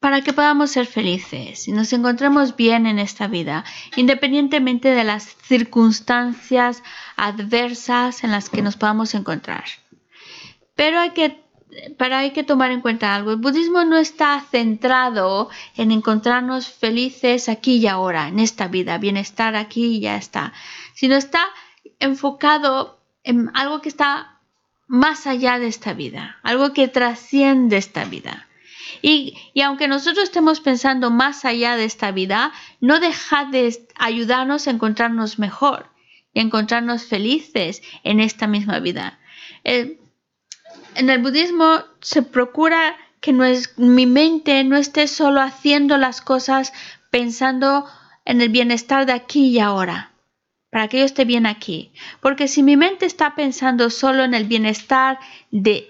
para 0.00 0.22
que 0.22 0.32
podamos 0.32 0.70
ser 0.70 0.86
felices 0.86 1.68
y 1.68 1.72
nos 1.72 1.92
encontremos 1.92 2.56
bien 2.56 2.86
en 2.86 2.98
esta 2.98 3.26
vida, 3.28 3.64
independientemente 3.96 4.88
de 4.88 5.04
las 5.04 5.36
circunstancias 5.42 6.82
adversas 7.16 8.24
en 8.24 8.30
las 8.30 8.48
que 8.48 8.62
nos 8.62 8.76
podamos 8.76 9.14
encontrar. 9.14 9.64
Pero 10.74 10.98
hay 10.98 11.10
que, 11.10 11.44
hay 11.98 12.30
que 12.30 12.44
tomar 12.44 12.70
en 12.70 12.80
cuenta 12.80 13.14
algo. 13.14 13.32
El 13.32 13.36
budismo 13.36 13.84
no 13.84 13.98
está 13.98 14.42
centrado 14.50 15.50
en 15.76 15.92
encontrarnos 15.92 16.68
felices 16.68 17.50
aquí 17.50 17.76
y 17.76 17.86
ahora, 17.86 18.28
en 18.28 18.38
esta 18.38 18.68
vida, 18.68 18.96
bienestar 18.96 19.54
aquí 19.54 19.96
y 19.96 20.00
ya 20.00 20.16
está, 20.16 20.54
sino 20.94 21.16
está 21.16 21.44
enfocado 21.98 22.98
en 23.22 23.50
algo 23.52 23.82
que 23.82 23.90
está 23.90 24.40
más 24.86 25.26
allá 25.26 25.58
de 25.58 25.66
esta 25.66 25.92
vida, 25.92 26.38
algo 26.42 26.72
que 26.72 26.88
trasciende 26.88 27.76
esta 27.76 28.06
vida. 28.06 28.46
Y, 29.02 29.36
aunque 29.62 29.88
nosotros 29.88 30.24
estemos 30.24 30.60
pensando 30.60 31.10
más 31.10 31.44
allá 31.44 31.76
de 31.76 31.84
esta 31.84 32.10
vida, 32.10 32.52
no 32.80 33.00
deja 33.00 33.44
de 33.46 33.86
ayudarnos 33.96 34.66
a 34.66 34.70
encontrarnos 34.70 35.38
mejor 35.38 35.86
y 36.32 36.40
encontrarnos 36.40 37.04
felices 37.04 37.82
en 38.04 38.20
esta 38.20 38.46
misma 38.46 38.78
vida. 38.80 39.18
en 39.64 39.98
el 40.94 41.18
budismo 41.18 41.82
se 42.00 42.22
procura 42.22 42.96
que 43.20 43.32
mi 43.76 44.06
mente 44.06 44.64
no 44.64 44.76
esté 44.76 45.06
solo 45.06 45.40
haciendo 45.40 45.96
las 45.98 46.20
cosas 46.20 46.72
pensando 47.10 47.86
en 48.24 48.40
el 48.40 48.48
bienestar 48.48 49.06
de 49.06 49.12
aquí 49.12 49.48
y 49.48 49.58
ahora, 49.58 50.12
para 50.70 50.88
que 50.88 50.98
yo 50.98 51.04
esté 51.04 51.24
bien 51.24 51.46
aquí. 51.46 51.92
Porque 52.20 52.48
si 52.48 52.62
mi 52.62 52.76
mente 52.76 53.06
está 53.06 53.34
pensando 53.34 53.90
solo 53.90 54.24
en 54.24 54.34
el 54.34 54.44
bienestar 54.44 55.18
de 55.50 55.89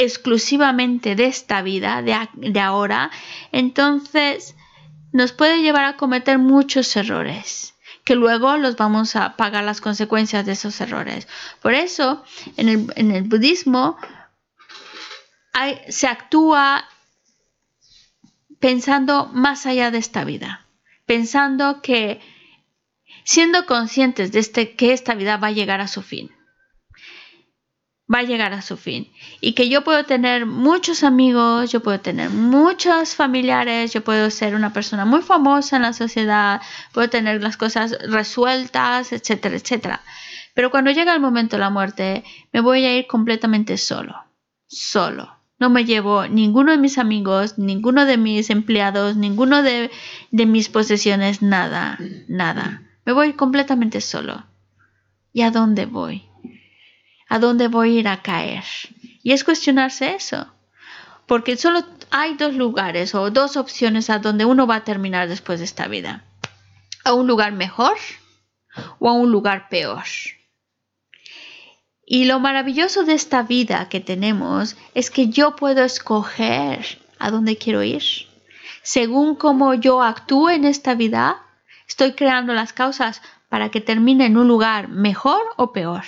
exclusivamente 0.00 1.14
de 1.14 1.26
esta 1.26 1.60
vida, 1.60 2.00
de, 2.00 2.60
ahora, 2.60 3.10
entonces 3.52 4.56
nos 5.12 5.32
puede 5.32 5.60
llevar 5.60 5.84
a 5.84 5.98
cometer 5.98 6.38
muchos 6.38 6.96
errores 6.96 7.74
que 8.04 8.14
luego 8.14 8.56
los 8.56 8.76
vamos 8.76 9.14
a 9.14 9.36
pagar 9.36 9.62
las 9.62 9.82
consecuencias 9.82 10.46
de 10.46 10.52
esos 10.52 10.80
errores. 10.80 11.28
Por 11.60 11.74
eso, 11.74 12.24
en 12.56 12.90
el, 12.96 13.22
budismo 13.24 13.98
se 15.88 16.06
actúa 16.06 16.88
pensando 18.58 19.26
más 19.34 19.66
allá 19.66 19.90
de 19.90 19.98
esta 19.98 20.24
vida, 20.24 20.66
pensando 21.04 21.82
que 21.82 22.20
siendo 23.22 23.66
conscientes 23.66 24.32
de 24.32 24.38
este, 24.38 24.74
que 24.76 24.94
esta 24.94 25.14
vida 25.14 25.36
va 25.36 25.48
a 25.48 25.52
llegar 25.52 25.82
a 25.82 25.88
su 25.88 26.00
fin 26.00 26.30
va 28.12 28.18
a 28.18 28.22
llegar 28.24 28.52
a 28.52 28.62
su 28.62 28.76
fin. 28.76 29.10
Y 29.40 29.52
que 29.52 29.68
yo 29.68 29.84
puedo 29.84 30.04
tener 30.04 30.46
muchos 30.46 31.04
amigos, 31.04 31.70
yo 31.70 31.80
puedo 31.80 32.00
tener 32.00 32.30
muchos 32.30 33.14
familiares, 33.14 33.92
yo 33.92 34.02
puedo 34.02 34.30
ser 34.30 34.54
una 34.54 34.72
persona 34.72 35.04
muy 35.04 35.22
famosa 35.22 35.76
en 35.76 35.82
la 35.82 35.92
sociedad, 35.92 36.60
puedo 36.92 37.08
tener 37.08 37.42
las 37.42 37.56
cosas 37.56 37.96
resueltas, 38.08 39.12
etcétera, 39.12 39.56
etcétera. 39.56 40.00
Pero 40.54 40.70
cuando 40.70 40.90
llega 40.90 41.14
el 41.14 41.20
momento 41.20 41.56
de 41.56 41.60
la 41.60 41.70
muerte, 41.70 42.24
me 42.52 42.60
voy 42.60 42.84
a 42.84 42.96
ir 42.96 43.06
completamente 43.06 43.76
solo, 43.76 44.16
solo. 44.66 45.36
No 45.60 45.68
me 45.68 45.84
llevo 45.84 46.26
ninguno 46.26 46.72
de 46.72 46.78
mis 46.78 46.96
amigos, 46.96 47.58
ninguno 47.58 48.06
de 48.06 48.16
mis 48.16 48.48
empleados, 48.48 49.16
ninguno 49.16 49.62
de, 49.62 49.90
de 50.30 50.46
mis 50.46 50.70
posesiones, 50.70 51.42
nada, 51.42 51.98
nada. 52.28 52.82
Me 53.04 53.12
voy 53.12 53.34
completamente 53.34 54.00
solo. 54.00 54.46
¿Y 55.32 55.42
a 55.42 55.50
dónde 55.50 55.84
voy? 55.86 56.29
¿A 57.30 57.38
dónde 57.38 57.68
voy 57.68 57.96
a 57.96 58.00
ir 58.00 58.08
a 58.08 58.22
caer? 58.22 58.64
Y 59.22 59.30
es 59.30 59.44
cuestionarse 59.44 60.16
eso. 60.16 60.48
Porque 61.26 61.56
solo 61.56 61.84
hay 62.10 62.34
dos 62.34 62.54
lugares 62.54 63.14
o 63.14 63.30
dos 63.30 63.56
opciones 63.56 64.10
a 64.10 64.18
donde 64.18 64.44
uno 64.44 64.66
va 64.66 64.76
a 64.76 64.84
terminar 64.84 65.28
después 65.28 65.60
de 65.60 65.64
esta 65.64 65.86
vida. 65.86 66.24
A 67.04 67.12
un 67.12 67.28
lugar 67.28 67.52
mejor 67.52 67.96
o 68.98 69.08
a 69.08 69.12
un 69.12 69.30
lugar 69.30 69.68
peor. 69.68 70.02
Y 72.04 72.24
lo 72.24 72.40
maravilloso 72.40 73.04
de 73.04 73.12
esta 73.12 73.44
vida 73.44 73.88
que 73.88 74.00
tenemos 74.00 74.76
es 74.96 75.12
que 75.12 75.28
yo 75.28 75.54
puedo 75.54 75.84
escoger 75.84 76.98
a 77.20 77.30
dónde 77.30 77.56
quiero 77.56 77.84
ir. 77.84 78.02
según 78.82 79.36
como 79.36 79.74
yo 79.74 80.02
actúe 80.02 80.48
en 80.48 80.64
esta 80.64 80.94
vida, 80.96 81.44
estoy 81.86 82.14
creando 82.14 82.54
las 82.54 82.72
causas 82.72 83.22
para 83.48 83.68
que 83.68 83.80
termine 83.80 84.26
en 84.26 84.36
un 84.36 84.48
lugar 84.48 84.88
mejor 84.88 85.42
o 85.56 85.72
peor. 85.72 86.04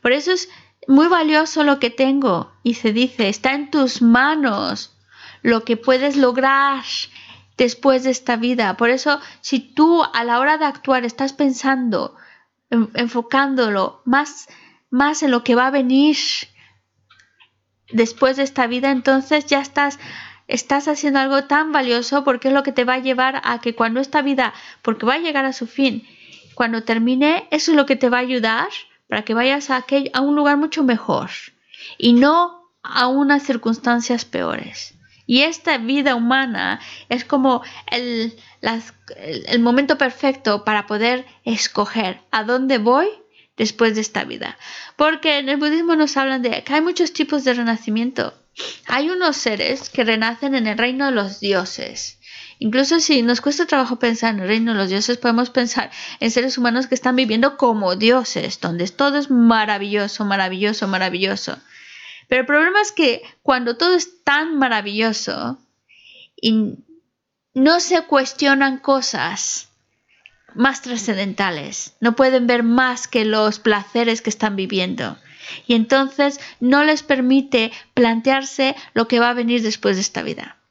Por 0.00 0.12
eso 0.12 0.32
es 0.32 0.48
muy 0.88 1.08
valioso 1.08 1.64
lo 1.64 1.78
que 1.78 1.90
tengo 1.90 2.52
y 2.62 2.74
se 2.74 2.92
dice, 2.92 3.28
está 3.28 3.52
en 3.52 3.70
tus 3.70 4.02
manos 4.02 4.96
lo 5.42 5.64
que 5.64 5.76
puedes 5.76 6.16
lograr 6.16 6.84
después 7.56 8.04
de 8.04 8.10
esta 8.10 8.36
vida. 8.36 8.76
Por 8.76 8.90
eso, 8.90 9.20
si 9.40 9.60
tú 9.60 10.02
a 10.02 10.24
la 10.24 10.38
hora 10.40 10.58
de 10.58 10.64
actuar 10.64 11.04
estás 11.04 11.32
pensando, 11.32 12.16
enfocándolo 12.70 14.02
más, 14.04 14.48
más 14.90 15.22
en 15.22 15.30
lo 15.30 15.44
que 15.44 15.54
va 15.54 15.66
a 15.66 15.70
venir 15.70 16.16
después 17.90 18.36
de 18.36 18.44
esta 18.44 18.66
vida, 18.66 18.90
entonces 18.90 19.46
ya 19.46 19.60
estás 19.60 19.98
estás 20.48 20.86
haciendo 20.88 21.18
algo 21.18 21.44
tan 21.44 21.72
valioso 21.72 22.24
porque 22.24 22.48
es 22.48 22.54
lo 22.54 22.62
que 22.62 22.72
te 22.72 22.84
va 22.84 22.94
a 22.94 22.98
llevar 22.98 23.40
a 23.44 23.60
que 23.60 23.74
cuando 23.74 24.00
esta 24.00 24.20
vida, 24.20 24.52
porque 24.82 25.06
va 25.06 25.14
a 25.14 25.18
llegar 25.18 25.46
a 25.46 25.52
su 25.52 25.66
fin, 25.66 26.06
cuando 26.54 26.82
termine, 26.82 27.48
eso 27.50 27.70
es 27.70 27.76
lo 27.76 27.86
que 27.86 27.96
te 27.96 28.10
va 28.10 28.18
a 28.18 28.20
ayudar 28.20 28.68
para 29.12 29.26
que 29.26 29.34
vayas 29.34 29.68
a, 29.68 29.76
aquel, 29.76 30.10
a 30.14 30.22
un 30.22 30.34
lugar 30.34 30.56
mucho 30.56 30.84
mejor 30.84 31.28
y 31.98 32.14
no 32.14 32.70
a 32.82 33.08
unas 33.08 33.42
circunstancias 33.42 34.24
peores. 34.24 34.94
Y 35.26 35.42
esta 35.42 35.76
vida 35.76 36.14
humana 36.14 36.80
es 37.10 37.22
como 37.26 37.62
el, 37.90 38.34
el 39.20 39.60
momento 39.60 39.98
perfecto 39.98 40.64
para 40.64 40.86
poder 40.86 41.26
escoger 41.44 42.22
a 42.30 42.44
dónde 42.44 42.78
voy 42.78 43.06
después 43.58 43.96
de 43.96 44.00
esta 44.00 44.24
vida. 44.24 44.56
Porque 44.96 45.40
en 45.40 45.50
el 45.50 45.58
budismo 45.58 45.94
nos 45.94 46.16
hablan 46.16 46.40
de 46.40 46.64
que 46.64 46.72
hay 46.72 46.80
muchos 46.80 47.12
tipos 47.12 47.44
de 47.44 47.52
renacimiento. 47.52 48.32
Hay 48.86 49.10
unos 49.10 49.36
seres 49.36 49.90
que 49.90 50.04
renacen 50.04 50.54
en 50.54 50.66
el 50.66 50.78
reino 50.78 51.04
de 51.04 51.12
los 51.12 51.38
dioses. 51.38 52.18
Incluso 52.62 53.00
si 53.00 53.22
nos 53.22 53.40
cuesta 53.40 53.66
trabajo 53.66 53.98
pensar 53.98 54.34
en 54.34 54.40
el 54.40 54.46
reino 54.46 54.70
de 54.70 54.78
los 54.78 54.88
dioses, 54.88 55.18
podemos 55.18 55.50
pensar 55.50 55.90
en 56.20 56.30
seres 56.30 56.56
humanos 56.56 56.86
que 56.86 56.94
están 56.94 57.16
viviendo 57.16 57.56
como 57.56 57.96
dioses, 57.96 58.60
donde 58.60 58.86
todo 58.86 59.18
es 59.18 59.32
maravilloso, 59.32 60.24
maravilloso, 60.24 60.86
maravilloso. 60.86 61.58
Pero 62.28 62.42
el 62.42 62.46
problema 62.46 62.80
es 62.80 62.92
que 62.92 63.20
cuando 63.42 63.76
todo 63.76 63.96
es 63.96 64.22
tan 64.22 64.58
maravilloso 64.58 65.58
y 66.40 66.76
no 67.52 67.80
se 67.80 68.00
cuestionan 68.02 68.78
cosas 68.78 69.70
más 70.54 70.82
trascendentales, 70.82 71.96
no 71.98 72.14
pueden 72.14 72.46
ver 72.46 72.62
más 72.62 73.08
que 73.08 73.24
los 73.24 73.58
placeres 73.58 74.22
que 74.22 74.30
están 74.30 74.54
viviendo. 74.54 75.18
Y 75.66 75.74
entonces 75.74 76.38
no 76.60 76.84
les 76.84 77.02
permite 77.02 77.72
plantearse 77.94 78.76
lo 78.94 79.08
que 79.08 79.18
va 79.18 79.30
a 79.30 79.34
venir 79.34 79.62
después 79.62 79.96
de 79.96 80.02
esta 80.02 80.22
vida. 80.22 80.61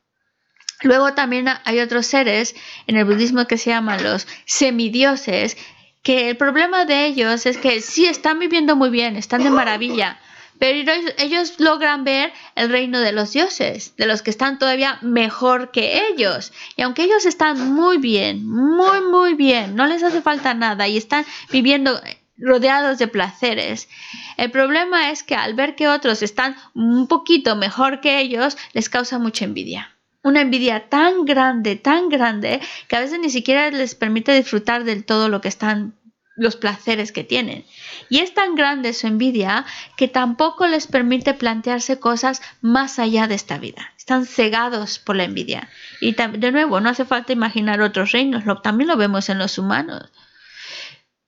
Luego 0.83 1.13
también 1.13 1.47
hay 1.63 1.79
otros 1.79 2.07
seres 2.07 2.55
en 2.87 2.97
el 2.97 3.05
budismo 3.05 3.45
que 3.45 3.57
se 3.57 3.69
llaman 3.69 4.03
los 4.03 4.27
semidioses, 4.45 5.57
que 6.03 6.29
el 6.29 6.37
problema 6.37 6.85
de 6.85 7.05
ellos 7.05 7.45
es 7.45 7.57
que 7.57 7.81
sí 7.81 8.05
están 8.07 8.39
viviendo 8.39 8.75
muy 8.75 8.89
bien, 8.89 9.15
están 9.15 9.43
de 9.43 9.51
maravilla, 9.51 10.19
pero 10.57 10.91
ellos 11.17 11.59
logran 11.59 12.03
ver 12.03 12.31
el 12.55 12.69
reino 12.69 12.99
de 12.99 13.11
los 13.11 13.31
dioses, 13.33 13.95
de 13.97 14.05
los 14.05 14.21
que 14.21 14.29
están 14.29 14.59
todavía 14.59 14.99
mejor 15.01 15.71
que 15.71 16.07
ellos. 16.07 16.53
Y 16.75 16.83
aunque 16.83 17.03
ellos 17.03 17.25
están 17.25 17.73
muy 17.73 17.97
bien, 17.97 18.47
muy, 18.47 19.01
muy 19.01 19.33
bien, 19.33 19.75
no 19.75 19.87
les 19.87 20.03
hace 20.03 20.21
falta 20.21 20.53
nada 20.53 20.87
y 20.87 20.97
están 20.97 21.25
viviendo 21.51 21.99
rodeados 22.37 22.99
de 22.99 23.07
placeres. 23.07 23.89
El 24.37 24.51
problema 24.51 25.09
es 25.09 25.23
que 25.23 25.35
al 25.35 25.55
ver 25.55 25.75
que 25.75 25.87
otros 25.87 26.21
están 26.21 26.55
un 26.73 27.07
poquito 27.07 27.55
mejor 27.55 27.99
que 27.99 28.19
ellos, 28.19 28.57
les 28.73 28.89
causa 28.89 29.19
mucha 29.19 29.45
envidia. 29.45 29.95
Una 30.23 30.41
envidia 30.41 30.89
tan 30.89 31.25
grande, 31.25 31.75
tan 31.75 32.09
grande, 32.09 32.61
que 32.87 32.95
a 32.95 32.99
veces 32.99 33.19
ni 33.19 33.29
siquiera 33.29 33.71
les 33.71 33.95
permite 33.95 34.33
disfrutar 34.33 34.83
del 34.83 35.03
todo 35.03 35.29
lo 35.29 35.41
que 35.41 35.47
están 35.47 35.95
los 36.35 36.55
placeres 36.55 37.11
que 37.11 37.23
tienen. 37.23 37.65
Y 38.09 38.19
es 38.19 38.33
tan 38.33 38.55
grande 38.55 38.93
su 38.93 39.07
envidia 39.07 39.65
que 39.97 40.07
tampoco 40.07 40.67
les 40.67 40.87
permite 40.87 41.33
plantearse 41.33 41.99
cosas 41.99 42.41
más 42.61 42.99
allá 42.99 43.27
de 43.27 43.35
esta 43.35 43.57
vida. 43.57 43.93
Están 43.97 44.25
cegados 44.25 44.99
por 44.99 45.15
la 45.15 45.25
envidia. 45.25 45.69
Y 45.99 46.13
de 46.13 46.51
nuevo, 46.51 46.79
no 46.79 46.89
hace 46.89 47.05
falta 47.05 47.33
imaginar 47.33 47.81
otros 47.81 48.11
reinos, 48.11 48.45
lo, 48.45 48.61
también 48.61 48.87
lo 48.87 48.97
vemos 48.97 49.29
en 49.29 49.39
los 49.39 49.57
humanos. 49.57 50.11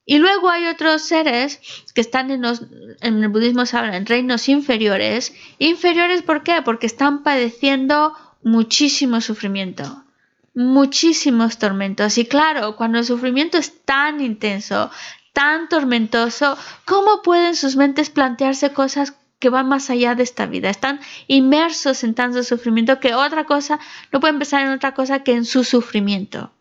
Y 0.06 0.18
luego 0.18 0.50
hay 0.50 0.66
otros 0.66 1.04
seres 1.04 1.62
que 1.94 2.02
están 2.02 2.30
en, 2.30 2.42
los, 2.42 2.64
en 3.02 3.24
el 3.24 3.30
budismo 3.30 3.66
se 3.66 3.78
habla 3.78 3.96
en 3.96 4.06
reinos 4.06 4.50
inferiores. 4.50 5.34
Inferiores 5.60 6.24
¿por 6.24 6.44
qué? 6.44 6.62
Porque 6.62 6.88
están 6.88 7.24
padeciendo 7.24 8.14
muchísimo 8.44 9.22
sufrimiento 9.22 10.04
muchísimos 10.54 11.58
tormentos. 11.58 12.18
Y 12.18 12.26
claro, 12.26 12.76
cuando 12.76 13.00
el 13.00 13.06
sufrimiento 13.06 13.58
es 13.58 13.84
tan 13.86 14.22
intenso, 14.22 14.92
tan 15.34 15.68
tormentoso, 15.68 16.58
¿cómo 16.86 17.22
pueden 17.22 17.56
sus 17.56 17.76
mentes 17.76 18.10
plantearse 18.10 18.72
cosas 18.72 19.16
que 19.40 19.50
van 19.50 19.68
más 19.68 19.90
allá 19.90 20.16
de 20.16 20.24
esta 20.24 20.46
vida? 20.46 20.70
Están 20.70 21.00
inmersos 21.28 22.04
en 22.04 22.14
tanto 22.14 22.44
sufrimiento 22.44 23.00
que 23.00 23.16
otra 23.16 23.46
cosa, 23.46 23.80
no 24.12 24.20
pueden 24.20 24.38
pensar 24.38 24.62
en 24.62 24.72
otra 24.72 24.94
cosa 24.94 25.24
que 25.24 25.34
en 25.34 25.46
su 25.46 25.64
sufrimiento. 25.64 26.52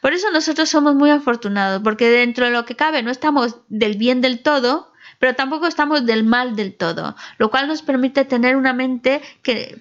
Por 0.00 0.12
eso 0.12 0.30
nosotros 0.30 0.68
somos 0.68 0.94
muy 0.94 1.10
afortunados, 1.10 1.82
porque 1.82 2.10
dentro 2.10 2.44
de 2.44 2.52
lo 2.52 2.64
que 2.64 2.76
cabe 2.76 3.02
no 3.02 3.10
estamos 3.10 3.56
del 3.68 3.96
bien 3.96 4.20
del 4.20 4.42
todo, 4.42 4.92
pero 5.18 5.34
tampoco 5.34 5.66
estamos 5.66 6.04
del 6.04 6.24
mal 6.24 6.56
del 6.56 6.76
todo, 6.76 7.16
lo 7.38 7.50
cual 7.50 7.68
nos 7.68 7.82
permite 7.82 8.24
tener 8.26 8.56
una 8.56 8.74
mente 8.74 9.22
que 9.42 9.80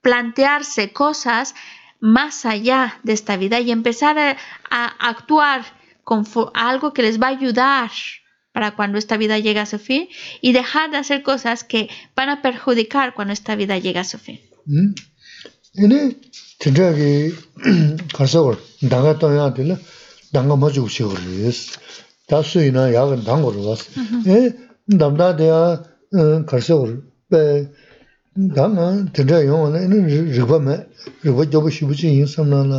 plantearse 0.00 0.92
cosas 0.92 1.54
más 2.00 2.46
allá 2.46 3.00
de 3.02 3.12
esta 3.12 3.36
vida 3.36 3.60
y 3.60 3.70
empezar 3.70 4.18
a, 4.18 4.36
actuar 4.70 5.64
con 6.04 6.24
algo 6.54 6.92
que 6.92 7.02
les 7.02 7.20
va 7.20 7.26
a 7.26 7.30
ayudar 7.30 7.90
para 8.52 8.74
cuando 8.74 8.98
esta 8.98 9.16
vida 9.16 9.38
llegue 9.38 9.60
a 9.60 9.66
su 9.66 9.78
fin 9.78 10.08
y 10.40 10.52
dejar 10.52 10.90
de 10.90 10.96
hacer 10.96 11.22
cosas 11.22 11.64
que 11.64 11.88
van 12.16 12.28
a 12.28 12.42
perjudicar 12.42 13.14
cuando 13.14 13.32
esta 13.32 13.56
vida 13.56 13.78
llegue 13.78 13.98
a 13.98 14.04
su 14.04 14.18
fin. 14.18 14.40
dā 28.38 28.68
ngā 28.70 28.86
yōngwa 29.18 29.70
nā 29.74 29.80
inā 29.82 29.98
rīgwa 30.06 30.60
mē, 30.62 30.76
rīgwa 31.24 31.46
gyōba 31.50 31.72
shibuchi 31.74 32.12
yīn 32.12 32.28
samnā 32.30 32.60
nā. 32.68 32.78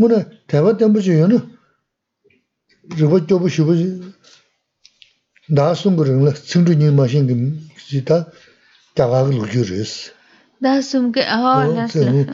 Mū 0.00 0.08
nā 0.08 0.22
taibā 0.48 0.72
tēmbuchi 0.80 1.18
yō 1.18 1.26
nā 1.28 1.40
rīgwa 2.96 3.20
gyōba 3.28 3.50
shibuchi 3.52 3.88
dā 5.52 5.68
sūngu 5.76 6.08
rīngla 6.08 6.32
cīngdū 6.40 6.78
yīn 6.80 6.96
mā 6.96 7.04
shīng 7.12 7.28
jī 7.90 8.00
tā 8.08 8.22
gyāgā 8.96 9.20
gā 9.20 9.36
lūkyū 9.36 9.68
rīs. 9.68 9.94
Dā 10.64 10.78
sūngu, 10.80 11.20
ā, 11.20 11.36
nā 11.76 11.84
sūngu. 11.92 12.24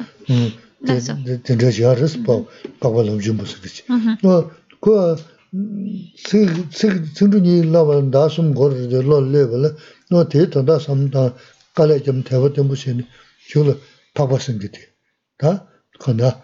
Tindā 0.87 1.75
shiyā 1.75 1.99
rīs 1.99 2.15
pā, 2.23 2.39
pākwa 2.79 3.09
lām 3.11 3.19
jīmbu 3.19 3.45
sī 3.51 3.59
kī 3.65 3.75
chī. 3.75 3.87
Mm-hmm. 3.91 4.51
Kua 4.81 5.19
cīngdū 6.31 7.43
yīn 7.43 7.73
lā 7.75 7.83
wā 7.91 8.03
dā 8.07 8.29
sūngu 8.31 8.55
gō 8.55 8.75
rī 8.77 9.03
lō 9.03 9.25
lē 9.35 9.49
wā 9.51 9.65
lā, 9.67 9.79
nō 10.15 10.29
tē 10.31 10.47
tā 10.55 10.63
dā 10.63 10.79
samdā 10.79 11.33
깔에 11.81 12.03
좀 12.03 12.23
대고 12.23 12.53
좀 12.53 12.69
보시니 12.69 13.07
줄로 13.49 13.75
파버슨 14.13 14.59
기대 14.59 14.79
다 15.39 15.67
건다 15.99 16.43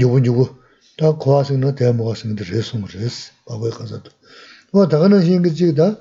요거 0.00 0.24
요거 0.26 0.58
다 0.98 1.12
고아스는 1.12 1.76
대 1.76 1.92
먹었으면 1.92 2.34
그래서 2.34 2.80
그래서 2.84 3.32
바보에 3.46 3.70
가서 3.70 4.02
뭐 4.72 4.88
다가는 4.88 5.22
신기 5.22 5.54
지다 5.54 6.00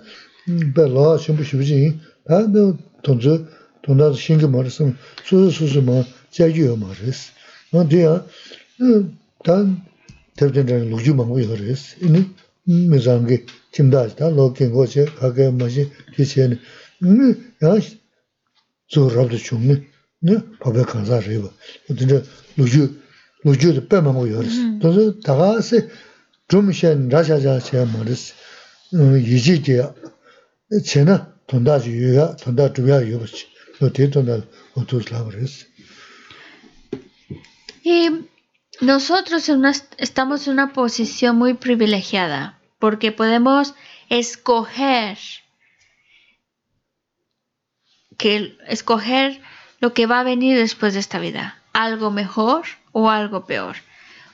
별로 0.74 1.20
심부 1.20 1.44
싶지 1.44 2.00
다도 2.28 2.80
돈주 3.04 3.46
돈다 3.84 4.14
신기 4.14 4.48
말씀 4.48 4.98
수수 5.24 5.52
수수 5.52 5.84
뭐 5.84 6.04
제주요 6.32 6.76
말스 6.76 7.32
뭐 7.72 7.88
돼야 7.88 8.26
단 9.44 9.86
대변장 10.36 10.90
로주만 10.90 11.30
거 11.30 11.36
그래서 11.36 11.98
이니 12.02 12.34
메장게 12.90 13.46
침다다 13.72 14.30
로킹 14.30 14.74
거제 14.74 15.06
가게 15.06 15.52
뭐지 15.52 15.92
뒤에 16.16 16.58
음 17.04 17.54
야, 17.62 17.78
tsu 18.94 19.10
rabdu 19.10 19.38
chungni, 19.38 19.76
nyo 20.22 20.38
pabay 20.62 20.86
kanza 20.86 21.20
riba. 21.20 21.50
Dinda 21.90 22.22
luju, 22.58 22.84
luju 23.44 23.74
di 23.74 23.82
pe 23.82 24.02
mangu 24.02 24.26
yoris. 24.28 24.58
Tonso 24.82 25.04
daga 25.26 25.62
se 25.62 25.90
chumi 26.50 26.74
shen 26.74 27.10
rasha 27.10 27.38
ja 27.40 27.60
che 27.60 27.86
maris, 27.86 28.34
yiji 28.92 29.62
ki 29.66 29.76
che 30.88 31.04
na 31.04 31.16
tonda 31.48 31.80
ji 31.80 31.92
yuya, 31.92 32.36
tonda 32.42 32.70
chuya 32.70 33.02
yubachi. 33.02 33.46
No 33.80 33.90
te 33.90 34.08
tonda 34.10 34.46
otus 34.76 35.10
labris. 35.12 35.66
Y 37.84 38.10
nosotros 38.82 39.50
en 39.50 39.58
una, 39.58 39.74
estamos 39.98 40.48
en 40.48 40.54
una 40.54 40.72
posición 40.72 41.36
muy 41.36 41.56
privilegiada 41.56 42.60
porque 42.80 43.12
podemos 43.12 43.74
escoger 44.10 45.18
que 48.18 48.58
escoger 48.68 49.42
lo 49.80 49.94
que 49.94 50.06
va 50.06 50.20
a 50.20 50.24
venir 50.24 50.58
después 50.58 50.94
de 50.94 51.00
esta 51.00 51.20
vida. 51.20 51.58
algo 51.74 52.12
mejor 52.12 52.66
o 52.92 53.10
algo 53.10 53.46
peor. 53.46 53.78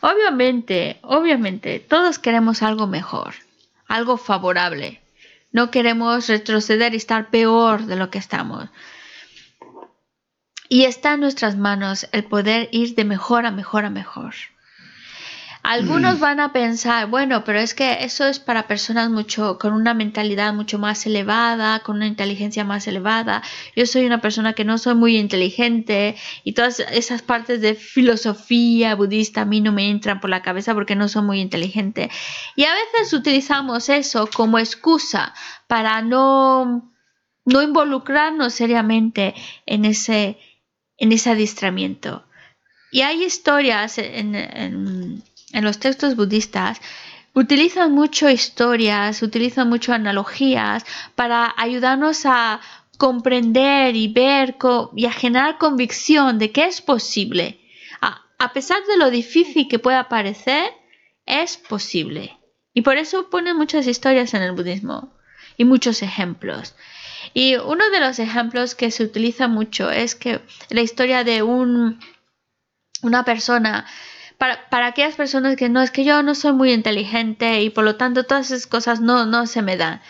Obviamente, 0.01 0.99
obviamente, 1.01 1.79
todos 1.79 2.19
queremos 2.19 2.61
algo 2.61 2.85
mejor, 2.85 3.33
algo 3.87 4.17
favorable. 4.17 5.01
No 5.51 5.71
queremos 5.71 6.27
retroceder 6.27 6.93
y 6.93 6.97
estar 6.97 7.29
peor 7.29 7.85
de 7.85 7.95
lo 7.95 8.09
que 8.09 8.19
estamos. 8.19 8.69
Y 10.67 10.83
está 10.83 11.15
en 11.15 11.21
nuestras 11.21 11.57
manos 11.57 12.07
el 12.11 12.25
poder 12.25 12.69
ir 12.71 12.93
de 12.95 13.05
mejor 13.05 13.45
a 13.45 13.51
mejor 13.51 13.85
a 13.85 13.89
mejor. 13.89 14.35
Algunos 15.61 16.17
mm. 16.17 16.21
van 16.21 16.39
a 16.39 16.53
pensar, 16.53 17.07
bueno, 17.07 17.43
pero 17.43 17.59
es 17.59 17.73
que 17.73 18.03
eso 18.03 18.25
es 18.25 18.39
para 18.39 18.67
personas 18.67 19.09
mucho 19.09 19.57
con 19.57 19.73
una 19.73 19.93
mentalidad 19.93 20.53
mucho 20.53 20.79
más 20.79 21.05
elevada, 21.05 21.79
con 21.79 21.97
una 21.97 22.07
inteligencia 22.07 22.63
más 22.63 22.87
elevada. 22.87 23.43
Yo 23.75 23.85
soy 23.85 24.05
una 24.05 24.21
persona 24.21 24.53
que 24.53 24.63
no 24.63 24.77
soy 24.77 24.95
muy 24.95 25.17
inteligente 25.17 26.15
y 26.45 26.53
todas 26.53 26.79
esas 26.79 27.21
partes 27.21 27.59
de 27.59 27.75
filosofía 27.75 28.95
budista 28.95 29.41
a 29.41 29.45
mí 29.45 29.59
no 29.59 29.73
me 29.73 29.89
entran 29.89 30.21
por 30.21 30.29
la 30.29 30.41
cabeza 30.41 30.73
porque 30.73 30.95
no 30.95 31.09
soy 31.09 31.23
muy 31.23 31.41
inteligente. 31.41 32.09
Y 32.55 32.63
a 32.63 32.73
veces 32.73 33.11
utilizamos 33.11 33.89
eso 33.89 34.29
como 34.33 34.59
excusa 34.59 35.33
para 35.67 36.01
no 36.01 36.93
no 37.45 37.61
involucrarnos 37.63 38.53
seriamente 38.53 39.33
en 39.65 39.83
ese 39.83 40.37
en 40.97 41.11
ese 41.11 41.31
adiestramiento. 41.31 42.25
Y 42.91 43.01
hay 43.01 43.23
historias 43.23 43.97
en 43.97 44.35
en 44.35 45.21
los 45.53 45.79
textos 45.79 46.15
budistas 46.15 46.79
utilizan 47.33 47.91
mucho 47.91 48.29
historias, 48.29 49.21
utilizan 49.21 49.69
mucho 49.69 49.93
analogías 49.93 50.85
para 51.15 51.53
ayudarnos 51.57 52.25
a 52.25 52.59
comprender 52.97 53.95
y 53.95 54.09
ver 54.09 54.57
y 54.95 55.05
a 55.05 55.11
generar 55.11 55.57
convicción 55.57 56.37
de 56.37 56.51
que 56.51 56.65
es 56.65 56.81
posible. 56.81 57.59
A, 58.01 58.53
pesar 58.53 58.77
de 58.85 58.97
lo 58.97 59.09
difícil 59.09 59.67
que 59.67 59.79
pueda 59.79 60.07
parecer, 60.07 60.71
es 61.25 61.57
posible. 61.57 62.37
Y 62.73 62.81
por 62.81 62.97
eso 62.97 63.29
ponen 63.29 63.57
muchas 63.57 63.85
historias 63.87 64.33
en 64.33 64.43
el 64.43 64.53
budismo 64.53 65.13
y 65.57 65.65
muchos 65.65 66.01
ejemplos. 66.01 66.75
Y 67.33 67.55
uno 67.57 67.89
de 67.89 67.99
los 67.99 68.19
ejemplos 68.19 68.75
que 68.75 68.91
se 68.91 69.03
utiliza 69.03 69.47
mucho 69.47 69.91
es 69.91 70.15
que 70.15 70.41
la 70.69 70.81
historia 70.81 71.25
de 71.25 71.43
un, 71.43 71.99
una 73.01 73.25
persona 73.25 73.85
para, 74.39 74.87
aquellas 74.87 75.15
personas 75.15 75.57
que 75.57 75.67
no, 75.67 75.81
es 75.81 75.91
que 75.91 76.05
yo 76.05 76.23
no 76.23 76.33
soy 76.33 76.53
muy 76.53 76.71
inteligente 76.71 77.61
y 77.61 77.69
por 77.69 77.83
lo 77.83 77.97
tanto 77.97 78.23
todas 78.23 78.49
esas 78.49 78.67
cosas 78.67 79.01
no, 79.01 79.25
no 79.25 79.45
se 79.45 79.61
me 79.61 79.75
dan. 79.75 80.01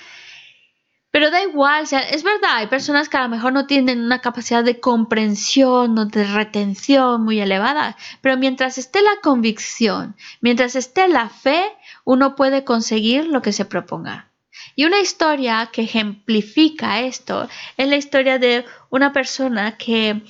Pero 1.11 1.31
da 1.31 1.41
igual, 1.41 1.85
es 1.85 2.23
verdad, 2.23 2.57
hay 2.57 2.67
personas 2.67 3.09
que 3.09 3.17
a 3.17 3.23
lo 3.23 3.29
mejor 3.29 3.51
no 3.53 3.65
tienen 3.65 4.03
una 4.03 4.21
capacidad 4.21 4.63
de 4.63 4.79
comprensión 4.79 5.97
o 5.97 6.05
de 6.05 6.23
retención 6.25 7.23
muy 7.23 7.39
elevada, 7.41 7.97
pero 8.21 8.37
mientras 8.37 8.77
esté 8.77 9.01
la 9.01 9.19
convicción, 9.23 10.15
mientras 10.41 10.75
esté 10.75 11.07
la 11.07 11.29
fe, 11.29 11.63
uno 12.03 12.35
puede 12.35 12.63
conseguir 12.63 13.25
lo 13.25 13.41
que 13.41 13.51
se 13.51 13.65
proponga. 13.65 14.29
Y 14.75 14.85
una 14.85 14.99
historia 14.99 15.69
que 15.73 15.81
ejemplifica 15.81 16.99
esto 17.01 17.49
es 17.77 17.87
la 17.87 17.97
historia 17.97 18.37
de 18.37 18.63
una 18.91 19.11
persona 19.11 19.75
que 19.77 20.21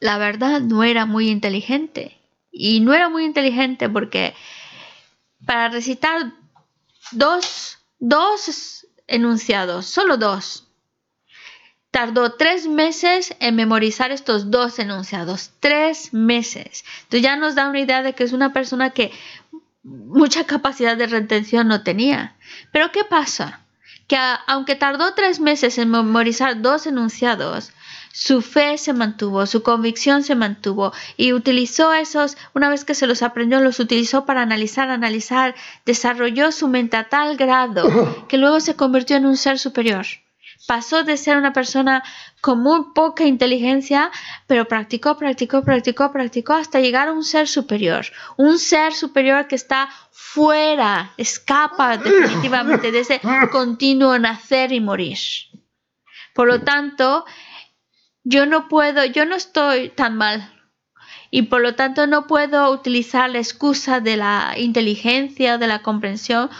la 0.00 0.16
verdad 0.16 0.62
no 0.62 0.82
era 0.82 1.04
muy 1.04 1.28
inteligente 1.28 2.23
y 2.54 2.80
no 2.80 2.94
era 2.94 3.08
muy 3.08 3.24
inteligente 3.24 3.90
porque 3.90 4.34
para 5.44 5.68
recitar 5.68 6.32
dos, 7.10 7.78
dos 7.98 8.86
enunciados, 9.08 9.86
solo 9.86 10.16
dos, 10.16 10.68
tardó 11.90 12.32
tres 12.32 12.66
meses 12.66 13.34
en 13.40 13.56
memorizar 13.56 14.12
estos 14.12 14.50
dos 14.50 14.78
enunciados. 14.78 15.50
Tres 15.60 16.14
meses. 16.14 16.84
Entonces 17.02 17.22
ya 17.22 17.36
nos 17.36 17.54
da 17.54 17.68
una 17.68 17.80
idea 17.80 18.02
de 18.02 18.14
que 18.14 18.24
es 18.24 18.32
una 18.32 18.52
persona 18.52 18.90
que 18.90 19.12
mucha 19.82 20.44
capacidad 20.44 20.96
de 20.96 21.06
retención 21.06 21.68
no 21.68 21.82
tenía. 21.82 22.36
Pero 22.72 22.90
¿qué 22.90 23.04
pasa? 23.04 23.60
Que 24.06 24.16
aunque 24.46 24.76
tardó 24.76 25.14
tres 25.14 25.40
meses 25.40 25.76
en 25.78 25.90
memorizar 25.90 26.62
dos 26.62 26.86
enunciados, 26.86 27.72
su 28.16 28.42
fe 28.42 28.78
se 28.78 28.92
mantuvo, 28.92 29.44
su 29.44 29.64
convicción 29.64 30.22
se 30.22 30.36
mantuvo 30.36 30.92
y 31.16 31.32
utilizó 31.32 31.92
esos, 31.92 32.36
una 32.54 32.68
vez 32.68 32.84
que 32.84 32.94
se 32.94 33.08
los 33.08 33.24
aprendió, 33.24 33.58
los 33.58 33.80
utilizó 33.80 34.24
para 34.24 34.40
analizar, 34.40 34.88
analizar, 34.88 35.56
desarrolló 35.84 36.52
su 36.52 36.68
mente 36.68 36.96
a 36.96 37.08
tal 37.08 37.36
grado 37.36 38.24
que 38.28 38.38
luego 38.38 38.60
se 38.60 38.76
convirtió 38.76 39.16
en 39.16 39.26
un 39.26 39.36
ser 39.36 39.58
superior. 39.58 40.06
Pasó 40.68 41.02
de 41.02 41.16
ser 41.16 41.36
una 41.36 41.52
persona 41.52 42.04
con 42.40 42.62
muy 42.62 42.92
poca 42.94 43.24
inteligencia, 43.24 44.12
pero 44.46 44.66
practicó, 44.66 45.16
practicó, 45.16 45.64
practicó, 45.64 46.12
practicó 46.12 46.52
hasta 46.52 46.78
llegar 46.78 47.08
a 47.08 47.12
un 47.12 47.24
ser 47.24 47.48
superior. 47.48 48.06
Un 48.36 48.60
ser 48.60 48.94
superior 48.94 49.48
que 49.48 49.56
está 49.56 49.88
fuera, 50.12 51.12
escapa 51.16 51.96
definitivamente 51.96 52.92
de 52.92 53.00
ese 53.00 53.20
continuo 53.50 54.16
nacer 54.20 54.70
y 54.70 54.80
morir. 54.80 55.18
Por 56.32 56.46
lo 56.46 56.62
tanto, 56.62 57.24
yo 58.24 58.46
no 58.46 58.68
puedo, 58.68 59.04
yo 59.04 59.26
no 59.26 59.36
estoy 59.36 59.90
tan 59.90 60.16
mal 60.16 60.50
y 61.30 61.42
por 61.42 61.60
lo 61.60 61.74
tanto 61.74 62.06
no 62.06 62.26
puedo 62.26 62.70
utilizar 62.70 63.28
la 63.30 63.38
excusa 63.38 64.00
de 64.00 64.16
la 64.16 64.54
inteligencia 64.56 65.54
o 65.54 65.58
de 65.58 65.66
la 65.66 65.82
comprensión 65.82 66.50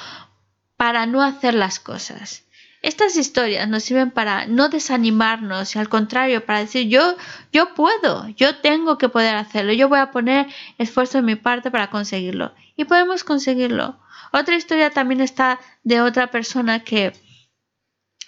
para 0.76 1.06
no 1.06 1.22
hacer 1.22 1.54
las 1.54 1.80
cosas. 1.80 2.44
Estas 2.82 3.16
historias 3.16 3.66
nos 3.66 3.82
sirven 3.82 4.10
para 4.10 4.46
no 4.46 4.68
desanimarnos 4.68 5.74
y 5.74 5.78
al 5.78 5.88
contrario 5.88 6.44
para 6.44 6.58
decir 6.58 6.86
yo 6.88 7.16
yo 7.50 7.72
puedo, 7.74 8.28
yo 8.36 8.56
tengo 8.56 8.98
que 8.98 9.08
poder 9.08 9.36
hacerlo, 9.36 9.72
yo 9.72 9.88
voy 9.88 10.00
a 10.00 10.10
poner 10.10 10.48
esfuerzo 10.76 11.18
en 11.18 11.24
mi 11.24 11.34
parte 11.34 11.70
para 11.70 11.88
conseguirlo 11.88 12.52
y 12.76 12.84
podemos 12.84 13.24
conseguirlo. 13.24 13.98
Otra 14.32 14.56
historia 14.56 14.90
también 14.90 15.22
está 15.22 15.60
de 15.82 16.02
otra 16.02 16.26
persona 16.26 16.80
que 16.80 17.14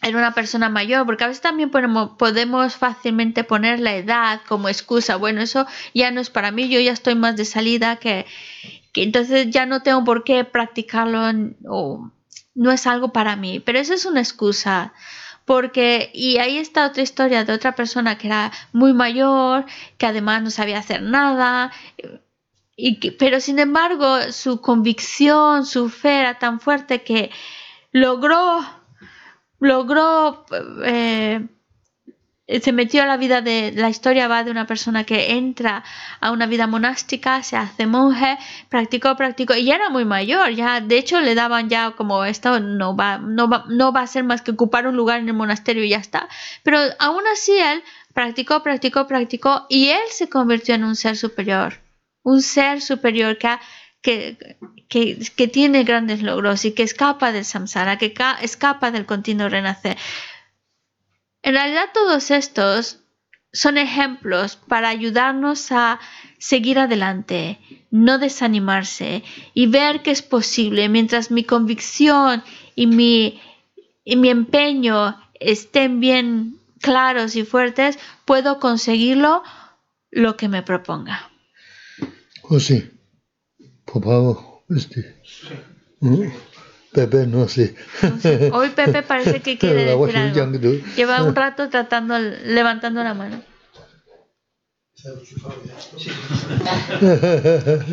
era 0.02 0.18
una 0.18 0.35
persona 0.35 0.68
mayor, 0.68 1.06
porque 1.06 1.24
a 1.24 1.28
veces 1.28 1.43
también 1.43 1.70
podemos 1.70 2.77
fácilmente 2.77 3.44
poner 3.44 3.81
la 3.81 3.94
edad 3.94 4.40
como 4.47 4.68
excusa. 4.68 5.16
Bueno, 5.16 5.40
eso 5.40 5.66
ya 5.94 6.10
no 6.10 6.20
es 6.20 6.31
para 6.31 6.51
mí, 6.51 6.68
yo 6.68 6.81
ya 6.81 6.93
estoy 6.93 7.14
más 7.14 7.36
de 7.36 7.44
salida 7.44 7.97
que, 7.97 8.27
que 8.93 9.02
entonces 9.02 9.48
ya 9.51 9.66
no 9.66 9.82
tengo 9.82 10.05
por 10.05 10.24
qué 10.24 10.44
practicarlo 10.44 11.23
o 11.66 12.10
no 12.55 12.73
es 12.73 12.86
algo 12.86 13.12
para 13.12 13.36
mí. 13.36 13.60
Pero 13.60 13.78
eso 13.78 13.94
es 13.94 14.06
una 14.06 14.20
excusa. 14.20 14.93
Porque, 15.44 16.10
y 16.12 16.39
ahí 16.39 16.59
está 16.59 16.86
otra 16.86 17.02
historia 17.02 17.44
de 17.44 17.52
otra 17.52 17.77
persona 17.77 18.18
que 18.18 18.27
era 18.27 18.51
muy 18.73 18.93
mayor, 18.93 19.64
que 19.97 20.06
además 20.06 20.43
no 20.43 20.51
sabía 20.51 20.78
hacer 20.78 21.02
nada, 21.02 21.70
y 22.77 23.10
pero 23.12 23.40
sin 23.40 23.59
embargo 23.59 24.32
su 24.32 24.60
convicción, 24.60 25.64
su 25.64 25.89
fe 25.89 26.20
era 26.20 26.39
tan 26.39 26.60
fuerte 26.60 27.02
que 27.02 27.31
logró 27.90 28.60
logró, 29.66 30.47
eh, 30.84 31.47
se 32.47 32.72
metió 32.72 33.02
a 33.02 33.06
la 33.06 33.16
vida 33.16 33.40
de, 33.40 33.72
la 33.74 33.88
historia 33.88 34.28
va 34.28 34.44
de 34.44 34.52
una 34.52 34.66
persona 34.66 35.05
que 35.05 35.32
entra 35.32 35.82
a 36.20 36.30
una 36.30 36.47
vida 36.47 36.66
monástica, 36.66 37.43
se 37.43 37.56
hace 37.56 37.86
monje, 37.86 38.38
practicó, 38.68 39.16
practicó, 39.16 39.55
y 39.55 39.64
ya 39.64 39.74
era 39.74 39.90
muy 39.90 40.05
mayor, 40.05 40.51
ya 40.51 40.80
de 40.80 40.97
hecho 40.97 41.20
le 41.20 41.34
daban 41.34 41.68
ya 41.68 41.90
como 41.93 42.24
esto 42.24 42.60
no 42.60 42.97
va, 42.97 43.18
no 43.18 43.48
va, 43.48 43.64
no 43.68 43.93
va 43.93 44.02
a 44.02 44.06
ser 44.06 44.22
más 44.22 44.43
que 44.43 44.52
ocupar 44.52 44.86
un 44.86 44.97
lugar 44.97 45.18
en 45.18 45.28
el 45.28 45.34
monasterio 45.34 45.82
y 45.84 45.90
ya 45.90 45.98
está, 45.98 46.28
pero 46.62 46.78
aún 47.01 47.24
así 47.32 47.52
él 47.59 47.82
practicó, 48.14 48.62
practicó, 48.62 49.06
practicó 49.06 49.66
y 49.68 49.88
él 49.88 50.09
se 50.10 50.28
convirtió 50.28 50.76
en 50.76 50.84
un 50.84 50.94
ser 50.94 51.16
superior, 51.16 51.74
un 52.22 52.43
ser 52.43 52.80
superior 52.80 53.38
que 53.38 53.59
que, 54.89 55.49
tiene 55.53 55.83
grandes 55.85 56.23
logros 56.23 56.65
y 56.65 56.73
que 56.73 56.85
escapa 56.85 57.33
del 57.33 57.45
samsara, 57.45 57.99
que 57.99 58.15
escapa 58.41 58.91
del 58.91 59.05
continuo 59.05 59.49
renacer. 59.49 59.97
En 61.43 61.55
realidad 61.55 61.87
todos 61.93 62.31
estos 62.31 63.01
son 63.53 63.78
ejemplos 63.78 64.57
para 64.57 64.89
ayudarnos 64.89 65.73
a 65.73 65.99
seguir 66.39 66.78
adelante, 66.78 67.59
no 67.91 68.19
desanimarse 68.19 69.24
y 69.55 69.66
ver 69.66 70.03
que 70.03 70.11
es 70.12 70.23
posible 70.23 70.89
mientras 70.89 71.31
mi 71.31 71.43
convicción 71.43 72.45
y 72.74 72.87
mi, 72.87 73.41
empeño 74.05 75.20
estén 75.41 76.01
bien 76.01 76.59
claros 76.81 77.35
y 77.35 77.45
fuertes, 77.45 77.99
puedo 78.24 78.61
conseguirlo 78.61 79.43
lo 80.11 80.37
que 80.37 80.49
me 80.49 80.62
proponga. 80.62 81.31
Oh, 82.43 82.61
sí. 83.87 83.93
Popao, 83.93 84.65
este. 84.71 85.17
Pepe 86.93 87.27
no 87.27 87.47
sé. 87.49 87.75
Hoy 88.53 88.71
Pepe 88.71 89.03
parece 89.03 89.41
que 89.41 89.59
quiere 89.61 89.85
decir 89.85 90.17
algo. 90.17 90.73
Lleva 90.97 91.23
un 91.23 91.35
rato 91.35 91.69
tratando, 91.69 92.19
levantando 92.19 93.05
la 93.05 93.15
mano. 93.15 93.43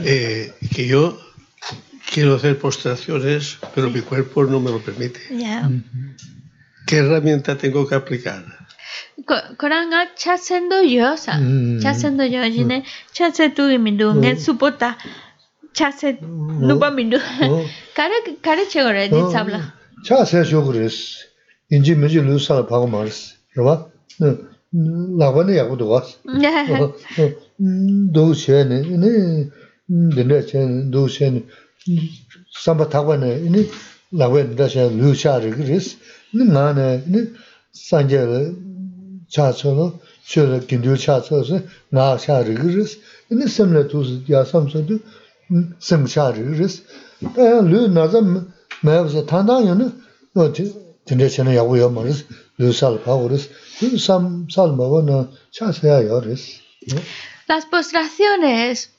eh, 0.06 0.54
que 0.74 0.88
yo 0.88 1.20
quiero 2.12 2.36
hacer 2.36 2.58
postraciones, 2.58 3.58
pero 3.76 3.90
mi 3.90 4.02
cuerpo 4.02 4.46
no 4.46 4.60
me 4.60 4.72
lo 4.72 4.80
permite. 4.80 5.20
¿Qué 6.88 6.98
herramienta 6.98 7.58
tengo 7.58 7.88
que 7.88 7.96
aplicar? 7.96 8.46
Koranga 9.58 10.16
chasendo 10.16 10.82
yosa. 10.82 11.40
Chasendo 11.80 12.26
yo 12.26 12.42
jine 12.44 12.84
chase 13.12 13.50
tu 13.50 13.64
supota. 14.40 14.98
Chase 15.73 16.19
nupa 16.21 16.91
mindu. 16.91 17.19
Kare 17.95 18.37
kare 18.43 18.67
chegore 18.67 19.09
di 19.09 19.21
sabla. 19.33 19.61
Chase 20.05 20.45
shogres. 20.45 21.25
Inji 21.71 21.95
meji 21.95 22.21
lu 22.21 22.39
sala 22.39 22.65
pago 22.65 22.87
maris. 22.87 23.37
Raba? 23.57 23.91
Lagwa 25.21 25.45
ne 25.45 25.53
yagu 25.55 25.77
duwas. 25.77 26.17
Do 28.15 28.33
che 28.33 28.65
ne 28.65 28.83
ne 28.83 29.51
dine 29.87 30.45
che 30.45 30.89
do 30.89 31.05
che 31.05 31.31
ne 31.31 31.43
samba 32.51 32.87
tagwa 32.87 33.17
ne 33.17 33.39
ne 33.39 33.67
lagwa 34.11 34.43
ne 34.43 34.55
da 34.55 34.67
che 34.67 34.89
lu 34.89 35.13
cha 35.15 35.39
rigres. 35.39 35.97
Ne 36.33 36.45
ma 36.45 36.73
ne 36.73 37.03
ne 37.07 37.33
sanje 37.71 38.19
차처로 39.29 40.01
저를 40.25 40.67
긴들 40.67 40.97
차처서 40.97 41.61
나샤르그스 41.91 42.99
이제 43.31 43.45
semle 43.45 43.87
tuz 43.89 44.25
ya 44.27 44.41
samsadu 44.41 44.49
semcha르그스 44.49 44.57
다 44.57 44.57
루나자 44.57 44.57
매버서 44.57 44.57
탄다요는 44.59 44.89
어 44.89 44.89
진 44.89 44.99
Taya 47.36 47.62
lu 47.62 47.88
naza 47.88 48.20
yagu 51.54 51.76
lu 52.58 52.72
lu 53.80 55.28
chasaya. 55.52 56.22
Las 57.48 57.66
postraciones, 57.66 58.92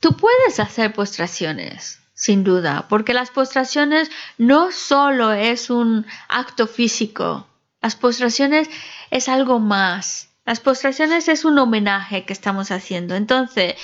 tú 0.00 0.16
puedes 0.16 0.60
hacer 0.60 0.92
postraciones. 0.92 1.98
Sin 2.14 2.44
duda, 2.44 2.86
porque 2.90 3.14
las 3.14 3.30
postraciones 3.30 4.10
no 4.36 4.72
solo 4.72 5.32
es 5.32 5.70
un 5.70 6.04
acto 6.28 6.66
físico, 6.66 7.46
las 7.80 7.96
postraciones 7.96 8.68
es 9.10 9.28
algo 9.28 9.58
más. 9.58 10.28
Las 10.44 10.60
postraciones 10.60 11.28
es 11.28 11.44
un 11.44 11.58
homenaje 11.58 12.24
que 12.24 12.32
estamos 12.32 12.70
haciendo. 12.70 13.14
Entonces, 13.14 13.74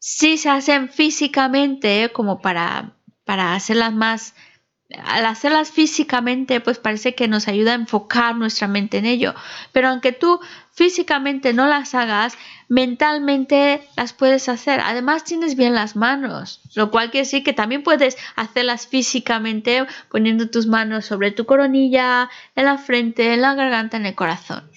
si 0.00 0.38
se 0.38 0.48
hacen 0.48 0.88
físicamente, 0.88 2.10
como 2.12 2.40
para, 2.40 2.96
para 3.24 3.54
hacerlas 3.54 3.92
más 3.92 4.34
al 5.04 5.24
hacerlas 5.26 5.70
físicamente, 5.70 6.60
pues 6.60 6.78
parece 6.78 7.14
que 7.14 7.28
nos 7.28 7.46
ayuda 7.46 7.72
a 7.72 7.76
enfocar 7.76 8.34
nuestra 8.34 8.66
mente 8.66 8.98
en 8.98 9.06
ello. 9.06 9.34
Pero 9.72 9.88
aunque 9.88 10.10
tú 10.10 10.40
físicamente 10.72 11.52
no 11.52 11.66
las 11.66 11.94
hagas, 11.94 12.36
mentalmente 12.68 13.86
las 13.96 14.12
puedes 14.12 14.48
hacer. 14.48 14.80
Además 14.80 15.24
tienes 15.24 15.56
bien 15.56 15.74
las 15.74 15.96
manos, 15.96 16.60
lo 16.74 16.90
cual 16.90 17.10
quiere 17.10 17.26
decir 17.26 17.42
que 17.42 17.52
también 17.52 17.82
puedes 17.82 18.16
hacerlas 18.36 18.86
físicamente 18.86 19.86
poniendo 20.10 20.48
tus 20.48 20.66
manos 20.66 21.04
sobre 21.04 21.32
tu 21.32 21.44
coronilla, 21.44 22.30
en 22.54 22.64
la 22.64 22.78
frente, 22.78 23.34
en 23.34 23.42
la 23.42 23.54
garganta, 23.54 23.96
en 23.96 24.06
el 24.06 24.14
corazón. 24.14 24.70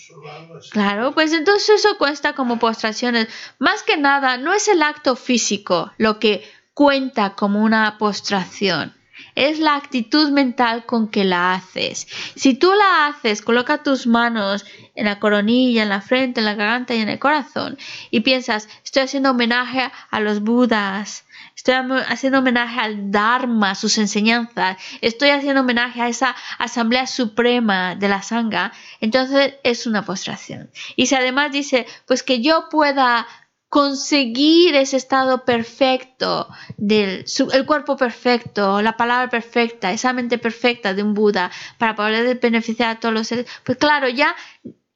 Claro, 0.71 1.13
pues 1.13 1.33
entonces 1.33 1.69
eso 1.69 1.97
cuesta 1.97 2.33
como 2.33 2.59
postraciones. 2.59 3.27
Más 3.59 3.83
que 3.83 3.97
nada, 3.97 4.37
no 4.37 4.53
es 4.53 4.67
el 4.67 4.81
acto 4.81 5.15
físico 5.15 5.91
lo 5.97 6.19
que 6.19 6.43
cuenta 6.73 7.35
como 7.35 7.61
una 7.61 7.97
postración 7.97 8.93
es 9.35 9.59
la 9.59 9.75
actitud 9.75 10.31
mental 10.31 10.85
con 10.85 11.09
que 11.09 11.23
la 11.23 11.53
haces. 11.53 12.07
Si 12.35 12.53
tú 12.53 12.71
la 12.73 13.07
haces, 13.07 13.41
coloca 13.41 13.83
tus 13.83 14.07
manos 14.07 14.65
en 14.95 15.05
la 15.05 15.19
coronilla, 15.19 15.83
en 15.83 15.89
la 15.89 16.01
frente, 16.01 16.39
en 16.39 16.45
la 16.45 16.55
garganta 16.55 16.93
y 16.93 17.01
en 17.01 17.09
el 17.09 17.19
corazón 17.19 17.77
y 18.11 18.21
piensas, 18.21 18.69
estoy 18.83 19.03
haciendo 19.03 19.31
homenaje 19.31 19.91
a 20.11 20.19
los 20.19 20.41
budas, 20.41 21.25
estoy 21.55 21.75
haciendo 22.07 22.39
homenaje 22.39 22.79
al 22.79 23.11
Dharma, 23.11 23.75
sus 23.75 23.97
enseñanzas, 23.97 24.77
estoy 25.01 25.29
haciendo 25.29 25.61
homenaje 25.61 26.01
a 26.01 26.09
esa 26.09 26.35
asamblea 26.59 27.07
suprema 27.07 27.95
de 27.95 28.09
la 28.09 28.21
sangha, 28.21 28.71
entonces 29.01 29.55
es 29.63 29.87
una 29.87 30.03
postración. 30.03 30.69
Y 30.95 31.07
si 31.07 31.15
además 31.15 31.51
dice, 31.51 31.87
pues 32.05 32.23
que 32.23 32.41
yo 32.41 32.69
pueda 32.69 33.27
conseguir 33.73 34.75
ese 34.75 34.97
estado 34.97 35.45
perfecto, 35.45 36.47
del, 36.77 37.25
el 37.53 37.65
cuerpo 37.65 37.97
perfecto, 37.97 38.83
la 38.83 38.97
palabra 38.97 39.31
perfecta, 39.31 39.91
esa 39.91 40.13
mente 40.13 40.37
perfecta 40.37 40.93
de 40.93 41.01
un 41.01 41.15
Buda 41.15 41.49
para 41.79 41.95
poder 41.95 42.39
beneficiar 42.39 42.89
a 42.91 42.99
todos 42.99 43.15
los 43.15 43.27
seres, 43.27 43.47
pues 43.63 43.79
claro, 43.79 44.07
ya 44.09 44.35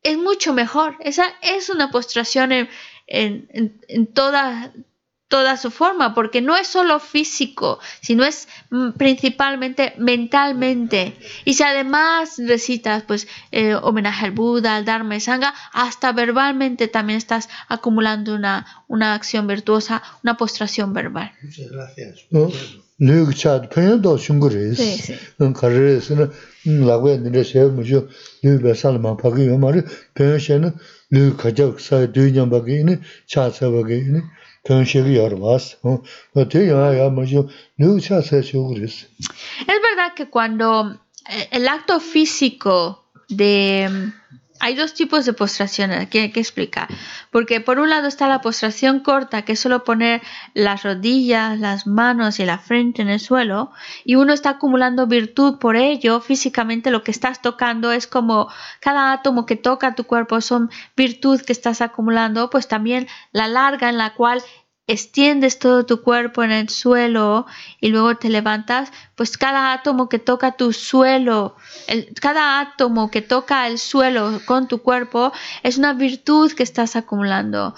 es 0.03 0.19
mucho 0.19 0.53
mejor. 0.53 0.95
Esa 0.99 1.25
es 1.41 1.71
una 1.71 1.89
postración 1.89 2.51
en, 2.51 2.69
en, 3.07 3.81
en 3.87 4.05
toda, 4.13 4.71
toda 5.27 5.57
su 5.57 5.71
forma, 5.71 6.13
porque 6.13 6.41
no 6.41 6.55
es 6.55 6.67
solo 6.67 6.99
físico, 6.99 7.79
sino 8.01 8.23
es 8.23 8.47
mm, 8.69 8.91
principalmente 8.91 9.93
mentalmente. 9.97 11.15
Y 11.43 11.55
si 11.55 11.63
además 11.63 12.35
recitas 12.37 13.03
pues 13.03 13.27
eh, 13.51 13.75
homenaje 13.75 14.25
al 14.25 14.31
Buda, 14.31 14.75
al 14.75 14.85
Dharma 14.85 15.15
y 15.15 15.19
Sangha, 15.19 15.53
hasta 15.73 16.11
verbalmente 16.13 16.87
también 16.87 17.17
estás 17.17 17.49
acumulando 17.67 18.35
una, 18.35 18.85
una 18.87 19.13
acción 19.13 19.47
virtuosa, 19.47 20.01
una 20.23 20.37
postración 20.37 20.93
verbal. 20.93 21.31
Muchas 21.41 21.69
gracias. 21.69 22.25
Es 39.61 39.67
verdad 39.67 40.13
que 40.15 40.29
cuando 40.29 40.99
eh, 41.29 41.47
el 41.51 41.67
acto 41.67 41.99
físico 41.99 43.05
de... 43.29 44.11
Hay 44.59 44.75
dos 44.75 44.93
tipos 44.93 45.25
de 45.25 45.33
postraciones 45.33 46.09
que 46.09 46.21
hay 46.21 46.31
que 46.31 46.39
explicar. 46.39 46.87
Porque 47.31 47.61
por 47.61 47.79
un 47.79 47.89
lado 47.89 48.07
está 48.07 48.27
la 48.27 48.41
postración 48.41 48.99
corta, 49.01 49.43
que 49.43 49.53
es 49.53 49.59
solo 49.59 49.83
poner 49.83 50.21
las 50.53 50.83
rodillas, 50.83 51.59
las 51.59 51.87
manos 51.87 52.39
y 52.39 52.45
la 52.45 52.57
frente 52.57 53.01
en 53.01 53.09
el 53.09 53.19
suelo, 53.19 53.71
y 54.03 54.15
uno 54.15 54.33
está 54.33 54.51
acumulando 54.51 55.07
virtud 55.07 55.59
por 55.59 55.75
ello. 55.75 56.19
Físicamente 56.21 56.91
lo 56.91 57.03
que 57.03 57.11
estás 57.11 57.41
tocando 57.41 57.91
es 57.91 58.07
como 58.07 58.49
cada 58.79 59.11
átomo 59.11 59.45
que 59.45 59.55
toca 59.55 59.95
tu 59.95 60.05
cuerpo 60.05 60.41
son 60.41 60.69
virtud 60.95 61.41
que 61.41 61.53
estás 61.53 61.81
acumulando, 61.81 62.49
pues 62.49 62.67
también 62.67 63.07
la 63.31 63.47
larga 63.47 63.89
en 63.89 63.97
la 63.97 64.13
cual 64.13 64.41
extiendes 64.87 65.59
todo 65.59 65.85
tu 65.85 66.01
cuerpo 66.01 66.43
en 66.43 66.51
el 66.51 66.69
suelo 66.69 67.45
y 67.81 67.89
luego 67.89 68.15
te 68.15 68.29
levantas, 68.29 68.91
pues 69.15 69.37
cada 69.37 69.73
átomo 69.73 70.07
que 70.07 70.17
toca 70.17 70.53
tu 70.53 70.71
suelo, 70.71 71.55
cada 72.21 72.61
átomo 72.61 73.11
que 73.11 73.21
toca 73.21 73.67
el 73.67 73.79
suelo 73.79 74.41
con 74.45 74.67
tu 74.69 74.81
cuerpo 74.81 75.33
es 75.61 75.77
una 75.77 75.93
virtud 75.93 76.53
que 76.53 76.63
estás 76.63 76.95
acumulando. 76.95 77.75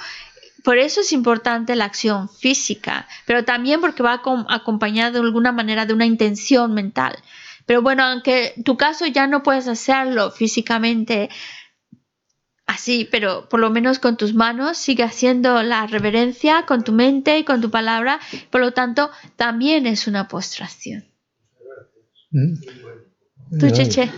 Por 0.64 0.78
eso 0.78 1.02
es 1.02 1.12
importante 1.12 1.76
la 1.76 1.86
acción 1.86 2.30
física, 2.30 3.08
pero 3.26 3.44
también 3.44 3.82
porque 3.82 4.04
va 4.04 4.22
acompañada 4.50 5.12
de 5.12 5.20
alguna 5.20 5.52
manera 5.52 5.86
de 5.86 5.94
una 5.94 6.06
intención 6.06 6.74
mental. 6.74 7.18
Pero 7.66 7.82
bueno, 7.82 8.04
aunque 8.04 8.54
en 8.58 8.64
tu 8.64 8.78
caso 8.78 9.06
ya 9.06 9.28
no 9.28 9.44
puedes 9.44 9.68
hacerlo 9.68 10.32
físicamente, 10.32 11.30
así, 12.70 13.08
pero 13.10 13.50
por 13.50 13.60
lo 13.60 13.72
menos 13.72 13.98
con 13.98 14.16
tus 14.16 14.36
manos 14.36 14.78
sigue 14.78 15.02
haciendo 15.04 15.64
la 15.64 15.88
reverencia 15.88 16.68
con 16.68 16.84
tu 16.84 16.92
mente 16.92 17.40
y 17.40 17.44
con 17.44 17.62
tu 17.62 17.72
palabra, 17.72 18.20
por 18.52 18.62
lo 18.62 18.74
tanto 18.74 19.10
también 19.36 19.88
es 19.88 20.06
una 20.06 20.28
postración. 20.28 21.04
Cheche, 23.58 23.90
che. 23.90 24.12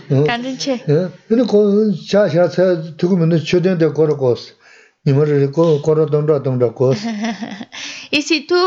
Y 8.10 8.20
si 8.20 8.46
tú 8.46 8.62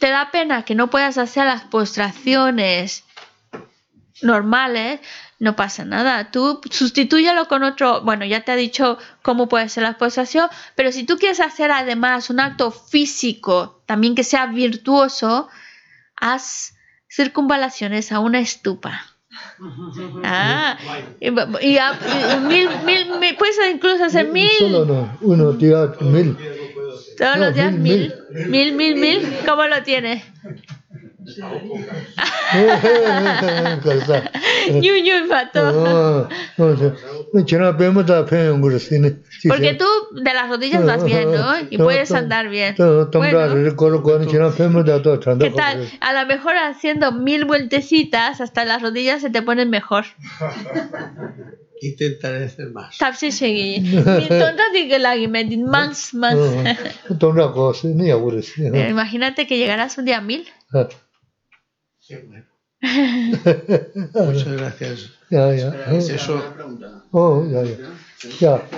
te 0.00 0.10
da 0.10 0.30
pena 0.32 0.64
que 0.64 0.74
no 0.74 0.90
puedas 0.90 1.16
hacer 1.16 1.44
las 1.44 1.62
postraciones 1.62 3.04
normales, 4.22 4.98
no 5.40 5.56
pasa 5.56 5.84
nada. 5.84 6.30
Tú 6.30 6.60
sustitúyelo 6.70 7.48
con 7.48 7.64
otro, 7.64 8.02
bueno, 8.02 8.24
ya 8.24 8.42
te 8.42 8.52
ha 8.52 8.56
dicho 8.56 8.98
cómo 9.22 9.48
puede 9.48 9.68
ser 9.68 9.82
la 9.82 9.98
postración, 9.98 10.48
pero 10.76 10.92
si 10.92 11.04
tú 11.04 11.16
quieres 11.16 11.40
hacer 11.40 11.72
además 11.72 12.30
un 12.30 12.40
acto 12.40 12.70
físico, 12.70 13.82
también 13.86 14.14
que 14.14 14.22
sea 14.22 14.46
virtuoso, 14.46 15.48
haz 16.14 16.74
circunvalaciones 17.10 18.12
a 18.12 18.20
una 18.20 18.38
estupa. 18.38 19.02
Ah, 20.24 20.76
y, 21.20 21.30
mil, 21.30 22.68
mil, 22.84 23.36
puedes 23.38 23.56
incluso 23.72 24.04
hacer 24.04 24.28
mil. 24.28 24.50
Solo 24.58 24.84
no, 24.84 25.18
uno 25.20 25.52
mil. 25.52 26.36
Todos 27.16 27.36
los 27.38 27.54
días 27.54 27.72
mil, 27.72 28.12
mil, 28.48 28.72
mil, 28.72 28.96
mil, 28.96 29.36
¿cómo 29.46 29.66
lo 29.66 29.82
tienes? 29.82 30.24
Porque 39.47 39.73
tú 39.73 39.85
de 40.11 40.33
las 40.33 40.49
rodillas 40.49 40.85
vas 40.85 41.03
bien, 41.03 41.31
¿no? 41.31 41.53
Y 41.69 41.77
puedes 41.77 42.11
andar 42.11 42.49
bien. 42.49 42.75
Bueno, 42.77 43.09
¿Qué 45.39 45.51
tal? 45.51 45.89
A 45.99 46.13
lo 46.13 46.25
mejor 46.27 46.53
haciendo 46.57 47.11
mil 47.11 47.45
vueltecitas 47.45 48.41
hasta 48.41 48.65
las 48.65 48.81
rodillas 48.81 49.21
se 49.21 49.29
te 49.29 49.41
ponen 49.41 49.69
mejor. 49.69 50.05
Intentaré 51.81 52.45
hacer 52.45 52.71
más. 52.71 52.97
탑시식이 52.97 53.83
tonta 54.41 54.63
lagi 54.97 55.27
me 55.27 55.43
din 55.43 55.65
más 55.65 56.13
más 56.15 56.35
동라 57.19 57.51
거스 57.51 57.87
니야 57.87 58.15
우르스 58.15 58.71
Eh, 58.73 58.89
imagínate 58.89 59.45
que 59.45 59.57
llegaras 59.57 59.97
un 59.97 60.05
día 60.05 60.19
a 60.19 60.21
mil 60.21 60.47
Qué 62.10 62.18
bueno. 62.26 62.44
Muchas 64.32 64.48
gracias. 64.48 65.10
Ya, 65.30 65.54
ya. 65.54 65.68
¿Es 65.92 66.08
eh, 66.08 66.16
eso? 66.16 66.42
Oh, 67.12 67.46
ya, 67.48 67.62
ya. 67.62 67.76
ya. 68.40 68.62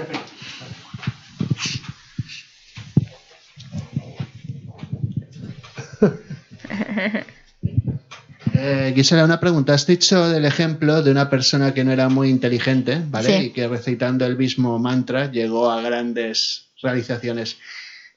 Eh, 8.55 8.93
quisiera 8.95 9.25
una 9.25 9.41
pregunta. 9.41 9.75
Has 9.75 9.87
dicho 9.87 10.29
del 10.29 10.45
ejemplo 10.45 11.03
de 11.03 11.11
una 11.11 11.31
persona 11.31 11.75
que 11.75 11.83
no 11.83 11.91
era 11.91 12.09
muy 12.09 12.29
inteligente, 12.29 13.03
¿vale? 13.09 13.45
Y 13.45 13.51
que 13.51 13.67
recitando 13.67 14.25
el 14.25 14.37
mismo 14.37 14.79
mantra 14.79 15.33
llegó 15.33 15.69
a 15.69 15.81
grandes 15.81 16.67
realizaciones. 16.81 17.57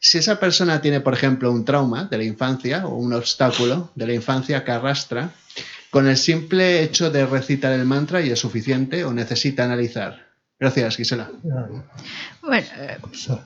Si 0.08 0.20
esa 0.20 0.40
persona 0.40 0.82
tiene, 0.82 1.02
por 1.02 1.16
ejemplo, 1.16 1.52
un 1.52 1.66
trauma 1.66 2.04
de 2.04 2.20
la 2.20 2.24
infancia 2.24 2.86
o 2.86 2.94
un 2.94 3.12
obstáculo 3.14 3.90
de 3.96 4.06
la 4.06 4.14
infancia 4.14 4.64
que 4.64 4.72
arrastra, 4.72 5.32
con 5.90 6.08
el 6.08 6.16
simple 6.16 6.84
hecho 6.84 7.10
de 7.10 7.26
recitar 7.26 7.74
el 7.74 7.86
mantra 7.86 8.22
y 8.22 8.30
es 8.30 8.38
suficiente 8.38 9.04
o 9.04 9.12
necesita 9.14 9.64
analizar. 9.64 10.28
Gracias, 10.60 10.98
Gisela. 10.98 11.32
bueno 12.44 12.68
eh, 12.78 13.00
자 13.14 13.44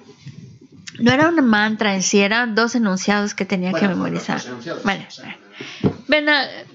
no 0.99 1.14
era 1.14 1.30
un 1.30 1.40
mantra 1.45 1.95
en 1.95 2.03
sí 2.03 2.19
eran 2.19 2.56
dos 2.56 2.76
enunciados 2.76 3.34
que 3.34 3.45
tenía 3.45 3.72
que 3.72 3.88
memorizar 3.88 4.41
vale 4.84 5.06
o 5.07 5.11
sea. 5.11 5.38
ven 6.10 6.26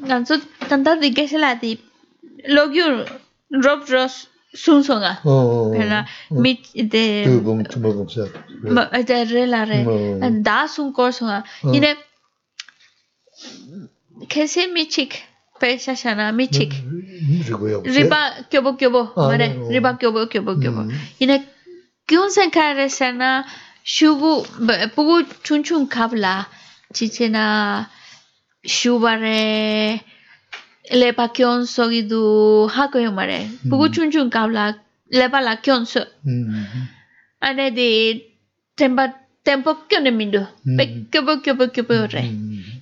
ganso 0.01 0.41
tanta 0.67 0.97
di 0.97 1.13
que 1.13 1.29
se 1.29 1.37
la 1.37 1.57
di 1.57 1.85
logyu 2.47 3.05
rob 3.51 3.85
ros 4.54 4.62
sunsunga 4.64 5.12
어 5.24 5.72
pero 5.78 6.06
mi 6.44 6.52
de 6.94 7.06
두봉 7.28 7.64
주먹음사 7.72 8.26
Ma- 8.76 8.90
de 9.10 9.18
re 9.32 9.46
la 9.46 9.62
re 9.70 9.80
Mm. 9.86 10.42
da 10.44 10.68
sun 10.68 10.92
korsunga 10.94 11.44
Mm. 11.64 11.74
ine 11.76 11.92
kese 14.28 14.68
mi 14.74 14.84
chik 14.94 15.12
pe 15.60 15.78
shashana 15.78 16.26
mi 16.38 16.48
chik 16.48 16.72
이거요 17.46 17.84
riba 17.96 18.20
kyobo 18.50 18.72
kyobo 18.80 19.02
Ah, 19.16 19.28
mare 19.30 19.48
no. 19.54 19.70
riba 19.74 19.90
kyobo 20.00 20.26
kyobo 20.32 20.52
kyobo 20.62 20.82
Mm. 20.84 20.92
ine 21.24 21.36
kyun 22.08 22.30
sen 22.36 22.50
kare 22.52 22.90
sana 22.90 23.46
shubu 23.84 24.32
ba- 24.66 24.90
pugu 24.96 25.16
chun 25.46 25.64
chun 25.64 25.88
kabla 25.88 26.34
chichena 26.96 27.46
shubare 28.66 30.02
lepa 30.91 31.29
kion 31.33 31.67
sogi 31.67 32.03
du 32.09 32.69
hako 32.69 32.99
yomare. 32.99 33.39
Hmm. 33.47 33.71
Pugu 33.71 33.93
chun 33.95 34.11
chun 34.11 34.31
kabla 34.31 34.75
lepa 35.13 35.41
la 35.43 35.57
kion 35.57 35.87
so. 35.87 36.01
Hmm. 36.25 36.65
Ane 37.41 37.71
di 37.75 38.23
tempa 38.77 39.13
tempo 39.45 39.75
kion 39.89 40.05
mindu. 40.17 40.47
Pe 40.77 40.85
re. 42.15 42.25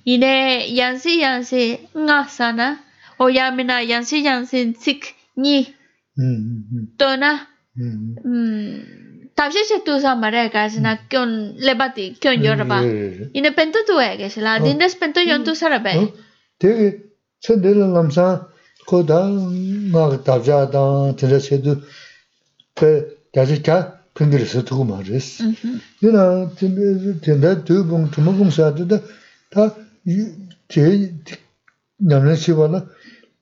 Ine 0.05 0.67
yansi 0.79 1.21
yansi 1.21 1.79
nga 1.95 2.27
sana 2.27 2.77
o 3.19 3.29
yamina 3.29 3.81
yansi 3.81 4.23
yansi 4.23 4.73
tsik 4.73 5.15
ni. 5.37 5.67
Hmm. 6.17 6.87
Tona 6.97 7.47
tavshe 9.35 9.63
she 9.67 9.79
tu 9.85 9.99
sa 9.99 10.15
mare 10.15 10.49
ka 10.49 10.67
sina 10.69 10.97
kion 11.09 11.55
lepa 11.57 11.93
ti 11.95 12.15
kion 12.19 12.43
yorba. 12.43 12.79
Ine 13.33 13.51
pento 13.51 13.79
tu 13.87 13.97
ege 13.99 14.29
sila. 14.29 14.59
Oh. 14.59 14.63
Dindes 14.65 14.95
pento 14.95 15.19
yon 15.21 15.43
tu 15.43 15.55
sarabe. 15.55 15.93
Oh. 15.95 16.11
Tse 17.43 17.53
dili 17.63 17.83
lamsaan 17.95 18.39
ko 18.87 19.03
da 19.07 19.19
nga 19.91 20.03
dabjaa 20.25 20.65
daan 20.73 21.15
tila 21.17 21.39
che 21.45 21.57
du 21.65 21.73
pe 22.77 22.89
daji 23.33 23.57
kya 23.65 23.77
pingiri 24.15 24.45
se 24.45 24.59
tuku 24.67 24.83
ma 24.91 24.97
res. 25.09 25.27
Yina 26.01 26.23
tinda 27.23 27.55
du 27.67 27.83
bung 27.89 28.05
tumu 28.13 28.31
bung 28.37 28.51
saa 28.57 28.71
du 28.71 28.83
da 28.91 28.97
ta 29.51 29.63
te 30.71 30.83
nyamlin 32.09 32.35
shiwa 32.43 32.67
la 32.73 32.79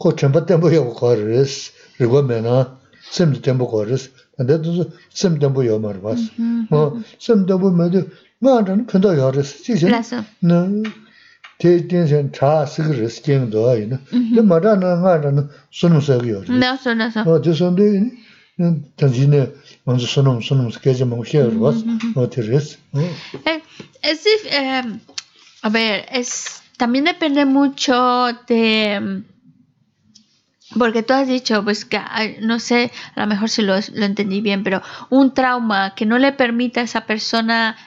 ko 0.01 0.07
chenpa 0.17 0.39
tenpo 0.47 0.67
yaw 0.75 0.87
kwa 0.97 1.13
res, 1.15 1.53
rigwa 1.99 2.21
me 2.29 2.41
na 2.41 2.55
sem 3.15 3.29
tenpo 3.45 3.65
kwa 3.71 3.85
res. 3.85 4.03
Tanda 4.35 4.57
duzu 4.57 4.83
sem 5.13 5.33
tenpo 5.41 5.61
yaw 5.61 5.77
mar 5.85 5.97
was. 6.01 6.21
Mm-hmm. 6.39 7.03
Sem 7.19 7.45
tenpo 7.45 7.69
me 7.69 7.85
du 7.93 7.99
nga 8.41 8.61
dhan 8.65 8.79
pinda 8.89 9.09
yaw 9.19 9.29
res. 9.37 9.49
tē 11.61 11.75
tīng 11.91 12.07
sēn 12.09 12.31
chā 12.35 12.51
sīk 12.73 12.89
rī 12.97 13.07
sīkīng 13.17 13.49
duwa 13.53 13.77
yī 13.77 13.85
na, 13.93 14.01
tē 14.11 14.41
mā 14.47 14.57
rā 14.63 14.73
na 14.81 14.95
ngā 15.03 15.13
rā 15.25 15.31
na 15.37 15.45
sunum 15.81 16.01
sā 16.05 16.17
kī 16.21 16.33
yō 16.33 16.39
rī. 16.47 16.59
Nā, 16.63 16.73
sunum 16.81 17.09
sā. 17.13 17.25
Nā, 17.27 17.37
tē 17.45 17.51
sunum 17.59 17.75
dē 17.79 17.85
yī 17.91 17.99
nī, 18.05 18.71
tāng 18.99 19.13
jī 19.15 19.25
nē, 19.31 19.41
mā 19.85 19.97
rā 19.97 20.07
sunum, 20.15 20.41
sunum 20.45 20.67
sā 20.73 20.79
kē 20.81 20.91
chā 20.97 21.05
a 25.61 25.69
ver, 25.69 26.05
es, 26.11 26.63
también 26.77 27.05
depende 27.05 27.45
mucho 27.45 28.33
de, 28.47 29.23
porque 30.77 31.03
tú 31.03 31.13
has 31.13 31.27
dicho, 31.27 31.63
pues 31.63 31.85
que, 31.85 31.99
no 32.41 32.59
sé, 32.59 32.91
a 33.15 33.21
lo 33.21 33.27
mejor 33.27 33.49
si 33.49 33.61
lo, 33.61 33.75
lo 33.75 34.05
entendí 34.05 34.41
bien, 34.41 34.63
pero 34.63 34.81
un 35.09 35.33
trauma 35.33 35.93
que 35.95 36.05
no 36.05 36.17
le 36.17 36.31
permita 36.31 36.81
a 36.81 36.83
esa 36.83 37.01
persona 37.01 37.77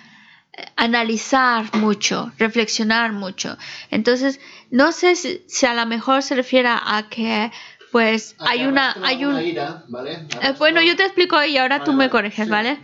analizar 0.76 1.74
mucho, 1.76 2.32
reflexionar 2.39 3.12
mucho. 3.12 3.56
Entonces, 3.90 4.40
no 4.70 4.93
sé 4.93 5.16
si, 5.16 5.43
si 5.47 5.66
a 5.66 5.74
lo 5.74 5.86
mejor 5.86 6.22
se 6.22 6.35
refiere 6.35 6.68
a 6.68 7.06
que 7.10 7.51
pues 7.94 8.35
hay 8.40 8.66
una 8.66 8.97
hay 9.05 9.24
un 9.24 9.40
ira, 9.40 9.85
¿vale? 9.86 10.26
eh, 10.43 10.52
bueno, 10.59 10.82
yo 10.82 10.97
te 10.97 11.05
explico 11.05 11.40
y 11.44 11.56
ahora 11.59 11.85
tú 11.85 11.93
me 11.93 12.10
corriges, 12.10 12.48
¿vale? 12.48 12.81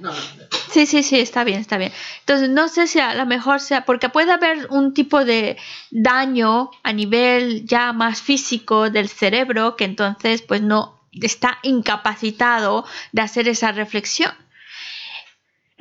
Sí, 0.71 0.87
sí, 0.87 1.03
sí, 1.03 1.19
está 1.19 1.43
bien, 1.43 1.59
está 1.59 1.79
bien. 1.79 1.91
Entonces, 2.21 2.49
no 2.49 2.69
sé 2.69 2.87
si 2.87 3.01
a 3.01 3.15
lo 3.15 3.27
mejor 3.27 3.59
sea, 3.59 3.85
porque 3.85 4.09
puede 4.09 4.31
haber 4.31 4.69
un 4.71 4.95
tipo 4.95 5.25
de 5.25 5.57
daño 5.91 6.71
a 6.85 6.93
nivel 6.93 7.67
ya 7.67 7.93
más 7.93 8.23
físico 8.23 8.89
del 8.89 9.09
cerebro 9.09 9.75
que 9.75 9.85
entonces 9.85 10.43
pues 10.43 10.63
no 10.63 11.01
está 11.11 11.59
incapacitado 11.65 12.85
de 13.11 13.23
hacer 13.23 13.49
esa 13.49 13.73
reflexión. 13.73 14.33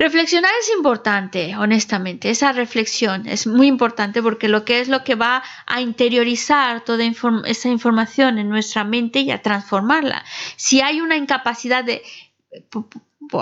Reflexionar 0.00 0.50
es 0.58 0.70
importante, 0.74 1.54
honestamente, 1.58 2.30
esa 2.30 2.52
reflexión 2.52 3.26
es 3.26 3.46
muy 3.46 3.66
importante 3.66 4.22
porque 4.22 4.48
lo 4.48 4.64
que 4.64 4.80
es 4.80 4.88
lo 4.88 5.04
que 5.04 5.14
va 5.14 5.42
a 5.66 5.82
interiorizar 5.82 6.82
toda 6.86 7.04
esa 7.44 7.68
información 7.68 8.38
en 8.38 8.48
nuestra 8.48 8.82
mente 8.82 9.20
y 9.20 9.30
a 9.30 9.42
transformarla. 9.42 10.24
Si 10.56 10.80
hay 10.80 11.02
una 11.02 11.18
incapacidad 11.18 11.84
de 11.84 12.00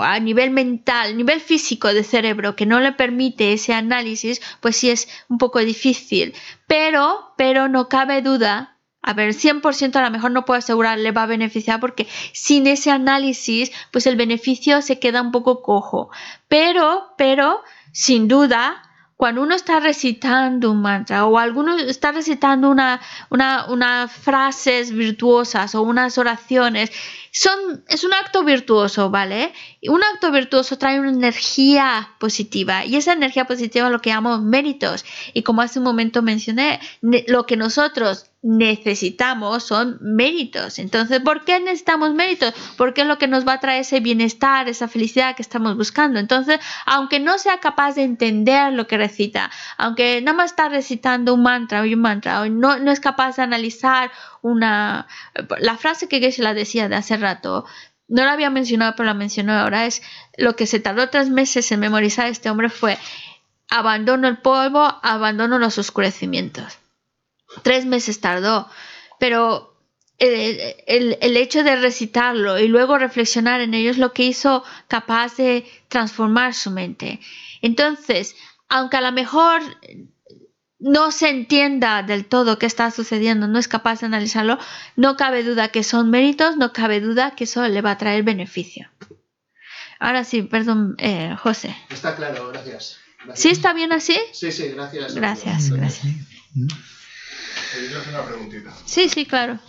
a 0.01 0.19
nivel 0.19 0.51
mental, 0.51 1.15
nivel 1.15 1.39
físico 1.39 1.93
de 1.93 2.03
cerebro 2.03 2.57
que 2.57 2.65
no 2.65 2.81
le 2.81 2.91
permite 2.91 3.53
ese 3.53 3.73
análisis, 3.73 4.41
pues 4.59 4.75
sí 4.75 4.89
es 4.89 5.07
un 5.29 5.37
poco 5.37 5.59
difícil. 5.59 6.33
Pero, 6.67 7.31
pero 7.37 7.69
no 7.69 7.87
cabe 7.87 8.21
duda, 8.21 8.75
a 9.01 9.13
ver, 9.13 9.33
100% 9.33 9.95
a 9.95 10.01
lo 10.01 10.11
mejor 10.11 10.31
no 10.31 10.45
puedo 10.45 10.57
asegurar 10.57 10.99
le 10.99 11.11
va 11.11 11.23
a 11.23 11.27
beneficiar 11.27 11.79
porque 11.79 12.07
sin 12.33 12.67
ese 12.67 12.91
análisis, 12.91 13.71
pues 13.91 14.05
el 14.07 14.17
beneficio 14.17 14.81
se 14.81 14.99
queda 14.99 15.21
un 15.21 15.31
poco 15.31 15.61
cojo. 15.61 16.09
Pero, 16.47 17.13
pero, 17.17 17.63
sin 17.91 18.27
duda, 18.27 18.83
cuando 19.19 19.41
uno 19.41 19.53
está 19.53 19.81
recitando 19.81 20.71
un 20.71 20.81
mantra 20.81 21.25
o 21.25 21.37
alguno 21.37 21.75
está 21.75 22.13
recitando 22.13 22.69
una, 22.69 23.01
una, 23.29 23.65
unas 23.69 24.11
frases 24.11 24.93
virtuosas 24.93 25.75
o 25.75 25.81
unas 25.81 26.17
oraciones, 26.17 26.89
son, 27.31 27.83
es 27.87 28.03
un 28.03 28.13
acto 28.13 28.43
virtuoso, 28.43 29.09
¿vale? 29.09 29.53
Un 29.87 30.01
acto 30.03 30.31
virtuoso 30.31 30.77
trae 30.77 30.99
una 30.99 31.09
energía 31.09 32.15
positiva 32.19 32.85
y 32.85 32.95
esa 32.95 33.13
energía 33.13 33.45
positiva 33.45 33.87
es 33.87 33.91
lo 33.91 34.01
que 34.01 34.09
llamamos 34.09 34.41
méritos. 34.41 35.05
Y 35.33 35.43
como 35.43 35.61
hace 35.61 35.79
un 35.79 35.85
momento 35.85 36.21
mencioné, 36.21 36.79
lo 37.01 37.45
que 37.45 37.57
nosotros 37.57 38.29
necesitamos 38.41 39.63
son 39.63 39.97
méritos. 40.01 40.79
Entonces, 40.79 41.19
¿por 41.19 41.43
qué 41.43 41.59
necesitamos 41.59 42.13
méritos? 42.13 42.53
Porque 42.77 43.01
es 43.01 43.07
lo 43.07 43.17
que 43.17 43.27
nos 43.27 43.45
va 43.45 43.53
a 43.53 43.59
traer 43.59 43.81
ese 43.81 43.99
bienestar, 43.99 44.69
esa 44.69 44.87
felicidad 44.87 45.35
que 45.35 45.41
estamos 45.41 45.75
buscando. 45.75 46.19
Entonces, 46.19 46.59
aunque 46.85 47.19
no 47.19 47.37
sea 47.37 47.59
capaz 47.59 47.95
de 47.95 48.03
entender 48.03 48.71
lo 48.73 48.87
que 48.87 48.97
recita, 48.97 49.51
aunque 49.77 50.21
nada 50.21 50.37
más 50.37 50.51
está 50.51 50.69
recitando 50.69 51.33
un 51.33 51.43
mantra 51.43 51.81
o 51.81 51.83
un 51.83 51.99
mantra, 51.99 52.41
o 52.41 52.49
no, 52.49 52.79
no 52.79 52.91
es 52.91 52.99
capaz 52.99 53.35
de 53.35 53.43
analizar 53.43 54.11
una... 54.41 55.07
La 55.59 55.77
frase 55.77 56.07
que 56.07 56.19
Geshe 56.19 56.41
la 56.41 56.53
decía 56.53 56.89
de 56.89 56.95
hace 56.95 57.17
rato, 57.17 57.65
no 58.07 58.23
la 58.25 58.33
había 58.33 58.49
mencionado, 58.49 58.93
pero 58.95 59.05
la 59.07 59.13
mencionó 59.13 59.53
ahora, 59.53 59.85
es 59.85 60.01
lo 60.37 60.55
que 60.55 60.65
se 60.65 60.79
tardó 60.79 61.09
tres 61.09 61.29
meses 61.29 61.71
en 61.71 61.79
memorizar 61.79 62.27
este 62.27 62.49
hombre 62.49 62.69
fue 62.69 62.97
abandono 63.69 64.27
el 64.27 64.37
polvo, 64.39 64.99
abandono 65.03 65.59
los 65.59 65.77
oscurecimientos. 65.77 66.77
Tres 67.63 67.85
meses 67.85 68.19
tardó, 68.19 68.67
pero 69.19 69.75
el, 70.17 70.59
el- 70.87 71.17
el 71.21 71.37
hecho 71.37 71.63
de 71.63 71.75
recitarlo 71.75 72.59
y 72.59 72.67
luego 72.67 72.97
reflexionar 72.97 73.61
en 73.61 73.73
ello 73.73 73.91
es 73.91 73.97
lo 73.97 74.11
que 74.11 74.23
hizo 74.23 74.63
capaz 74.87 75.37
de 75.37 75.65
transformar 75.87 76.53
su 76.53 76.71
mente. 76.71 77.19
Entonces, 77.61 78.35
aunque 78.69 78.97
a 78.97 79.01
lo 79.01 79.11
mejor 79.11 79.61
no 80.79 81.11
se 81.11 81.29
entienda 81.29 82.01
del 82.03 82.25
todo 82.25 82.57
qué 82.57 82.65
está 82.65 82.89
sucediendo, 82.91 83.47
no 83.47 83.59
es 83.59 83.67
capaz 83.67 83.99
de 83.99 84.05
analizarlo, 84.07 84.57
no 84.95 85.17
cabe 85.17 85.43
duda 85.43 85.67
que 85.69 85.83
son 85.83 86.09
méritos, 86.09 86.55
no 86.57 86.71
cabe 86.73 87.01
duda 87.01 87.31
que 87.31 87.43
eso 87.43 87.67
le 87.67 87.81
va 87.81 87.91
a 87.91 87.97
traer 87.97 88.23
beneficio. 88.23 88.89
Ahora 89.99 90.23
sí, 90.23 90.41
perdón, 90.43 90.95
eh, 90.97 91.35
José. 91.37 91.75
Está 91.89 92.15
claro, 92.15 92.47
gracias. 92.49 92.97
Gracias. 93.25 93.39
¿Sí 93.39 93.49
está 93.49 93.73
bien 93.73 93.91
así? 93.91 94.17
Sí, 94.31 94.51
sí, 94.53 94.69
gracias. 94.69 95.13
Gracias, 95.15 95.69
gracias. 95.71 96.13
Yo 97.91 97.99
hacer 97.99 98.13
una 98.13 98.23
preguntita. 98.25 98.71
Sí, 98.85 99.09
sí, 99.09 99.25
claro. 99.25 99.59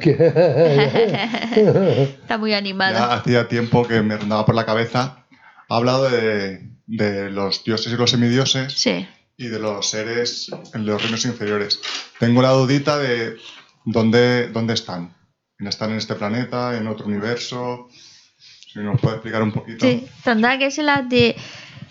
Que- 0.00 0.10
Está 2.22 2.38
muy 2.38 2.54
animado. 2.54 2.94
Ya 2.98 3.14
hacía 3.14 3.48
tiempo 3.48 3.86
que 3.86 4.02
me 4.02 4.16
rondaba 4.16 4.44
por 4.44 4.54
la 4.54 4.66
cabeza. 4.66 5.24
Ha 5.68 5.76
hablado 5.76 6.10
de, 6.10 6.68
de 6.86 7.30
los 7.30 7.64
dioses 7.64 7.92
y 7.92 7.96
los 7.96 8.10
semidioses 8.10 8.72
Sí. 8.72 9.06
Y 9.38 9.46
de 9.46 9.58
los 9.60 9.88
seres 9.88 10.50
en 10.74 10.84
los 10.84 11.00
reinos 11.00 11.24
inferiores. 11.24 11.80
Tengo 12.18 12.42
la 12.42 12.50
dudita 12.50 12.98
de 12.98 13.36
dónde, 13.84 14.48
dónde 14.48 14.74
están. 14.74 15.14
¿Están 15.60 15.92
en 15.92 15.98
este 15.98 16.14
planeta, 16.16 16.76
en 16.76 16.88
otro 16.88 17.06
universo? 17.06 17.88
Si 18.72 18.80
nos 18.80 19.00
puede 19.00 19.14
explicar 19.16 19.42
un 19.42 19.52
poquito. 19.52 19.86
Sí, 19.86 20.06
tanda 20.24 20.58
que 20.58 20.66
es 20.66 20.78
la 20.78 21.02
de 21.02 21.36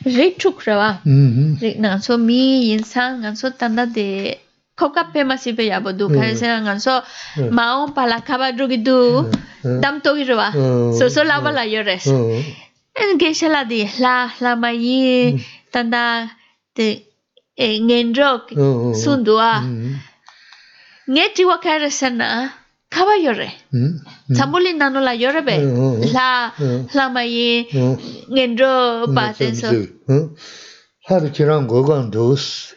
Richuk, 0.03 0.64
¿verdad? 0.64 0.99
Mhm. 1.06 1.57
Nganso 1.80 2.18
mi 2.18 2.72
insan, 2.74 3.22
nganso 3.22 3.53
tanda 3.53 3.86
de 3.86 4.40
Koka 4.76 5.11
pema 5.11 5.38
si 5.40 5.53
pe 5.53 5.65
yabo 5.65 5.91
du 5.94 6.07
ka 6.07 6.36
se 6.36 6.45
nganso 6.45 7.02
Mm. 7.36 7.49
maong 7.49 7.94
pala 7.95 8.22
kaba 8.22 8.52
drugi 8.52 8.78
du 8.78 9.26
dam 9.64 10.02
to 10.02 10.14
gi 10.15 10.24
rwa. 10.26 10.52
So 10.99 11.10
so 11.10 11.24
la 11.24 11.40
bala 11.40 11.65
yores. 11.65 12.06
En 12.06 13.18
que 13.18 13.34
se 13.34 13.49
la 13.49 13.64
di 13.65 13.90
la 13.99 14.30
la 14.40 14.56
mai 14.56 15.44
tanda 15.72 16.30
de 16.76 17.06
eh, 17.57 17.79
ngenrok 17.81 18.53
oh, 18.55 18.61
oh, 18.61 18.89
oh. 18.89 18.93
sundua 18.93 19.61
mm. 19.61 19.67
Mm-hmm. 19.67 19.95
nge 21.11 21.25
tiwa 21.35 21.57
kare 21.59 21.89
sana 21.91 22.53
kaba 22.89 23.15
yore. 23.19 23.51
Mm-hmm. 23.73 23.93
Mm. 24.29 24.53
mm. 24.53 24.77
nano 24.77 24.99
la 24.99 25.11
yore 25.11 25.41
be. 25.41 25.57
Oh, 25.59 25.75
oh, 25.84 25.93
oh. 25.99 26.11
la 26.15 26.53
la 26.93 27.09
mayi 27.09 27.67
ngenro 28.31 29.11
pa 29.15 29.34
tenso 29.34 29.67
har 31.07 31.31
kirang 31.31 31.67
gogan 31.67 32.11
dos. 32.11 32.73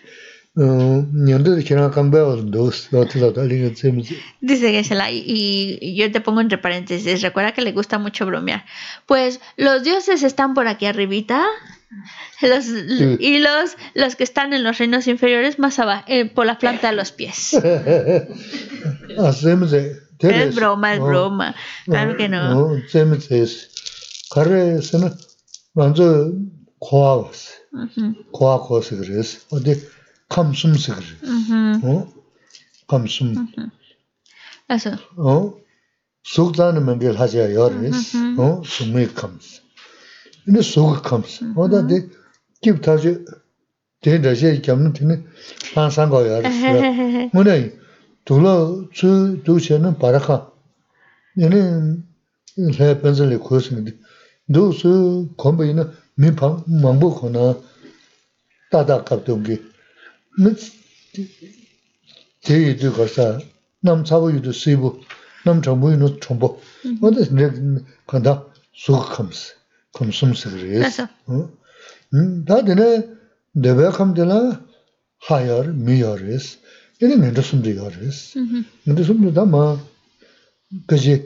Nyando 0.56 1.54
de 1.56 1.62
kirang 1.64 1.92
cambio 1.92 2.36
dos, 2.36 2.88
lo 2.92 3.06
te 3.06 3.18
lo 3.18 3.32
Dice 3.32 4.82
y, 5.12 5.78
y 5.80 5.94
yo 5.96 6.10
te 6.12 6.20
pongo 6.20 6.40
entre 6.40 6.58
paréntesis, 6.58 7.22
recuerda 7.22 7.52
que 7.52 7.62
le 7.62 7.72
gusta 7.72 7.98
mucho 7.98 8.26
bromear. 8.26 8.64
Pues 9.06 9.40
los 9.56 9.82
dioses 9.84 10.22
están 10.22 10.54
por 10.54 10.66
aquí 10.66 10.86
arribita, 10.86 11.46
Los 12.42 12.64
sí. 12.64 13.16
hilos, 13.20 13.76
los 13.94 14.16
que 14.16 14.24
están 14.24 14.52
en 14.52 14.62
los 14.62 14.78
reinos 14.78 15.06
inferiores 15.06 15.58
más 15.58 15.78
abajo, 15.78 16.04
eh, 16.06 16.24
por 16.26 16.46
la 16.46 16.58
planta 16.58 16.90
de 16.90 16.96
los 16.96 17.12
pies. 17.12 17.52
es 20.20 20.54
broma, 20.54 20.94
es 20.94 21.00
broma. 21.00 21.54
Claro 21.84 22.16
que 22.16 22.28
no. 22.28 22.76
Eso. 34.68 34.98
근데 40.49 40.61
속 40.61 41.01
감스 41.01 41.45
어다데 41.55 42.07
깁타지 42.61 43.25
대다시 44.01 44.61
겸는 44.61 44.93
되네 44.93 45.23
항상 45.73 46.09
거 46.09 46.27
열스 46.27 47.29
뭐네 47.33 47.73
둘러 48.25 48.87
주 48.93 49.41
두셔는 49.43 49.97
바라카 49.97 50.51
얘는 51.39 52.05
해 52.79 53.01
벤슬리 53.01 53.37
코스인데 53.37 53.93
도스 54.53 55.29
공부이는 55.37 55.91
민방 56.15 56.63
망보거나 56.67 57.59
따다 58.71 59.03
갑동기 59.03 59.61
뭐 60.39 60.53
제이도 62.41 62.93
가서 62.93 63.39
남 63.81 64.05
사부유도 64.05 64.51
쓰이고 64.51 65.01
남 65.45 65.61
정부유도 65.61 66.19
정보 66.19 66.59
어디 67.01 67.33
내 67.33 67.49
간다 68.07 68.45
수감스 68.73 69.55
감숨스 69.93 70.49
그래서 70.51 70.85
Eso. 70.85 71.07
어? 71.27 71.49
음, 72.13 72.45
다들 72.45 73.17
내가 73.53 73.91
감들라 73.91 74.61
하열 75.19 75.73
미열스 75.73 76.59
이런 77.01 77.33
게 77.33 77.41
숨도 77.41 77.75
열스 77.75 78.39
ujú. 78.39 78.63
근데 78.83 79.03
숨도 79.03 79.33
다마 79.33 79.77
그지 80.87 81.25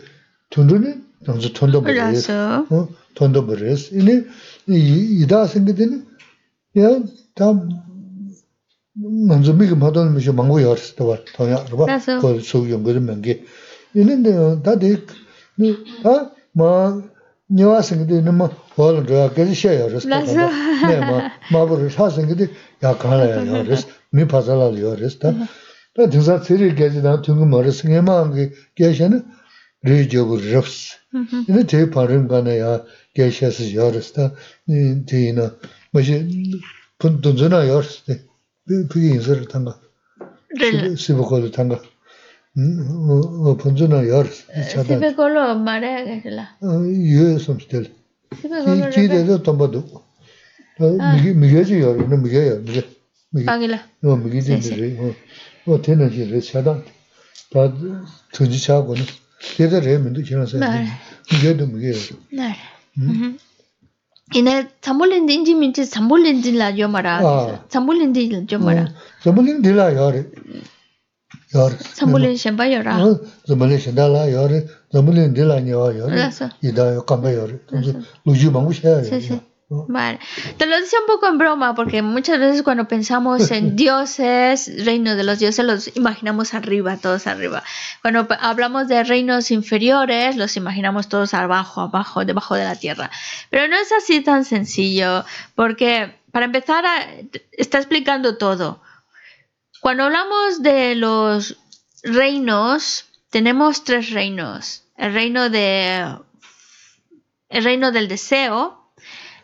돈도네 0.49 1.02
당저 1.26 1.53
돈도 1.53 1.82
버리스 1.82 2.32
Eso. 2.32 2.66
어 2.70 2.90
돈도 3.16 3.45
버리스 3.48 3.94
이네 3.94 4.26
이 4.70 5.22
이다 5.24 5.48
생기더니 5.48 6.03
야다 6.78 7.68
먼저 9.28 9.53
미금 9.53 9.80
받은 9.80 10.16
미시 10.16 10.32
망고 10.32 10.61
열스 10.61 10.95
또 10.95 11.16
더야 11.34 11.66
봐 11.66 11.86
그래서. 11.86 12.20
그 12.20 12.40
소용 12.41 12.84
그러면 12.84 13.22
게 13.22 13.44
있는데 13.95 14.61
다들 14.61 15.06
아마 15.64 15.72
녀아 16.03 16.32
생기더니 16.32 16.32
뭐 16.52 17.10
nyewa 17.56 17.82
singdi 17.89 18.16
nima 18.26 18.47
wala 18.76 19.01
dhaya 19.09 19.28
gari 19.36 19.55
xe 19.60 19.70
ya 19.81 19.86
res 19.93 20.05
pakala, 20.05 20.47
nema 20.89 21.16
mabu 21.52 21.74
res, 21.82 21.94
ha 22.01 22.06
singdi 22.16 22.44
ya 22.82 22.90
kala 23.02 23.24
ya 23.32 23.62
res, 23.62 23.82
mi 24.12 24.24
pasala 24.32 24.66
ya 24.85 24.94
res 25.02 25.14
ta. 25.22 25.31
Ta 25.94 26.02
tingsa 26.12 26.35
tsiri 26.44 26.74
gaji 26.74 27.01
dhan 27.06 27.22
tungu 27.24 27.47
ma 27.52 27.59
res, 27.62 27.78
nge 27.86 28.01
ma 28.09 28.14
angi 28.22 28.44
gaisha 28.78 29.09
na 29.12 29.18
ri 29.89 30.06
jobu 30.10 30.35
refs. 30.52 30.98
Ina 31.48 31.62
teyi 31.70 31.86
parim 31.94 32.26
gana 32.28 32.52
ya 32.62 32.70
gaisha 33.16 33.48
si 33.56 33.64
ya 33.76 33.86
res 33.94 34.09
ta, 34.12 34.24
teyi 35.09 35.32
na, 35.39 35.44
mashi 35.93 36.16
dunzuna 36.98 37.62
ya 37.70 37.78
res 37.85 38.02
te, 38.06 38.14
pigi 38.90 39.10
insar 39.14 39.47
tanga, 39.47 39.74
sibu 40.97 41.22
kodu 41.31 41.51
tanga. 41.56 41.78
간에야 42.56 43.56
계셔서 43.56 43.74
열었다 43.74 43.80
이 43.80 43.84
제이나 43.84 43.90
뭐지 43.90 43.90
분돈전아 43.90 43.94
열었대 43.94 43.94
그 43.94 43.94
그게 43.94 43.94
인사를 43.94 43.94
탄가 43.94 43.94
Rel- 43.94 43.94
시보고를 43.94 43.95
탄가 43.95 43.98
음어 43.98 43.98
분전아 43.98 44.07
열었어 44.07 44.44
차다 44.70 44.90
Sipe 44.90 45.16
colo 45.16 45.52
marea 45.56 46.06
Geshe-la. 46.06 46.44
어 46.61 46.84
이해 46.86 47.38
섬스텔 47.40 47.94
Sipe 48.34 48.57
colo 48.66 48.88
이 48.88 48.91
기대도 48.91 49.44
tomado 49.44 49.80
어 50.80 50.86
미게 51.16 51.34
미게지 51.34 51.80
열는 51.82 52.24
미게야 52.24 52.56
미게 52.66 52.88
미게 53.32 53.45
Águila. 53.49 53.78
어 54.03 54.16
미게지 54.16 54.53
어 54.99 55.14
어, 55.68 55.82
되는 55.82 56.11
일을 56.11 56.41
차다 56.41 56.82
다 57.52 57.74
전지 58.34 58.60
차고는 58.61 59.03
제대로 59.56 59.86
하면 59.94 60.14
지나서 60.24 60.57
네. 60.60 60.88
미게도 61.32 61.68
미게 61.68 61.94
Nare. 62.34 62.56
Ujú. 62.99 63.38
Ine 64.36 64.68
Zambulindi 64.82 65.34
inji 65.34 65.56
minchi 65.56 65.86
Zambulindi 65.86 66.52
la 66.53 66.70
yo 66.70 66.88
mara. 66.88 67.18
Ah. 67.24 67.66
Zambulindi 67.70 68.30
la 68.30 68.44
yo 68.49 68.60
mara. 68.60 68.86
zambalin 69.24 69.61
dila 69.64 69.90
yore 69.94 70.26
Yore 71.55 71.76
Vale. 79.89 80.20
Te 80.59 80.66
lo 80.66 80.78
decía 80.78 80.98
un 81.01 81.06
poco 81.06 81.26
en 81.26 81.39
broma, 81.39 81.74
porque 81.74 82.02
muchas 82.02 82.39
veces 82.39 82.62
cuando 82.62 82.86
pensamos 82.86 83.51
en 83.51 83.76
dioses, 83.76 84.70
reino 84.85 85.16
de 85.16 85.24
los 85.24 85.39
dioses, 85.39 85.64
los 85.64 85.97
imaginamos 85.97 86.55
arriba, 86.55 86.97
todos 86.97 87.26
arriba. 87.26 87.62
Cuando 88.02 88.26
hablamos 88.40 88.89
de 88.89 89.02
reinos 89.05 89.51
inferiores, 89.51 90.36
los 90.36 90.56
imaginamos 90.56 91.09
todos 91.09 91.35
abajo, 91.35 91.81
abajo, 91.81 92.24
debajo 92.24 92.55
de 92.55 92.64
la 92.64 92.76
tierra. 92.76 93.10
Pero 93.51 93.68
no 93.68 93.76
es 93.76 93.90
así 93.93 94.20
tan 94.20 94.44
sencillo, 94.44 95.24
porque 95.55 96.14
para 96.31 96.47
empezar, 96.47 96.85
está 97.52 97.78
explicando 97.78 98.36
todo. 98.36 98.81
Cuando 99.85 100.05
hablamos 100.05 100.62
de 100.62 100.94
los 100.94 101.59
reinos, 102.02 103.05
tenemos 103.28 103.85
tres 103.85 104.12
reinos. 104.12 104.85
El 104.97 105.12
reino 105.12 105.51
de 105.51 106.16
el 107.51 107.65
reino 107.65 107.93
del 107.93 108.09
deseo, 108.09 108.90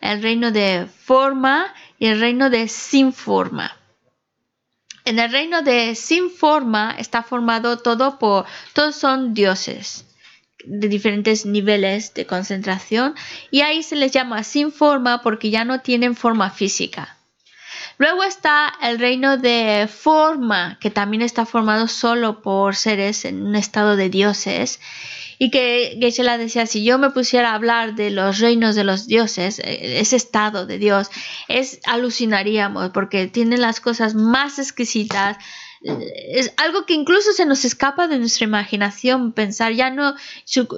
el 0.00 0.22
reino 0.22 0.50
de 0.50 0.86
forma 1.04 1.74
y 1.98 2.06
el 2.06 2.20
reino 2.20 2.48
de 2.48 2.68
sin 2.68 3.12
forma. 3.12 3.76
En 5.04 5.18
el 5.18 5.30
reino 5.30 5.60
de 5.60 5.94
sin 5.94 6.30
forma 6.30 6.94
está 6.96 7.22
formado 7.22 7.76
todo 7.76 8.18
por, 8.18 8.46
todos 8.72 8.96
son 8.96 9.34
dioses 9.34 10.06
de 10.64 10.88
diferentes 10.88 11.44
niveles 11.44 12.14
de 12.14 12.24
concentración 12.24 13.14
y 13.50 13.60
ahí 13.60 13.82
se 13.82 13.94
les 13.94 14.10
llama 14.10 14.42
sin 14.42 14.72
forma 14.72 15.20
porque 15.20 15.50
ya 15.50 15.66
no 15.66 15.82
tienen 15.82 16.16
forma 16.16 16.48
física. 16.48 17.19
Luego 18.01 18.24
está 18.24 18.72
el 18.81 18.98
reino 18.98 19.36
de 19.36 19.86
forma, 19.86 20.78
que 20.81 20.90
también 20.90 21.20
está 21.20 21.44
formado 21.44 21.86
solo 21.86 22.40
por 22.40 22.74
seres 22.74 23.27
en 23.27 23.43
un 23.43 23.55
estado 23.55 23.94
de 23.94 24.09
dioses. 24.09 24.81
Y 25.39 25.51
que 25.51 25.98
Geshe-la 26.01 26.39
decía, 26.39 26.64
si 26.64 26.82
yo 26.82 26.98
me 26.98 27.10
pusiera 27.10 27.51
a 27.51 27.55
hablar 27.56 27.97
de 27.97 28.09
los 28.09 28.39
reinos 28.39 28.74
de 28.74 28.85
los 28.85 29.06
dioses, 29.06 29.59
eh, 29.59 30.01
ese 30.01 30.16
estado 30.16 30.64
de 30.64 30.78
Dios, 30.78 31.10
es 31.48 31.81
alucinaríamos 31.85 32.89
porque 32.89 33.27
tienen 33.27 33.60
las 33.60 33.81
cosas 33.81 34.14
más 34.14 34.59
exquisitas, 34.59 35.36
es 35.82 36.52
algo 36.59 36.85
que 36.85 36.93
incluso 36.93 37.32
se 37.32 37.47
nos 37.47 37.65
escapa 37.65 38.07
de 38.07 38.19
nuestra 38.19 38.44
imaginación 38.44 39.32
pensar 39.32 39.73
ya 39.73 39.90
no 39.90 40.15
su, 40.44 40.69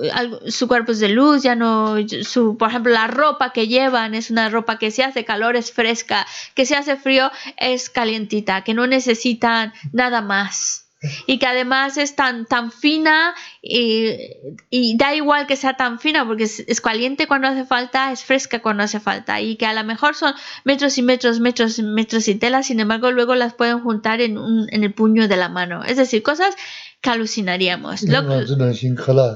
su, 0.47 0.69
cuerpo 0.69 0.93
es 0.93 1.01
de 1.01 1.09
luz 1.09 1.43
ya 1.43 1.57
no 1.57 1.97
su 2.23 2.57
por 2.57 2.71
ejemplo 2.71 2.93
la 2.93 3.09
ropa 3.09 3.53
que 3.53 3.67
llevan 3.67 4.15
es 4.15 4.31
una 4.31 4.49
ropa 4.49 4.79
que 4.79 4.93
si 4.93 5.03
hace 5.03 5.25
calor 5.25 5.57
es 5.57 5.73
fresca 5.73 6.27
que 6.55 6.67
si 6.67 6.75
hace 6.75 6.97
frío 6.97 7.33
es 7.57 7.91
calientita 7.91 8.63
que 8.63 8.75
no 8.75 8.87
necesitan 8.87 9.73
nada 9.93 10.23
más 10.23 10.82
y 11.27 11.39
que 11.39 11.47
además 11.47 11.97
es 11.97 12.15
tan, 12.17 12.47
tan 12.47 12.71
fina 12.71 13.35
y, 13.61 14.97
da 14.97 15.15
igual 15.15 15.47
que 15.47 15.57
sea 15.57 15.77
tan 15.77 15.99
fina 15.99 16.27
porque 16.27 16.45
es, 16.45 16.81
caliente 16.81 17.27
cuando 17.27 17.49
hace 17.49 17.65
falta, 17.65 18.13
es 18.13 18.25
fresca 18.25 18.61
cuando 18.63 18.83
hace 18.83 19.01
falta 19.01 19.41
y 19.41 19.57
que 19.57 19.67
a 19.67 19.75
lo 19.75 19.85
mejor 19.85 20.15
son 20.15 20.35
metros 20.65 20.99
y 20.99 21.03
metros, 21.03 21.41
metros 21.41 21.79
y 21.79 21.83
metros 21.83 22.29
y 22.29 22.35
tela, 22.35 22.63
sin 22.63 22.81
embargo 22.81 23.11
luego 23.11 23.35
las 23.35 23.55
pueden 23.55 23.81
juntar 23.81 24.21
en, 24.21 24.39
un, 24.39 24.67
en 24.71 24.85
el 24.85 24.93
puño 24.93 25.29
de 25.29 25.37
la 25.37 25.49
mano. 25.49 25.85
Es 25.85 25.97
decir, 25.97 26.23
cosas 26.23 26.55
que 27.01 27.11
alucinaríamos. 27.11 28.03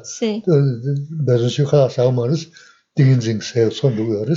sí. 0.05 0.43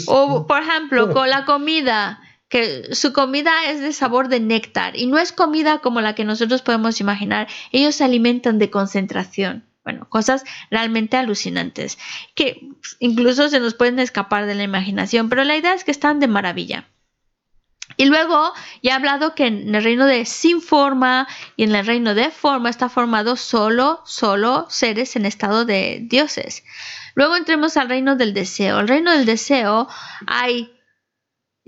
O, 0.08 0.46
por 0.48 0.62
ejemplo, 0.62 1.14
con 1.14 1.30
la 1.30 1.46
comida 1.46 2.20
que 2.50 2.96
su 2.96 3.14
comida 3.14 3.52
es 3.68 3.80
de 3.80 3.94
sabor 3.94 4.28
de 4.28 4.40
néctar 4.40 4.98
y 4.98 5.06
no 5.06 5.18
es 5.18 5.32
comida 5.32 5.80
como 5.80 6.02
la 6.02 6.16
que 6.16 6.26
nosotros 6.26 6.62
podemos 6.62 7.00
imaginar. 7.00 7.48
Ellos 7.72 7.96
se 7.96 8.04
alimentan 8.04 8.60
de 8.60 8.72
concentración. 8.72 9.66
Bueno, 9.84 10.10
cosas 10.10 10.44
realmente 10.70 11.18
alucinantes 11.18 11.98
que 12.36 12.70
incluso 13.00 13.50
se 13.50 13.60
nos 13.60 13.76
pueden 13.76 14.00
escapar 14.00 14.46
de 14.46 14.56
la 14.56 14.64
imaginación, 14.64 15.30
pero 15.30 15.44
la 15.44 15.56
idea 15.56 15.74
es 15.74 15.84
que 15.84 15.92
están 15.92 16.20
de 16.20 16.28
maravilla. 16.28 16.88
Y 17.98 18.06
luego 18.06 18.54
ya 18.84 18.92
he 18.92 18.94
hablado 18.94 19.36
que 19.36 19.48
en 19.48 19.74
el 19.74 19.84
reino 19.84 20.06
de 20.06 20.26
sin 20.26 20.62
forma 20.62 21.28
y 21.56 21.64
en 21.64 21.76
el 21.76 21.86
reino 21.86 22.14
de 22.14 22.30
forma 22.30 22.70
está 22.70 22.88
formado 22.88 23.36
solo, 23.36 24.02
solo 24.06 24.68
seres 24.70 25.16
en 25.16 25.26
estado 25.26 25.66
de 25.66 26.00
dioses. 26.04 26.64
Luego 27.16 27.36
entremos 27.36 27.78
al 27.78 27.90
reino 27.90 28.16
del 28.16 28.34
deseo. 28.34 28.80
El 28.80 28.88
reino 28.88 29.12
del 29.12 29.26
deseo 29.26 29.88
hay 30.28 30.79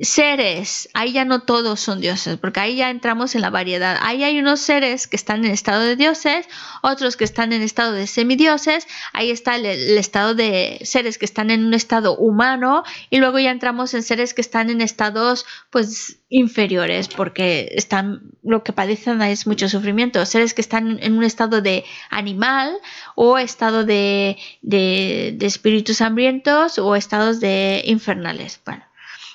seres, 0.01 0.89
ahí 0.93 1.11
ya 1.11 1.25
no 1.25 1.41
todos 1.41 1.79
son 1.79 2.01
dioses, 2.01 2.37
porque 2.37 2.59
ahí 2.59 2.75
ya 2.75 2.89
entramos 2.89 3.35
en 3.35 3.41
la 3.41 3.51
variedad. 3.51 3.97
Ahí 4.01 4.23
hay 4.23 4.39
unos 4.39 4.59
seres 4.59 5.07
que 5.07 5.15
están 5.15 5.45
en 5.45 5.51
estado 5.51 5.81
de 5.81 5.95
dioses, 5.95 6.47
otros 6.81 7.17
que 7.17 7.23
están 7.23 7.53
en 7.53 7.61
estado 7.61 7.93
de 7.93 8.07
semidioses, 8.07 8.87
ahí 9.13 9.29
está 9.29 9.55
el, 9.55 9.65
estado 9.65 10.33
de 10.33 10.79
seres 10.83 11.17
que 11.17 11.25
están 11.25 11.51
en 11.51 11.65
un 11.65 11.73
estado 11.73 12.17
humano 12.17 12.83
y 13.09 13.17
luego 13.17 13.37
ya 13.37 13.51
entramos 13.51 13.93
en 13.93 14.01
seres 14.01 14.33
que 14.33 14.41
están 14.41 14.69
en 14.69 14.81
estados 14.81 15.45
pues 15.69 16.17
inferiores, 16.29 17.07
porque 17.07 17.69
están 17.75 18.21
lo 18.41 18.63
que 18.63 18.73
padecen 18.73 19.21
es 19.21 19.45
mucho 19.45 19.69
sufrimiento, 19.69 20.25
seres 20.25 20.53
que 20.53 20.61
están 20.61 20.97
en 21.01 21.17
un 21.17 21.23
estado 21.23 21.61
de 21.61 21.83
animal 22.09 22.75
o 23.15 23.37
estado 23.37 23.85
de, 23.85 24.37
de, 24.61 25.35
de 25.37 25.45
espíritus 25.45 26.01
hambrientos 26.01 26.79
o 26.79 26.95
estados 26.95 27.39
de 27.39 27.83
infernales. 27.85 28.59
Bueno, 28.65 28.83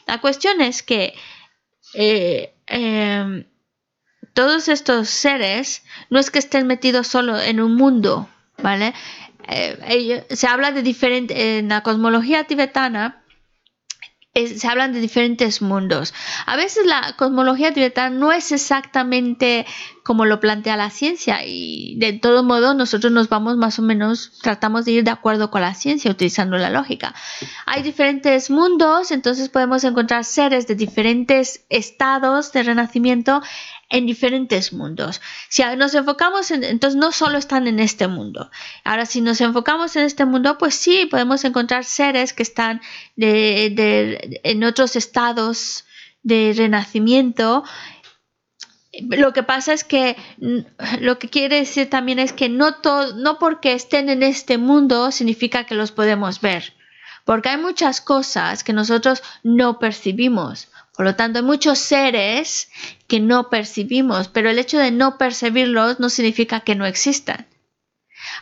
la 0.07 0.21
cuestión 0.21 0.61
es 0.61 0.83
que 0.83 1.15
eh, 1.95 2.55
em, 2.67 3.45
todos 4.33 4.69
estos 4.69 5.09
seres 5.09 5.83
no 6.11 6.19
es 6.19 6.31
que 6.31 6.39
estén 6.39 6.67
metidos 6.67 7.07
solo 7.07 7.39
en 7.39 7.61
un 7.61 7.75
mundo, 7.75 8.29
¿vale? 8.63 8.95
Eh, 9.49 10.25
se 10.31 10.47
habla 10.47 10.73
de 10.73 10.83
diferente, 10.83 11.59
en 11.59 11.69
la 11.69 11.83
cosmología 11.83 12.45
tibetana, 12.45 13.23
se 14.35 14.69
hablan 14.69 14.93
de 14.93 15.01
diferentes 15.01 15.63
mundos. 15.63 16.13
A 16.45 16.57
veces 16.57 16.85
la 16.85 17.15
cosmología 17.17 17.73
tibetana 17.73 18.11
no 18.11 18.33
es 18.33 18.53
exactamente 18.53 19.65
como 20.07 20.25
lo 20.25 20.39
plantea 20.39 20.77
la 20.77 20.91
ciencia 20.91 21.41
y 21.45 21.97
de 21.97 22.13
todo 22.13 22.45
modo 22.45 22.75
nosotros 22.75 23.13
nos 23.13 23.29
vamos 23.29 23.57
más 23.57 23.81
o 23.81 23.83
menos, 23.83 24.39
tratamos 24.41 24.85
de 24.85 24.93
ir 24.93 25.05
de 25.05 25.11
acuerdo 25.11 25.51
con 25.51 25.63
la 25.63 25.75
ciencia 25.75 26.13
utilizando 26.13 26.57
la 26.59 26.71
lógica. 26.71 27.13
Hay 27.67 27.83
diferentes 27.83 28.49
mundos, 28.49 29.11
entonces 29.11 29.49
podemos 29.49 29.83
encontrar 29.83 30.25
seres 30.25 30.69
de 30.69 30.77
diferentes 30.77 31.67
estados 31.71 32.53
de 32.53 32.63
renacimiento 32.63 33.43
en 33.91 34.07
diferentes 34.07 34.73
mundos. 34.73 35.21
Si 35.49 35.65
nos 35.77 35.93
enfocamos 35.95 36.53
en, 36.53 36.63
entonces 36.63 37.01
no 37.01 37.11
solo 37.11 37.37
están 37.37 37.67
en 37.67 37.81
este 37.81 38.07
mundo. 38.07 38.49
Ahora, 38.85 39.07
si 39.07 39.21
nos 39.21 39.41
enfocamos 39.41 39.97
en 39.97 40.05
este 40.05 40.25
mundo, 40.25 40.57
pues 40.57 40.77
sí, 40.77 41.07
podemos 41.07 41.45
encontrar 41.45 41.85
seres 41.85 42.33
que 42.33 42.45
están 42.45 42.81
en 43.17 44.65
otros 44.65 44.95
estados 44.95 45.85
de 46.27 46.55
renacimiento. 46.57 47.63
Lo 49.01 49.33
que 49.33 49.43
pasa 49.43 49.73
es 49.73 49.85
que 49.85 50.17
lo 51.01 51.19
que 51.19 51.29
quiere 51.29 51.57
decir 51.57 51.91
también 51.91 52.19
es 52.19 52.33
que 52.33 52.49
no, 52.49 52.75
todo, 52.75 53.15
no 53.17 53.39
porque 53.39 53.73
estén 53.73 54.09
en 54.09 54.23
este 54.23 54.59
mundo 54.59 55.11
significa 55.11 55.65
que 55.65 55.75
los 55.75 55.93
podemos 55.93 56.41
ver. 56.41 56.73
Porque 57.25 57.49
hay 57.49 57.59
muchas 57.59 58.01
cosas 58.01 58.63
que 58.63 58.73
nosotros 58.73 59.23
no 59.43 59.79
percibimos. 59.79 60.69
Por 60.97 61.05
lo 61.05 61.17
tanto, 61.17 61.41
hay 61.41 61.45
muchos 61.45 61.79
seres 61.79 62.71
que 63.07 63.21
no 63.21 63.51
percibimos, 63.51 64.29
pero 64.29 64.49
el 64.49 64.59
hecho 64.59 64.79
de 64.79 64.93
no 64.93 65.19
percibirlos 65.19 66.01
no 66.01 66.09
significa 66.09 66.61
que 66.61 66.75
no 66.75 66.87
existan. 66.87 67.47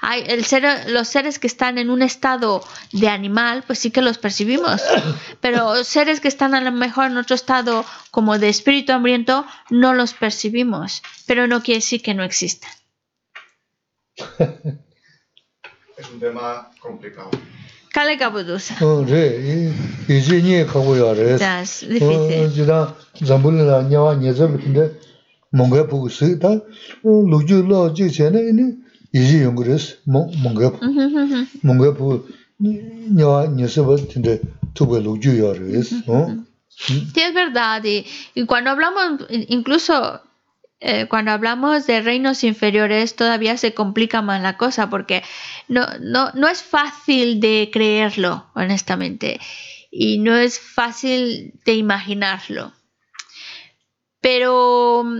Hay 0.00 0.24
el 0.26 0.44
ser, 0.44 0.90
los 0.90 1.08
seres 1.08 1.38
que 1.38 1.46
están 1.46 1.78
en 1.78 1.90
un 1.90 2.02
estado 2.02 2.62
de 2.92 3.08
animal, 3.08 3.64
pues 3.66 3.78
sí 3.78 3.90
que 3.90 4.02
los 4.02 4.18
percibimos, 4.18 4.82
pero 5.40 5.84
seres 5.84 6.20
que 6.20 6.28
están 6.28 6.54
a 6.54 6.60
lo 6.60 6.72
mejor 6.72 7.06
en 7.06 7.16
otro 7.16 7.34
estado 7.34 7.84
como 8.10 8.38
de 8.38 8.48
espíritu 8.48 8.92
hambriento, 8.92 9.46
no 9.70 9.94
los 9.94 10.14
percibimos, 10.14 11.02
pero 11.26 11.46
no 11.46 11.62
quiere 11.62 11.78
decir 11.78 12.02
que 12.02 12.14
no 12.14 12.24
existan. 12.24 12.70
Es 15.96 16.10
un 16.10 16.18
tema 16.18 16.70
complicado. 16.80 17.30
Oh. 18.80 19.04
Ya, 21.40 21.62
es 21.62 21.88
difícil. 21.88 22.52
Nyawa 32.58 33.46
tuba 34.74 35.00
lukju. 35.00 35.30
Sí, 36.68 37.12
es 37.14 37.34
verdad. 37.34 37.84
Y, 37.84 38.04
y 38.34 38.46
cuando 38.46 38.70
hablamos, 38.70 39.20
incluso 39.30 40.20
eh, 40.80 41.06
cuando 41.08 41.30
hablamos 41.30 41.86
de 41.86 42.02
reinos 42.02 42.44
inferiores 42.44 43.16
todavía 43.16 43.56
se 43.56 43.72
complica 43.72 44.20
más 44.22 44.42
la 44.42 44.56
cosa 44.58 44.90
porque 44.90 45.22
no, 45.68 45.86
no, 46.00 46.30
no 46.34 46.48
es 46.48 46.62
fácil 46.62 47.40
de 47.40 47.70
creerlo, 47.72 48.46
honestamente, 48.54 49.40
y 49.90 50.18
no 50.18 50.36
es 50.36 50.58
fácil 50.58 51.54
de 51.64 51.74
imaginarlo. 51.74 52.72
Pero 54.24 55.04
mm, 55.04 55.18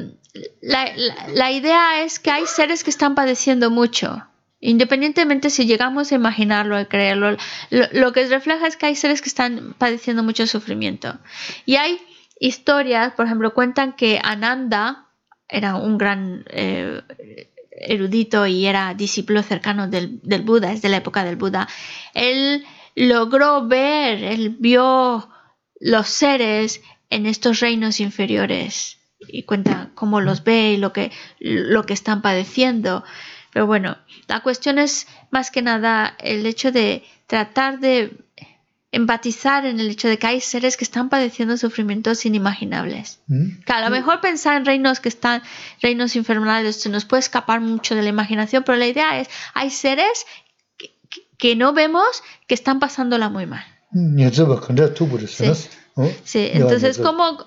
la, 0.63 0.91
la, 1.29 1.53
idea 1.53 2.03
es 2.03 2.19
que 2.19 2.31
hay 2.31 2.47
seres 2.47 2.83
que 2.83 2.89
están 2.89 3.15
padeciendo 3.15 3.71
mucho. 3.71 4.27
Independientemente 4.61 5.51
si 5.51 5.67
llegamos 5.67 6.11
a 6.11 6.15
imaginarlo, 6.15 6.75
a 6.75 6.87
creerlo, 6.87 7.37
lo, 7.69 7.87
lo 7.93 8.13
que 8.15 8.27
refleja 8.27 8.67
es 8.67 8.79
que 8.79 8.87
hay 8.87 8.97
seres 8.97 9.21
que 9.21 9.29
están 9.29 9.75
padeciendo 9.77 10.23
mucho 10.23 10.47
sufrimiento. 10.47 11.19
Y 11.67 11.77
hay 11.77 12.01
historias, 12.41 13.13
por 13.13 13.27
ejemplo, 13.27 13.53
cuentan 13.53 13.93
que 13.93 14.19
Ananda, 14.25 15.09
era 15.51 15.75
un 15.75 15.99
gran 15.99 16.47
eh, 16.49 17.03
erudito 17.73 18.47
y 18.47 18.65
era 18.65 18.95
discípulo 18.95 19.43
cercano 19.43 19.87
del, 19.87 20.19
del, 20.23 20.41
Buda, 20.41 20.73
es 20.73 20.81
de 20.81 20.89
la 20.89 20.97
época 20.97 21.25
del 21.25 21.37
Buda, 21.37 21.69
él 22.15 22.65
logró 22.95 23.69
ver, 23.69 24.25
él 24.25 24.57
vio 24.59 25.29
los 25.79 26.09
seres 26.09 26.81
en 27.15 27.27
estos 27.27 27.61
reinos 27.61 28.01
inferiores 28.01 28.99
y 29.21 29.45
cuenta 29.45 29.91
cómo 29.95 30.21
los 30.21 30.43
ve 30.43 30.73
y 30.73 30.77
lo 30.77 30.93
que, 30.93 31.13
lo 31.39 31.85
que 31.85 31.95
están 31.95 32.23
padeciendo. 32.23 33.05
Pero 33.53 33.67
bueno, 33.67 33.97
la 34.27 34.41
cuestión 34.41 34.79
es 34.79 35.07
más 35.31 35.53
que 35.53 35.63
nada 35.63 36.17
el 36.19 36.45
hecho 36.45 36.73
de 36.73 37.05
tratar 37.29 37.79
de 37.79 38.17
empatizar 38.91 39.65
en 39.65 39.79
el 39.79 39.91
hecho 39.91 40.09
de 40.09 40.19
que 40.19 40.27
hay 40.27 40.41
seres 40.41 40.77
que 40.77 40.85
están 40.85 41.09
padeciendo 41.09 41.57
sufrimientos 41.57 42.27
inimaginables. 42.27 43.21
Mm. 43.29 43.63
Que 43.65 43.73
a 43.73 43.85
lo 43.85 43.91
mejor 43.91 44.21
pensar 44.21 44.57
en 44.57 44.65
reinos 44.65 44.99
que 44.99 45.09
están, 45.09 45.43
reinos 45.81 46.17
infernales, 46.17 46.81
se 46.81 46.89
nos 46.89 47.05
puede 47.05 47.21
escapar 47.21 47.61
mucho 47.61 47.95
de 47.95 48.03
la 48.03 48.09
imaginación, 48.09 48.65
pero 48.65 48.77
la 48.77 48.87
idea 48.87 49.21
es, 49.21 49.29
hay 49.53 49.71
seres 49.71 50.27
que, 51.39 51.55
no 51.55 51.73
vemos 51.73 52.25
que 52.49 52.55
están 52.55 52.81
pasándola 52.81 53.29
muy 53.29 53.47
mal. 53.47 53.65
Sanas. 55.29 55.69
Sí, 56.25 56.49
entonces 56.53 56.99
como 56.99 57.39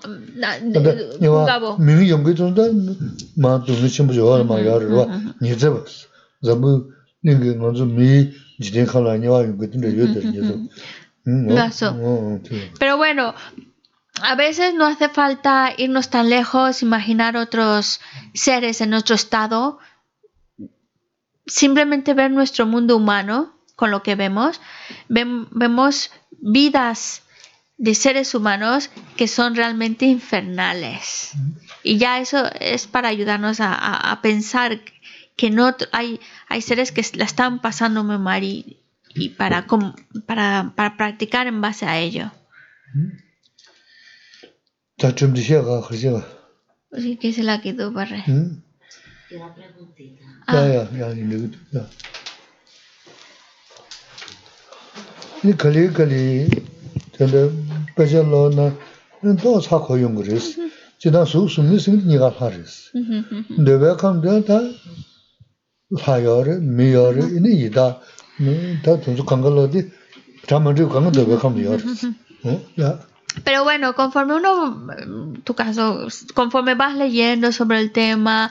Gabo. 1.46 1.76
dungi. 4.80 5.20
Zambu 6.42 6.90
ningi 7.22 7.54
jiden 8.58 8.86
khala 8.86 9.18
nyewa 9.18 9.44
nyezeba. 10.32 10.58
Gaso. 11.54 11.92
Pero 12.78 12.96
bueno, 12.96 13.34
a 14.22 14.34
veces 14.34 14.72
no 14.74 14.86
hace 14.86 15.08
falta 15.10 15.72
irnos 15.76 16.08
tan 16.08 16.30
lejos, 16.30 16.82
imaginar 16.82 17.36
otros 17.36 18.00
seres 18.32 18.80
en 18.80 18.90
nuestro 18.90 19.14
estado. 19.14 19.78
Simplemente 21.46 22.14
ver 22.14 22.30
nuestro 22.30 22.66
mundo 22.66 22.96
humano 22.96 23.52
con 23.76 23.90
lo 23.90 24.02
que 24.02 24.14
vemos. 24.16 24.60
Vem- 25.08 25.48
vemos 25.50 26.10
vidas 26.38 27.22
de 27.76 27.94
seres 27.94 28.34
humanos 28.34 28.90
que 29.16 29.28
son 29.28 29.54
realmente 29.54 30.04
infernales. 30.06 31.32
Y 31.84 31.98
ya 31.98 32.18
eso 32.20 32.50
es 32.60 32.86
para 32.86 33.08
ayudarnos 33.08 33.60
a, 33.60 33.72
a- 33.72 34.10
a 34.12 34.20
pensar 34.22 34.80
que 35.36 35.50
no 35.50 35.74
hay, 35.92 36.18
hay 36.48 36.62
seres 36.62 36.90
que 36.90 37.04
la 37.14 37.24
están 37.24 37.60
pasando 37.60 38.02
muy 38.02 38.18
mal 38.18 38.42
y, 38.42 38.80
y 39.14 39.28
para, 39.30 39.66
com- 39.66 39.94
para, 40.26 40.72
para 40.74 40.96
practicar 40.96 41.46
en 41.46 41.60
base 41.60 41.86
a 41.86 41.98
ello. 41.98 42.32
Así 46.92 47.16
que 47.16 47.32
se 47.32 47.44
la 47.44 47.60
quedó 47.60 47.92
barre. 47.92 48.24
Ya, 50.48 50.66
ya, 50.68 50.90
ya, 50.98 51.14
yindiga. 51.14 51.56
Ya. 51.70 51.86
니 55.44 55.56
gali 55.56 55.86
gali 55.94 56.50
tanda 57.16 57.48
baja 57.96 58.22
lo 58.22 58.50
na 58.50 58.72
do 59.22 59.60
sa 59.60 59.78
ko 59.78 59.94
yungu 59.94 60.22
res 60.26 60.58
jina 60.98 61.24
su 61.26 61.48
sumi 61.48 61.78
singi 61.78 62.02
niga 62.10 62.34
la 62.40 62.48
res 62.50 62.90
ndewe 63.58 63.96
kamda 63.96 64.42
ta 64.42 64.58
la 65.90 66.18
yore, 66.18 66.58
mi 66.58 66.90
yore, 66.90 67.22
ini 67.36 67.50
ida 67.66 68.00
ta 68.82 68.96
tunzu 68.98 69.22
kanga 69.24 69.48
lo 69.48 69.66
di 69.68 69.80
chamandri 70.48 70.90
kanga 70.90 71.10
ndewe 71.10 71.38
kamda 71.38 71.60
yore 71.60 71.84
Pero 73.44 73.62
bueno, 73.62 73.94
conforme 73.94 74.34
uno, 74.34 74.66
mm, 74.66 75.42
tu 75.44 75.54
caso, 75.54 76.08
conforme 76.34 76.74
vas 76.74 76.96
leyendo 76.96 77.52
sobre 77.52 77.78
el 77.78 77.92
tema, 77.92 78.50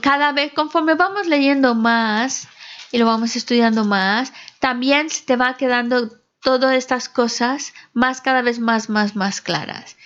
cada 0.00 0.30
vez 0.32 0.52
conforme 0.52 0.94
vamos 0.94 1.26
leyendo 1.26 1.74
más, 1.74 2.46
y 2.92 2.98
lo 2.98 3.06
vamos 3.06 3.34
estudiando 3.34 3.84
más, 3.84 4.32
también 4.60 5.10
se 5.10 5.24
te 5.24 5.36
va 5.36 5.56
quedando 5.56 6.10
todas 6.42 6.74
estas 6.74 7.08
cosas 7.08 7.72
más, 7.92 8.20
cada 8.20 8.42
vez 8.42 8.58
más, 8.58 8.88
más, 8.88 9.16
más 9.16 9.40
claras. 9.40 9.96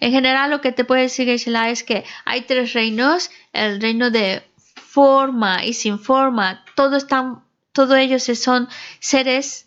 En 0.00 0.12
general, 0.12 0.50
lo 0.50 0.60
que 0.60 0.72
te 0.72 0.84
puede 0.84 1.02
decir 1.02 1.26
Geshe-la 1.26 1.70
es 1.70 1.82
que 1.82 2.04
hay 2.24 2.42
tres 2.42 2.72
reinos: 2.74 3.30
el 3.52 3.80
reino 3.80 4.10
de 4.10 4.42
forma 4.74 5.64
y 5.64 5.72
sin 5.72 5.98
forma. 5.98 6.64
Todo 6.76 6.96
están, 6.96 7.42
todos 7.72 7.96
ellos 7.96 8.22
son 8.22 8.68
seres 9.00 9.64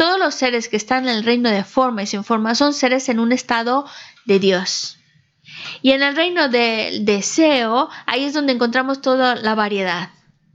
todos 0.00 0.18
los 0.18 0.34
seres 0.34 0.70
que 0.70 0.78
están 0.78 1.06
en 1.06 1.14
el 1.14 1.24
reino 1.24 1.50
de 1.50 1.62
forma 1.62 2.04
y 2.04 2.06
sin 2.06 2.24
forma 2.24 2.54
son 2.54 2.72
seres 2.72 3.10
en 3.10 3.20
un 3.20 3.32
estado 3.32 3.86
de 4.24 4.38
Dios. 4.38 4.96
Y 5.82 5.90
en 5.90 6.02
el 6.02 6.16
reino 6.16 6.48
del 6.48 7.04
deseo, 7.04 7.90
ahí 8.06 8.24
es 8.24 8.32
donde 8.32 8.54
encontramos 8.54 9.02
toda 9.02 9.34
la 9.34 9.54
variedad. 9.54 10.08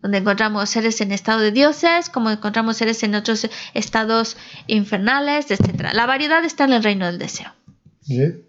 Donde 0.06 0.19
encontramos 0.19 0.69
seres 0.69 1.02
en 1.02 1.11
estado 1.11 1.40
de 1.40 1.52
dioses, 1.52 2.11
como 2.11 2.30
encontramos 2.30 2.77
seres 2.77 3.02
en 3.02 3.15
otros 3.15 3.48
estados 3.73 4.38
infernales, 4.68 5.49
etc. 5.49 5.94
La 5.94 6.06
variedad 6.06 6.45
está 6.45 6.65
en 6.65 6.73
el 6.73 6.84
reino 6.84 7.07
del 7.07 7.18
deseo. 7.18 7.52
Sí. 8.03 8.45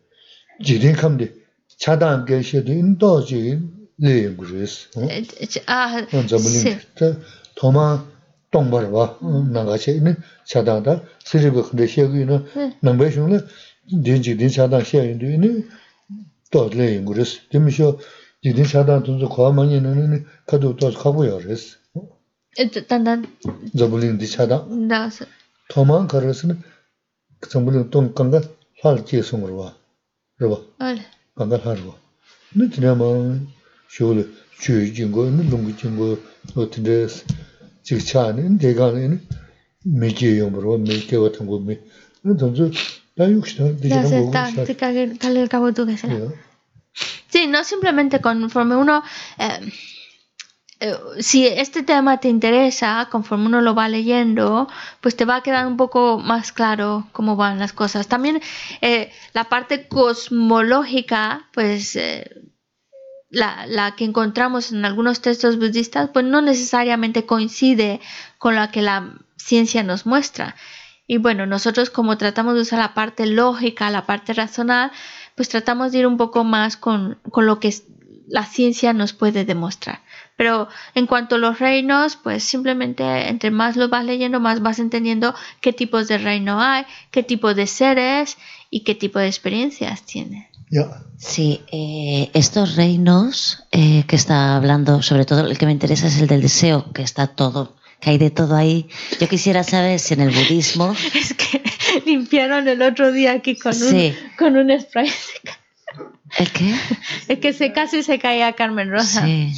디디 18.47 18.65
샤다 18.65 19.03
돈도 19.03 19.29
거 19.29 19.51
많이 19.51 19.81
내는 19.81 20.25
카도 20.47 20.77
또 20.77 20.89
하고 20.91 21.27
요레스 21.27 21.79
단단 22.87 23.27
저블린 23.77 24.19
디샤다 24.19 24.67
나스 24.67 25.27
토만 25.69 26.07
걸으스는 26.07 26.63
그 27.41 27.51
정부는 27.51 27.91
돈 27.91 28.15
건가 28.15 28.41
할 28.85 29.05
계속으로 29.05 29.57
와. 29.57 29.75
그러봐 30.39 30.63
알 30.79 31.01
건가 31.35 31.57
하고 31.57 31.97
너 32.55 32.71
지나면 32.71 33.49
쇼를 33.89 34.33
주진 34.61 35.11
거는 35.11 35.51
농구 35.51 35.77
친구 35.77 36.17
어떤데 36.55 37.09
직차는 37.83 38.59
대가는 38.59 39.27
메기에 39.83 40.39
용으로 40.39 40.79
메기에 40.79 41.19
같은 41.19 41.47
거 41.47 41.59
돈도 42.23 42.71
다 43.17 43.25
60다 43.25 43.83
되는 43.83 44.03
거고 44.05 44.31
다 44.31 44.49
그러니까 44.53 45.19
갈래 45.19 45.47
가고도 45.49 45.85
가서 45.87 46.07
Sí, 47.29 47.47
no 47.47 47.65
simplemente 47.65 48.21
conforme 48.21 48.77
uno, 48.77 49.03
eh, 49.39 49.73
eh, 50.81 50.95
si 51.21 51.47
este 51.47 51.83
tema 51.83 52.19
te 52.19 52.29
interesa, 52.29 53.09
conforme 53.11 53.47
uno 53.47 53.61
lo 53.61 53.75
va 53.75 53.89
leyendo, 53.89 54.69
pues 55.01 55.17
te 55.17 55.25
va 55.25 55.37
a 55.37 55.43
quedar 55.43 55.67
un 55.67 55.77
poco 55.77 56.19
más 56.19 56.53
claro 56.53 57.09
cómo 57.13 57.37
van 57.37 57.59
las 57.59 57.73
cosas. 57.73 58.09
También 58.09 58.41
eh, 58.81 59.13
la 59.33 59.45
parte 59.45 59.89
cosmológica, 59.89 61.49
pues 61.53 61.99
la, 63.29 63.67
la 63.67 63.97
que 63.97 64.05
encontramos 64.05 64.73
en 64.73 64.85
algunos 64.85 65.21
textos 65.21 65.59
budistas, 65.59 66.11
pues 66.13 66.25
no 66.25 66.41
necesariamente 66.41 67.27
coincide 67.27 68.01
con 68.39 68.55
la 68.55 68.71
que 68.71 68.83
la 68.83 69.15
ciencia 69.37 69.83
nos 69.83 70.07
muestra. 70.07 70.57
Y 71.07 71.19
bueno, 71.19 71.47
nosotros 71.47 71.91
como 71.91 72.19
tratamos 72.19 72.55
de 72.55 72.63
usar 72.63 72.81
la 72.81 72.95
parte 72.95 73.27
lógica, 73.27 73.91
la 73.91 74.07
parte 74.07 74.33
racional, 74.33 74.91
pues 75.37 75.49
tratamos 75.49 75.93
de 75.93 75.99
ir 75.99 76.07
un 76.07 76.17
poco 76.17 76.43
más 76.43 76.77
con, 76.77 77.19
con 77.31 77.47
lo 77.47 77.61
que 77.61 77.73
la 78.27 78.45
ciencia 78.45 78.93
nos 78.93 79.13
puede 79.13 79.45
demostrar. 79.45 80.01
Pero 80.37 80.69
en 80.95 81.07
cuanto 81.07 81.37
a 81.37 81.39
los 81.39 81.59
reinos, 81.59 82.17
pues 82.17 82.45
simplemente 82.45 83.29
entre 83.29 83.51
más 83.51 83.77
lo 83.77 83.89
vas 83.89 84.05
leyendo, 84.05 84.41
más 84.41 84.61
vas 84.61 84.79
entendiendo 84.79 85.35
qué 85.61 85.73
tipos 85.73 86.09
de 86.09 86.19
reino 86.19 86.61
hay, 86.61 86.85
qué 87.11 87.23
tipo 87.23 87.55
de 87.55 87.67
seres 87.67 88.37
y 88.69 88.81
qué 88.81 88.95
tipo 88.95 89.19
de 89.19 89.29
experiencias 89.29 90.03
tiene. 90.03 90.51
Ya. 90.71 91.03
Sí, 91.17 91.63
eh, 91.73 92.31
estos 92.35 92.77
reinos 92.77 93.65
eh, 93.71 94.05
que 94.07 94.17
está 94.17 94.57
hablando, 94.57 95.01
sobre 95.01 95.25
todo 95.25 95.47
el 95.47 95.57
que 95.57 95.67
me 95.67 95.73
interesa 95.73 96.09
es 96.09 96.21
el 96.21 96.27
del 96.27 96.43
deseo, 96.43 96.93
que 96.93 97.03
está 97.03 97.29
todo, 97.29 97.77
que 98.07 98.11
hay 98.11 98.19
de 98.19 98.31
todo 98.31 98.55
ahí. 98.55 98.87
Yo 99.21 99.29
quisiera 99.29 99.65
saber 99.65 99.99
si 99.99 100.15
en 100.15 100.21
el 100.21 100.31
budismo, 100.31 100.95
Es 101.15 101.35
que 101.35 101.61
limpiaron 102.07 102.69
el 102.69 102.81
otro 102.83 103.11
día 103.11 103.33
aquí 103.33 103.59
con 103.59 103.75
Sí. 103.75 104.15
un, 104.17 104.37
con 104.39 104.57
un 104.57 104.81
spray. 104.81 105.11
¿el 106.39 106.51
qué? 106.53 106.73
Es 107.27 107.39
que 107.41 107.53
se 107.53 107.73
casi 107.73 108.05
se 108.05 108.21
caía 108.21 108.53
Carmen 108.53 108.93
Rosa. 108.93 109.25
Sí. 109.27 109.53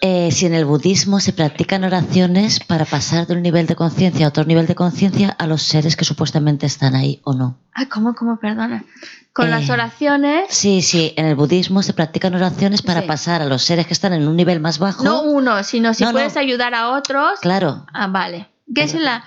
Eh, 0.00 0.30
si 0.30 0.46
en 0.46 0.54
el 0.54 0.64
budismo 0.64 1.18
se 1.18 1.32
practican 1.32 1.82
oraciones 1.84 2.60
para 2.60 2.84
pasar 2.84 3.26
de 3.26 3.34
un 3.34 3.42
nivel 3.42 3.66
de 3.66 3.74
conciencia 3.74 4.26
a 4.26 4.28
otro 4.28 4.44
nivel 4.44 4.66
de 4.66 4.74
conciencia 4.74 5.30
a 5.30 5.46
los 5.46 5.62
seres 5.62 5.96
que 5.96 6.04
supuestamente 6.04 6.66
están 6.66 6.94
ahí 6.94 7.20
o 7.24 7.32
no. 7.34 7.56
Ay, 7.72 7.86
¿cómo, 7.86 8.14
cómo, 8.14 8.38
perdona? 8.38 8.84
Con 9.32 9.46
Eh, 9.48 9.50
las 9.50 9.70
oraciones, 9.70 10.46
Sí, 10.50 10.82
sí, 10.82 11.14
en 11.16 11.26
el 11.26 11.34
budismo 11.36 11.82
se 11.82 11.94
practican 11.94 12.34
oraciones 12.34 12.82
para 12.82 13.00
Sí. 13.02 13.06
pasar 13.08 13.42
a 13.42 13.46
los 13.46 13.62
seres 13.64 13.86
que 13.86 13.92
están 13.94 14.12
en 14.12 14.28
un 14.28 14.36
nivel 14.36 14.60
más 14.60 14.78
bajo. 14.78 15.02
no 15.02 15.22
uno, 15.22 15.62
sino 15.64 15.94
si 15.94 16.04
No, 16.04 16.10
no. 16.10 16.14
puedes 16.18 16.36
ayudar 16.36 16.74
a 16.74 16.90
otros. 16.90 17.40
Claro, 17.40 17.86
Ah, 17.92 18.06
vale. 18.08 18.46
¿Qué 18.74 18.82
es 18.82 18.94
la? 18.94 19.24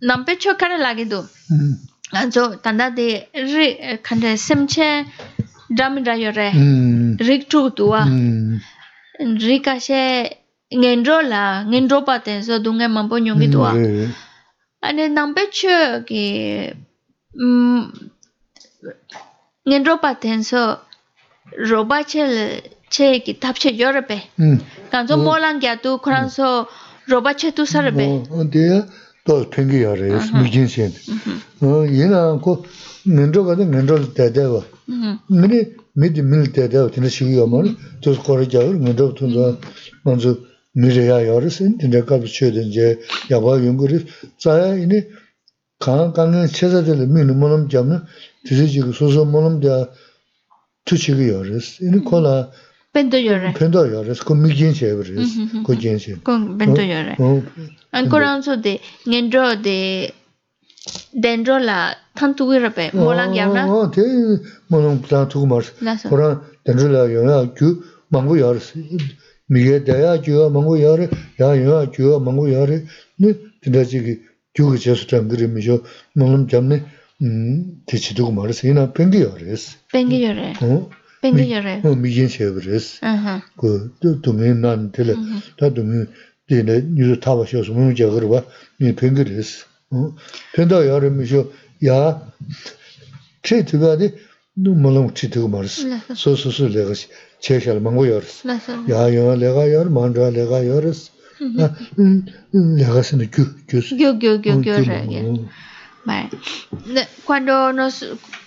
Nampecho 0.00 0.56
cara 0.56 0.78
la 0.78 0.94
que 0.94 1.06
tú. 1.06 1.24
Mm. 1.48 1.72
Anjo, 2.12 2.58
tanda 2.58 2.90
de 2.90 3.28
ri, 3.34 3.76
kande 4.02 4.36
semche, 4.38 5.04
dram 5.68 6.02
rayo 6.04 6.32
re. 6.32 6.52
Mm. 6.54 7.18
Rik 7.18 7.48
tu 7.48 7.70
tua. 7.72 8.06
ri 9.18 9.60
ka 9.60 9.78
she 9.78 10.30
ngendro 10.70 11.20
la 11.22 11.64
ngendro 11.64 12.04
pa 12.04 12.18
te 12.18 12.42
so 12.42 12.58
dung 12.58 12.76
nge 12.78 12.88
mampo 12.88 13.18
nyongi 13.18 13.46
mm, 13.48 13.52
tuwa. 13.52 13.72
ane 14.86 15.04
nangpe 15.08 15.42
che 15.50 16.04
ki 16.08 16.24
mm, 17.34 17.82
ngendro 19.68 19.98
pa 19.98 20.14
ten 20.14 20.42
so 20.42 20.78
roba 21.70 22.02
che 22.04 22.24
che 22.90 23.20
ki 23.24 23.38
tap 23.38 23.56
che 23.56 23.70
yo 23.70 23.90
re 23.90 24.04
mm. 24.40 24.58
kanzo 24.90 25.16
mo 25.16 25.36
lang 25.38 25.60
kya 25.60 25.80
tu 25.82 25.98
koran 25.98 26.28
so 26.30 26.68
roba 27.08 27.34
che 27.34 27.52
tu 27.52 27.64
sa 27.64 27.80
re 27.80 27.92
pe. 27.92 28.06
To 29.28 29.44
tengi 29.44 29.76
yo 29.84 29.92
re 29.94 30.08
mi 30.32 30.48
jin 30.48 30.68
sen. 30.68 30.90
Mm-hmm. 30.90 31.92
Yina 31.92 32.40
ko 32.40 32.64
ngendro 33.04 33.44
pa 33.44 33.56
te 33.56 33.64
ngendro 33.64 33.98
te 34.16 34.30
te 34.32 34.44
wa. 34.46 34.62
미진신. 34.87 34.93
어, 34.93 35.13
얘가 35.13 35.23
고 35.23 35.23
nenro 35.23 35.23
ga 35.23 35.23
nenro 35.23 35.23
de 35.23 35.23
de 35.23 35.23
wa. 35.23 35.23
Mhm. 35.23 35.29
Mini 35.29 35.67
mid 35.95 36.17
mil 36.23 36.51
de 36.51 36.67
de 36.67 36.89
tene 36.91 37.09
shi 37.09 37.25
yo 37.25 37.47
mar. 37.47 37.65
To 38.01 38.13
ko 38.15 38.35
re 38.37 38.47
ja 38.49 38.61
nenro 38.61 39.13
to 39.13 39.29
za 39.29 39.57
manzo 40.03 40.39
mire 40.75 41.03
ya 41.05 41.19
yaris 41.19 41.61
in 41.61 41.77
de 41.77 42.01
ka 42.05 42.17
bu 42.17 42.25
chöden 42.27 42.71
je 42.71 42.99
ya 43.29 43.39
ba 43.39 43.57
yung 43.57 43.79
ri. 43.87 44.05
Za 44.39 44.75
ini 44.75 45.03
강 45.79 46.13
강에 46.13 46.47
체자들 46.47 47.07
미는 47.07 47.37
뭐는 47.37 47.67
잡는 47.67 47.99
지지지고 48.45 48.93
소소 48.93 49.25
뭐는 49.25 49.61
자 49.61 49.89
투치기 50.85 51.27
열었어 51.29 51.83
이니 51.83 52.03
콜라 52.03 52.49
Bento 52.93 53.17
llore. 53.17 53.51
펜도 53.53 53.91
열었어 53.91 54.23
그 54.23 54.33
미긴 54.33 54.73
제버스 54.73 55.11
그 55.65 55.75
gen시 55.77 56.23
Con 56.23 56.57
bento 56.57 56.81
llore. 56.81 57.15
어 57.19 57.43
Ancora 57.91 58.35
un 58.35 58.41
so 58.41 58.55
de 58.55 58.79
ngendro 59.07 59.55
de 59.61 59.67
dentro 59.67 59.67
la 59.67 59.67
tanto 59.99 60.16
dendro 61.12 61.58
la 61.58 61.94
tan 62.14 62.34
tuwi 62.34 62.58
rape 62.58 62.90
molang 62.92 63.34
yang 63.34 63.52
na? 63.54 63.66
Oh, 63.66 63.82
oh 63.82 63.86
te 63.90 64.02
molang 64.70 65.02
tan 65.08 65.28
tuwi 65.28 65.46
mar 65.46 65.64
kora 66.08 66.40
dendro 66.64 66.88
la 66.88 67.02
yang 67.06 67.26
na 67.26 67.44
gyu 67.56 67.82
mangu 68.10 68.36
yar 68.36 68.56
mige 69.48 69.84
da 69.84 69.96
ya 69.96 70.16
gyu 70.18 70.50
mangu 70.50 70.76
yar 70.76 71.00
ya 71.38 71.54
yang 71.54 71.90
gyu 71.92 72.18
mangu 72.20 72.48
yar 72.48 72.68
ni 73.18 73.34
tinda 73.62 73.84
ji 73.84 73.98
gi 74.04 74.14
gyu 74.54 74.70
ge 74.72 74.78
jesu 74.84 75.06
tam 75.06 75.28
gri 75.28 75.46
mi 75.46 75.60
jo 75.60 75.82
molang 76.14 76.46
jam 76.48 76.68
ne 76.68 76.82
mm, 77.20 77.84
te 77.86 77.96
chi 77.98 78.14
tuwi 78.14 78.32
mar 78.32 78.52
se 78.52 78.72
na 78.72 78.86
pengi 78.86 79.20
yar 79.26 79.42
es 79.54 79.76
pengi 79.92 80.20
yar 80.24 80.38
oh, 80.62 80.90
pengi 81.22 81.48
yar 81.48 81.66
oh 81.84 81.94
mi 81.94 82.08
yin 82.10 82.28
che 82.28 82.50
ber 82.50 82.66
es 82.68 83.00
ku 83.56 83.90
tu 84.00 84.32
mi 84.32 84.52
nan 84.54 84.90
tele 84.92 85.14
uh-huh. 85.14 85.40
ta 85.58 85.70
tu 85.70 85.82
mi 85.82 86.06
de 86.48 86.62
ne 86.62 86.80
ni 86.80 87.18
ta 87.18 87.34
ba 87.36 87.44
sho 87.46 87.62
su 87.62 87.74
mi 87.74 87.94
je 87.94 88.06
gro 88.06 88.28
ba 88.28 88.44
mi 88.78 88.92
pengi 88.92 89.24
es 89.38 89.64
Cuando 107.24 107.72
nos... 107.72 108.04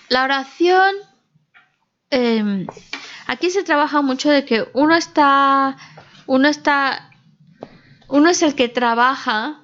La 0.08 0.24
oración... 0.24 0.94
Eh, 2.10 2.66
aquí 3.26 3.48
se 3.50 3.62
trabaja 3.62 4.02
mucho 4.02 4.30
de 4.30 4.44
que 4.44 4.66
uno 4.74 4.94
está... 4.94 5.76
Uno 6.26 6.48
está... 6.48 7.10
Uno 8.08 8.28
es 8.28 8.42
el 8.42 8.54
que 8.54 8.68
trabaja 8.68 9.61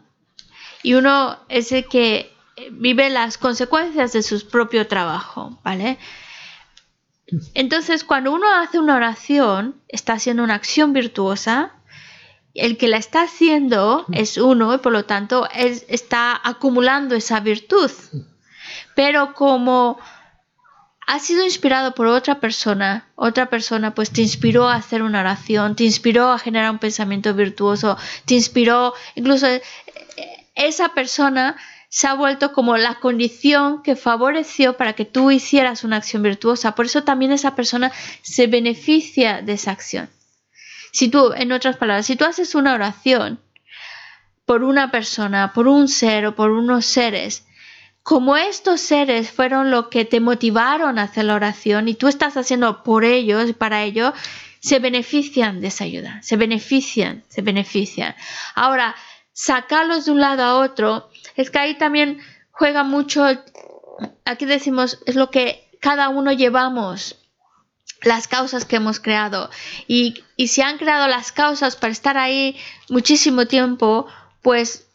y 0.89 0.95
uno 0.95 1.37
es 1.51 1.71
el 1.73 1.87
que 1.87 2.33
vive 2.73 3.11
las 3.11 3.37
consecuencias 3.37 4.13
de 4.15 4.23
su 4.23 4.49
propio 4.49 4.87
trabajo, 4.87 5.59
¿vale? 5.63 5.99
Entonces, 7.53 8.05
cuando 8.05 8.33
uno 8.33 8.47
hace 8.55 8.79
una 8.79 8.97
oración, 8.97 9.83
está 9.89 10.15
haciendo 10.15 10.43
una 10.43 10.55
acción 10.55 10.95
virtuosa, 10.95 11.73
el 12.55 12.79
que 12.79 12.89
la 12.89 12.97
está 12.97 13.23
haciendo 13.23 14.07
es 14.13 14.39
uno 14.39 14.75
y 14.75 14.79
por 14.79 14.93
lo 14.93 15.05
tanto 15.05 15.47
es- 15.55 15.85
está 15.89 16.41
acumulando 16.43 17.15
esa 17.15 17.41
virtud. 17.41 17.91
Pero 18.97 19.35
como 19.35 19.99
ha 21.07 21.19
sido 21.21 21.43
inspirado 21.45 21.95
por 21.95 22.07
otra 22.07 22.39
persona, 22.41 23.09
otra 23.15 23.47
persona 23.49 23.95
pues 23.95 24.11
te 24.11 24.21
inspiró 24.23 24.69
a 24.69 24.75
hacer 24.75 25.03
una 25.03 25.21
oración, 25.21 25.75
te 25.75 25.85
inspiró 25.85 26.31
a 26.33 26.39
generar 26.39 26.71
un 26.71 26.79
pensamiento 26.79 27.33
virtuoso, 27.33 27.97
te 28.27 28.35
inspiró, 28.35 28.93
incluso 29.15 29.47
eh, 29.47 29.63
esa 30.59 30.91
persona 30.91 31.57
se 31.89 32.07
ha 32.07 32.15
vuelto 32.15 32.53
como 32.53 32.77
la 32.77 32.97
condición 32.97 33.83
que 33.83 33.97
favoreció 33.97 34.77
para 34.77 34.93
que 34.93 35.07
tú 35.07 35.31
hicieras 35.31 35.85
una 35.85 35.97
acción 35.97 36.23
virtuosa. 36.23 36.75
Por 36.75 36.87
eso 36.87 37.05
también 37.05 37.33
esa 37.33 37.55
persona 37.55 37.93
se 38.23 38.47
beneficia 38.47 39.41
de 39.41 39.55
esa 39.55 39.71
acción. 39.71 40.11
Si 40.93 41.09
tú, 41.09 41.33
en 41.35 41.53
otras 41.53 41.77
palabras, 41.77 42.07
si 42.07 42.17
tú 42.17 42.25
haces 42.25 42.55
una 42.55 42.75
oración 42.75 43.41
por 44.45 44.65
una 44.65 44.91
persona, 44.91 45.53
por 45.55 45.69
un 45.69 45.89
ser 45.89 46.27
o 46.27 46.35
por 46.35 46.51
unos 46.51 46.85
seres, 46.85 47.47
como 48.03 48.37
estos 48.37 48.81
seres 48.81 49.31
fueron 49.31 49.71
lo 49.71 49.91
que 49.91 50.05
te 50.05 50.21
motivaron 50.21 50.99
a 50.99 51.05
hacer 51.05 51.27
la 51.27 51.35
oración 51.35 51.89
y 51.89 51.95
tú 51.95 52.09
estás 52.09 52.37
haciendo 52.37 52.83
por 52.83 53.05
ellos 53.05 53.53
para 53.53 53.83
ello, 53.83 54.13
se 54.61 54.79
benefician 54.79 55.61
de 55.61 55.69
esa 55.69 55.85
ayuda, 55.85 56.21
se 56.23 56.37
benefician, 56.37 57.23
se 57.29 57.43
benefician. 57.43 58.15
Ahora, 58.55 58.97
sacarlos 59.39 60.05
de 60.05 60.11
un 60.11 60.21
lado 60.21 60.43
a 60.43 60.57
otro, 60.57 61.09
es 61.37 61.49
que 61.49 61.61
ahí 61.61 61.79
también 61.79 62.19
juega 62.51 62.83
mucho, 62.83 63.25
aquí 64.25 64.47
decimos, 64.47 64.99
es 65.07 65.15
lo 65.15 65.31
que 65.31 65.71
cada 65.81 66.09
uno 66.09 66.33
llevamos 66.33 67.15
las 68.03 68.27
causas 68.27 68.65
que 68.65 68.75
hemos 68.75 68.99
creado. 68.99 69.49
Y, 69.87 70.25
y 70.37 70.49
si 70.49 70.61
han 70.63 70.77
creado 70.77 71.07
las 71.07 71.31
causas 71.31 71.77
para 71.77 71.93
estar 71.93 72.19
ahí 72.19 72.57
muchísimo 72.89 73.47
tiempo, 73.47 74.09
pues 74.43 74.88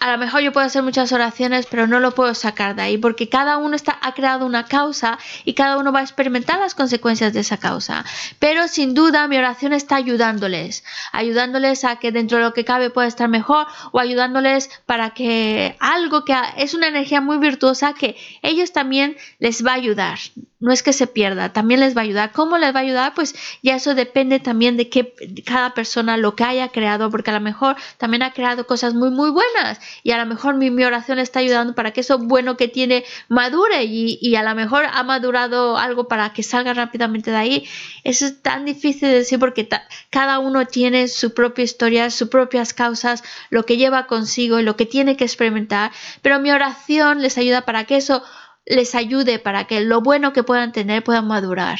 a 0.00 0.12
lo 0.12 0.18
mejor 0.18 0.42
yo 0.42 0.52
puedo 0.52 0.64
hacer 0.64 0.82
muchas 0.84 1.10
oraciones, 1.10 1.66
pero 1.66 1.88
no 1.88 1.98
lo 1.98 2.12
puedo 2.12 2.32
sacar 2.34 2.76
de 2.76 2.82
ahí, 2.82 2.98
porque 2.98 3.28
cada 3.28 3.56
uno 3.56 3.74
está, 3.74 3.98
ha 4.00 4.14
creado 4.14 4.46
una 4.46 4.66
causa 4.66 5.18
y 5.44 5.54
cada 5.54 5.76
uno 5.76 5.90
va 5.90 6.00
a 6.00 6.02
experimentar 6.02 6.60
las 6.60 6.76
consecuencias 6.76 7.32
de 7.32 7.40
esa 7.40 7.56
causa. 7.56 8.04
Pero 8.38 8.68
sin 8.68 8.94
duda 8.94 9.26
mi 9.26 9.36
oración 9.36 9.72
está 9.72 9.96
ayudándoles, 9.96 10.84
ayudándoles 11.10 11.84
a 11.84 11.96
que 11.96 12.12
dentro 12.12 12.38
de 12.38 12.44
lo 12.44 12.52
que 12.52 12.64
cabe 12.64 12.90
pueda 12.90 13.08
estar 13.08 13.28
mejor 13.28 13.66
o 13.90 13.98
ayudándoles 13.98 14.70
para 14.86 15.10
que 15.10 15.76
algo 15.80 16.24
que 16.24 16.36
es 16.56 16.74
una 16.74 16.86
energía 16.86 17.20
muy 17.20 17.38
virtuosa 17.38 17.94
que 17.94 18.16
ellos 18.42 18.72
también 18.72 19.16
les 19.40 19.66
va 19.66 19.72
a 19.72 19.74
ayudar. 19.74 20.18
No 20.60 20.72
es 20.72 20.82
que 20.82 20.92
se 20.92 21.06
pierda, 21.06 21.52
también 21.52 21.80
les 21.80 21.96
va 21.96 22.00
a 22.00 22.04
ayudar. 22.04 22.32
¿Cómo 22.32 22.58
les 22.58 22.74
va 22.74 22.80
a 22.80 22.82
ayudar? 22.82 23.14
Pues 23.14 23.34
ya 23.62 23.76
eso 23.76 23.94
depende 23.94 24.40
también 24.40 24.76
de 24.76 24.88
que 24.88 25.14
cada 25.44 25.72
persona 25.72 26.16
lo 26.16 26.34
que 26.34 26.44
haya 26.44 26.68
creado, 26.68 27.10
porque 27.10 27.30
a 27.30 27.34
lo 27.34 27.40
mejor 27.40 27.76
también 27.96 28.22
ha 28.22 28.32
creado 28.32 28.66
cosas 28.66 28.94
muy, 28.94 29.10
muy 29.10 29.30
buenas 29.30 29.80
y 30.02 30.12
a 30.12 30.18
lo 30.18 30.26
mejor 30.26 30.54
mi, 30.54 30.70
mi 30.70 30.84
oración 30.84 31.18
está 31.18 31.40
ayudando 31.40 31.74
para 31.74 31.92
que 31.92 32.00
eso 32.00 32.18
bueno 32.18 32.56
que 32.56 32.68
tiene 32.68 33.04
madure 33.28 33.84
y, 33.84 34.18
y 34.20 34.36
a 34.36 34.42
lo 34.42 34.54
mejor 34.54 34.84
ha 34.90 35.02
madurado 35.02 35.76
algo 35.76 36.08
para 36.08 36.32
que 36.32 36.42
salga 36.42 36.74
rápidamente 36.74 37.30
de 37.30 37.36
ahí. 37.36 37.68
Eso 38.04 38.26
es 38.26 38.42
tan 38.42 38.64
difícil 38.64 39.08
de 39.08 39.14
decir 39.14 39.38
porque 39.38 39.68
cada 40.10 40.38
uno 40.38 40.66
tiene 40.66 41.08
su 41.08 41.34
propia 41.34 41.64
historia, 41.64 42.10
sus 42.10 42.28
propias 42.28 42.72
causas, 42.74 43.22
lo 43.50 43.64
que 43.64 43.76
lleva 43.76 44.06
consigo 44.06 44.58
y 44.58 44.62
lo 44.62 44.76
que 44.76 44.86
tiene 44.86 45.16
que 45.16 45.24
experimentar, 45.24 45.92
pero 46.22 46.40
mi 46.40 46.50
oración 46.50 47.22
les 47.22 47.38
ayuda 47.38 47.62
para 47.62 47.84
que 47.84 47.96
eso 47.96 48.22
les 48.66 48.94
ayude, 48.94 49.38
para 49.38 49.64
que 49.64 49.80
lo 49.80 50.00
bueno 50.00 50.32
que 50.32 50.42
puedan 50.42 50.72
tener 50.72 51.02
puedan 51.02 51.26
madurar. 51.26 51.78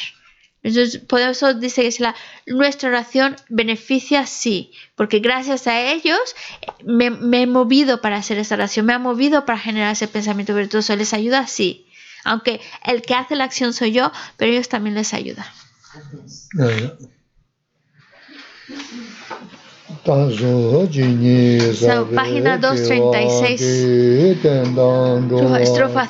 Entonces, 0.62 0.98
por 0.98 1.20
eso 1.20 1.54
dice 1.54 1.88
que 1.88 2.02
la, 2.02 2.14
nuestra 2.46 2.88
oración 2.88 3.36
beneficia, 3.48 4.26
sí, 4.26 4.72
porque 4.96 5.20
gracias 5.20 5.66
a 5.68 5.80
ellos 5.80 6.18
me, 6.84 7.10
me 7.10 7.42
he 7.42 7.46
movido 7.46 8.00
para 8.00 8.16
hacer 8.16 8.38
esa 8.38 8.56
oración, 8.56 8.84
me 8.86 8.92
ha 8.92 8.98
movido 8.98 9.44
para 9.44 9.58
generar 9.58 9.92
ese 9.92 10.08
pensamiento 10.08 10.54
virtuoso, 10.54 10.94
les 10.96 11.14
ayuda, 11.14 11.46
sí. 11.46 11.86
Aunque 12.24 12.60
el 12.84 13.02
que 13.02 13.14
hace 13.14 13.36
la 13.36 13.44
acción 13.44 13.72
soy 13.72 13.92
yo, 13.92 14.10
pero 14.36 14.50
ellos 14.52 14.68
también 14.68 14.94
les 14.96 15.14
ayuda. 15.14 15.46
So, 21.74 21.86
página 22.14 22.58
236. 22.58 23.60
Estrofa- 25.60 26.08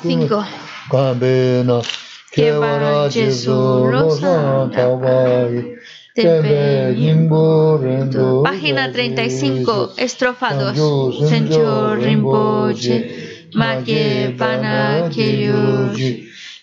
Página 8.43 8.91
35, 8.91 9.89
estrofa 9.97 10.53
2. 10.53 11.29
Señor 11.29 11.99
Rinpoche, 11.99 13.49
ma 13.53 13.83
que 13.83 14.33
van 14.37 15.09
que 15.09 15.47
yo, 15.47 15.91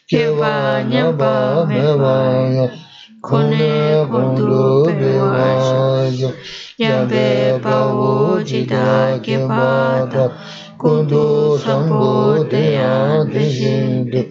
que 0.09 0.31
vaya 0.31 1.11
va, 1.11 1.67
me 1.67 1.95
vaya, 1.95 2.73
con 3.21 3.53
el 3.53 4.09
condu 4.09 4.85
peruayo, 4.85 6.33
ya 6.79 7.05
ve 7.05 7.61
pa 7.61 7.87
ochita 7.87 9.21
que 9.23 9.39
pata, 9.41 10.33
condu 10.79 11.59
sampo 11.59 12.45
de 12.45 12.79
ante 12.79 13.51
gente, 13.51 14.26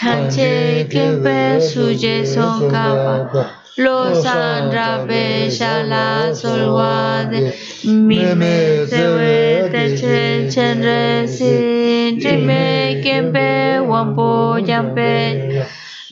kanche 0.00 0.50
kempe 0.90 1.60
suje 1.60 2.14
songkapa 2.26 3.63
lo 3.76 4.14
sandra 4.22 5.04
be 5.06 5.50
shala 5.50 6.30
solwa 6.32 7.28
de 7.30 7.52
mi 7.90 8.20
me 8.34 8.86
tewe 8.86 9.68
te 9.72 9.96
chen 9.98 10.48
chen 10.50 10.82
re 10.82 11.26
si 11.26 12.14
Rime 12.22 13.02
kempe 13.02 13.80
wampo 13.90 14.58
yampe 14.70 15.10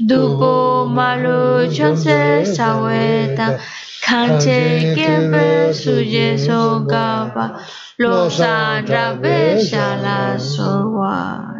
dubu 0.08 0.88
malu 0.96 1.68
chomse 1.70 2.44
saweta 2.54 3.60
kanche 4.04 4.94
kempe 4.96 5.72
suje 5.72 6.34
songkapa 6.44 7.44
lo 7.98 8.28
sandra 8.28 9.14
be 9.22 9.62
shala 9.62 10.36
solwa 10.38 11.51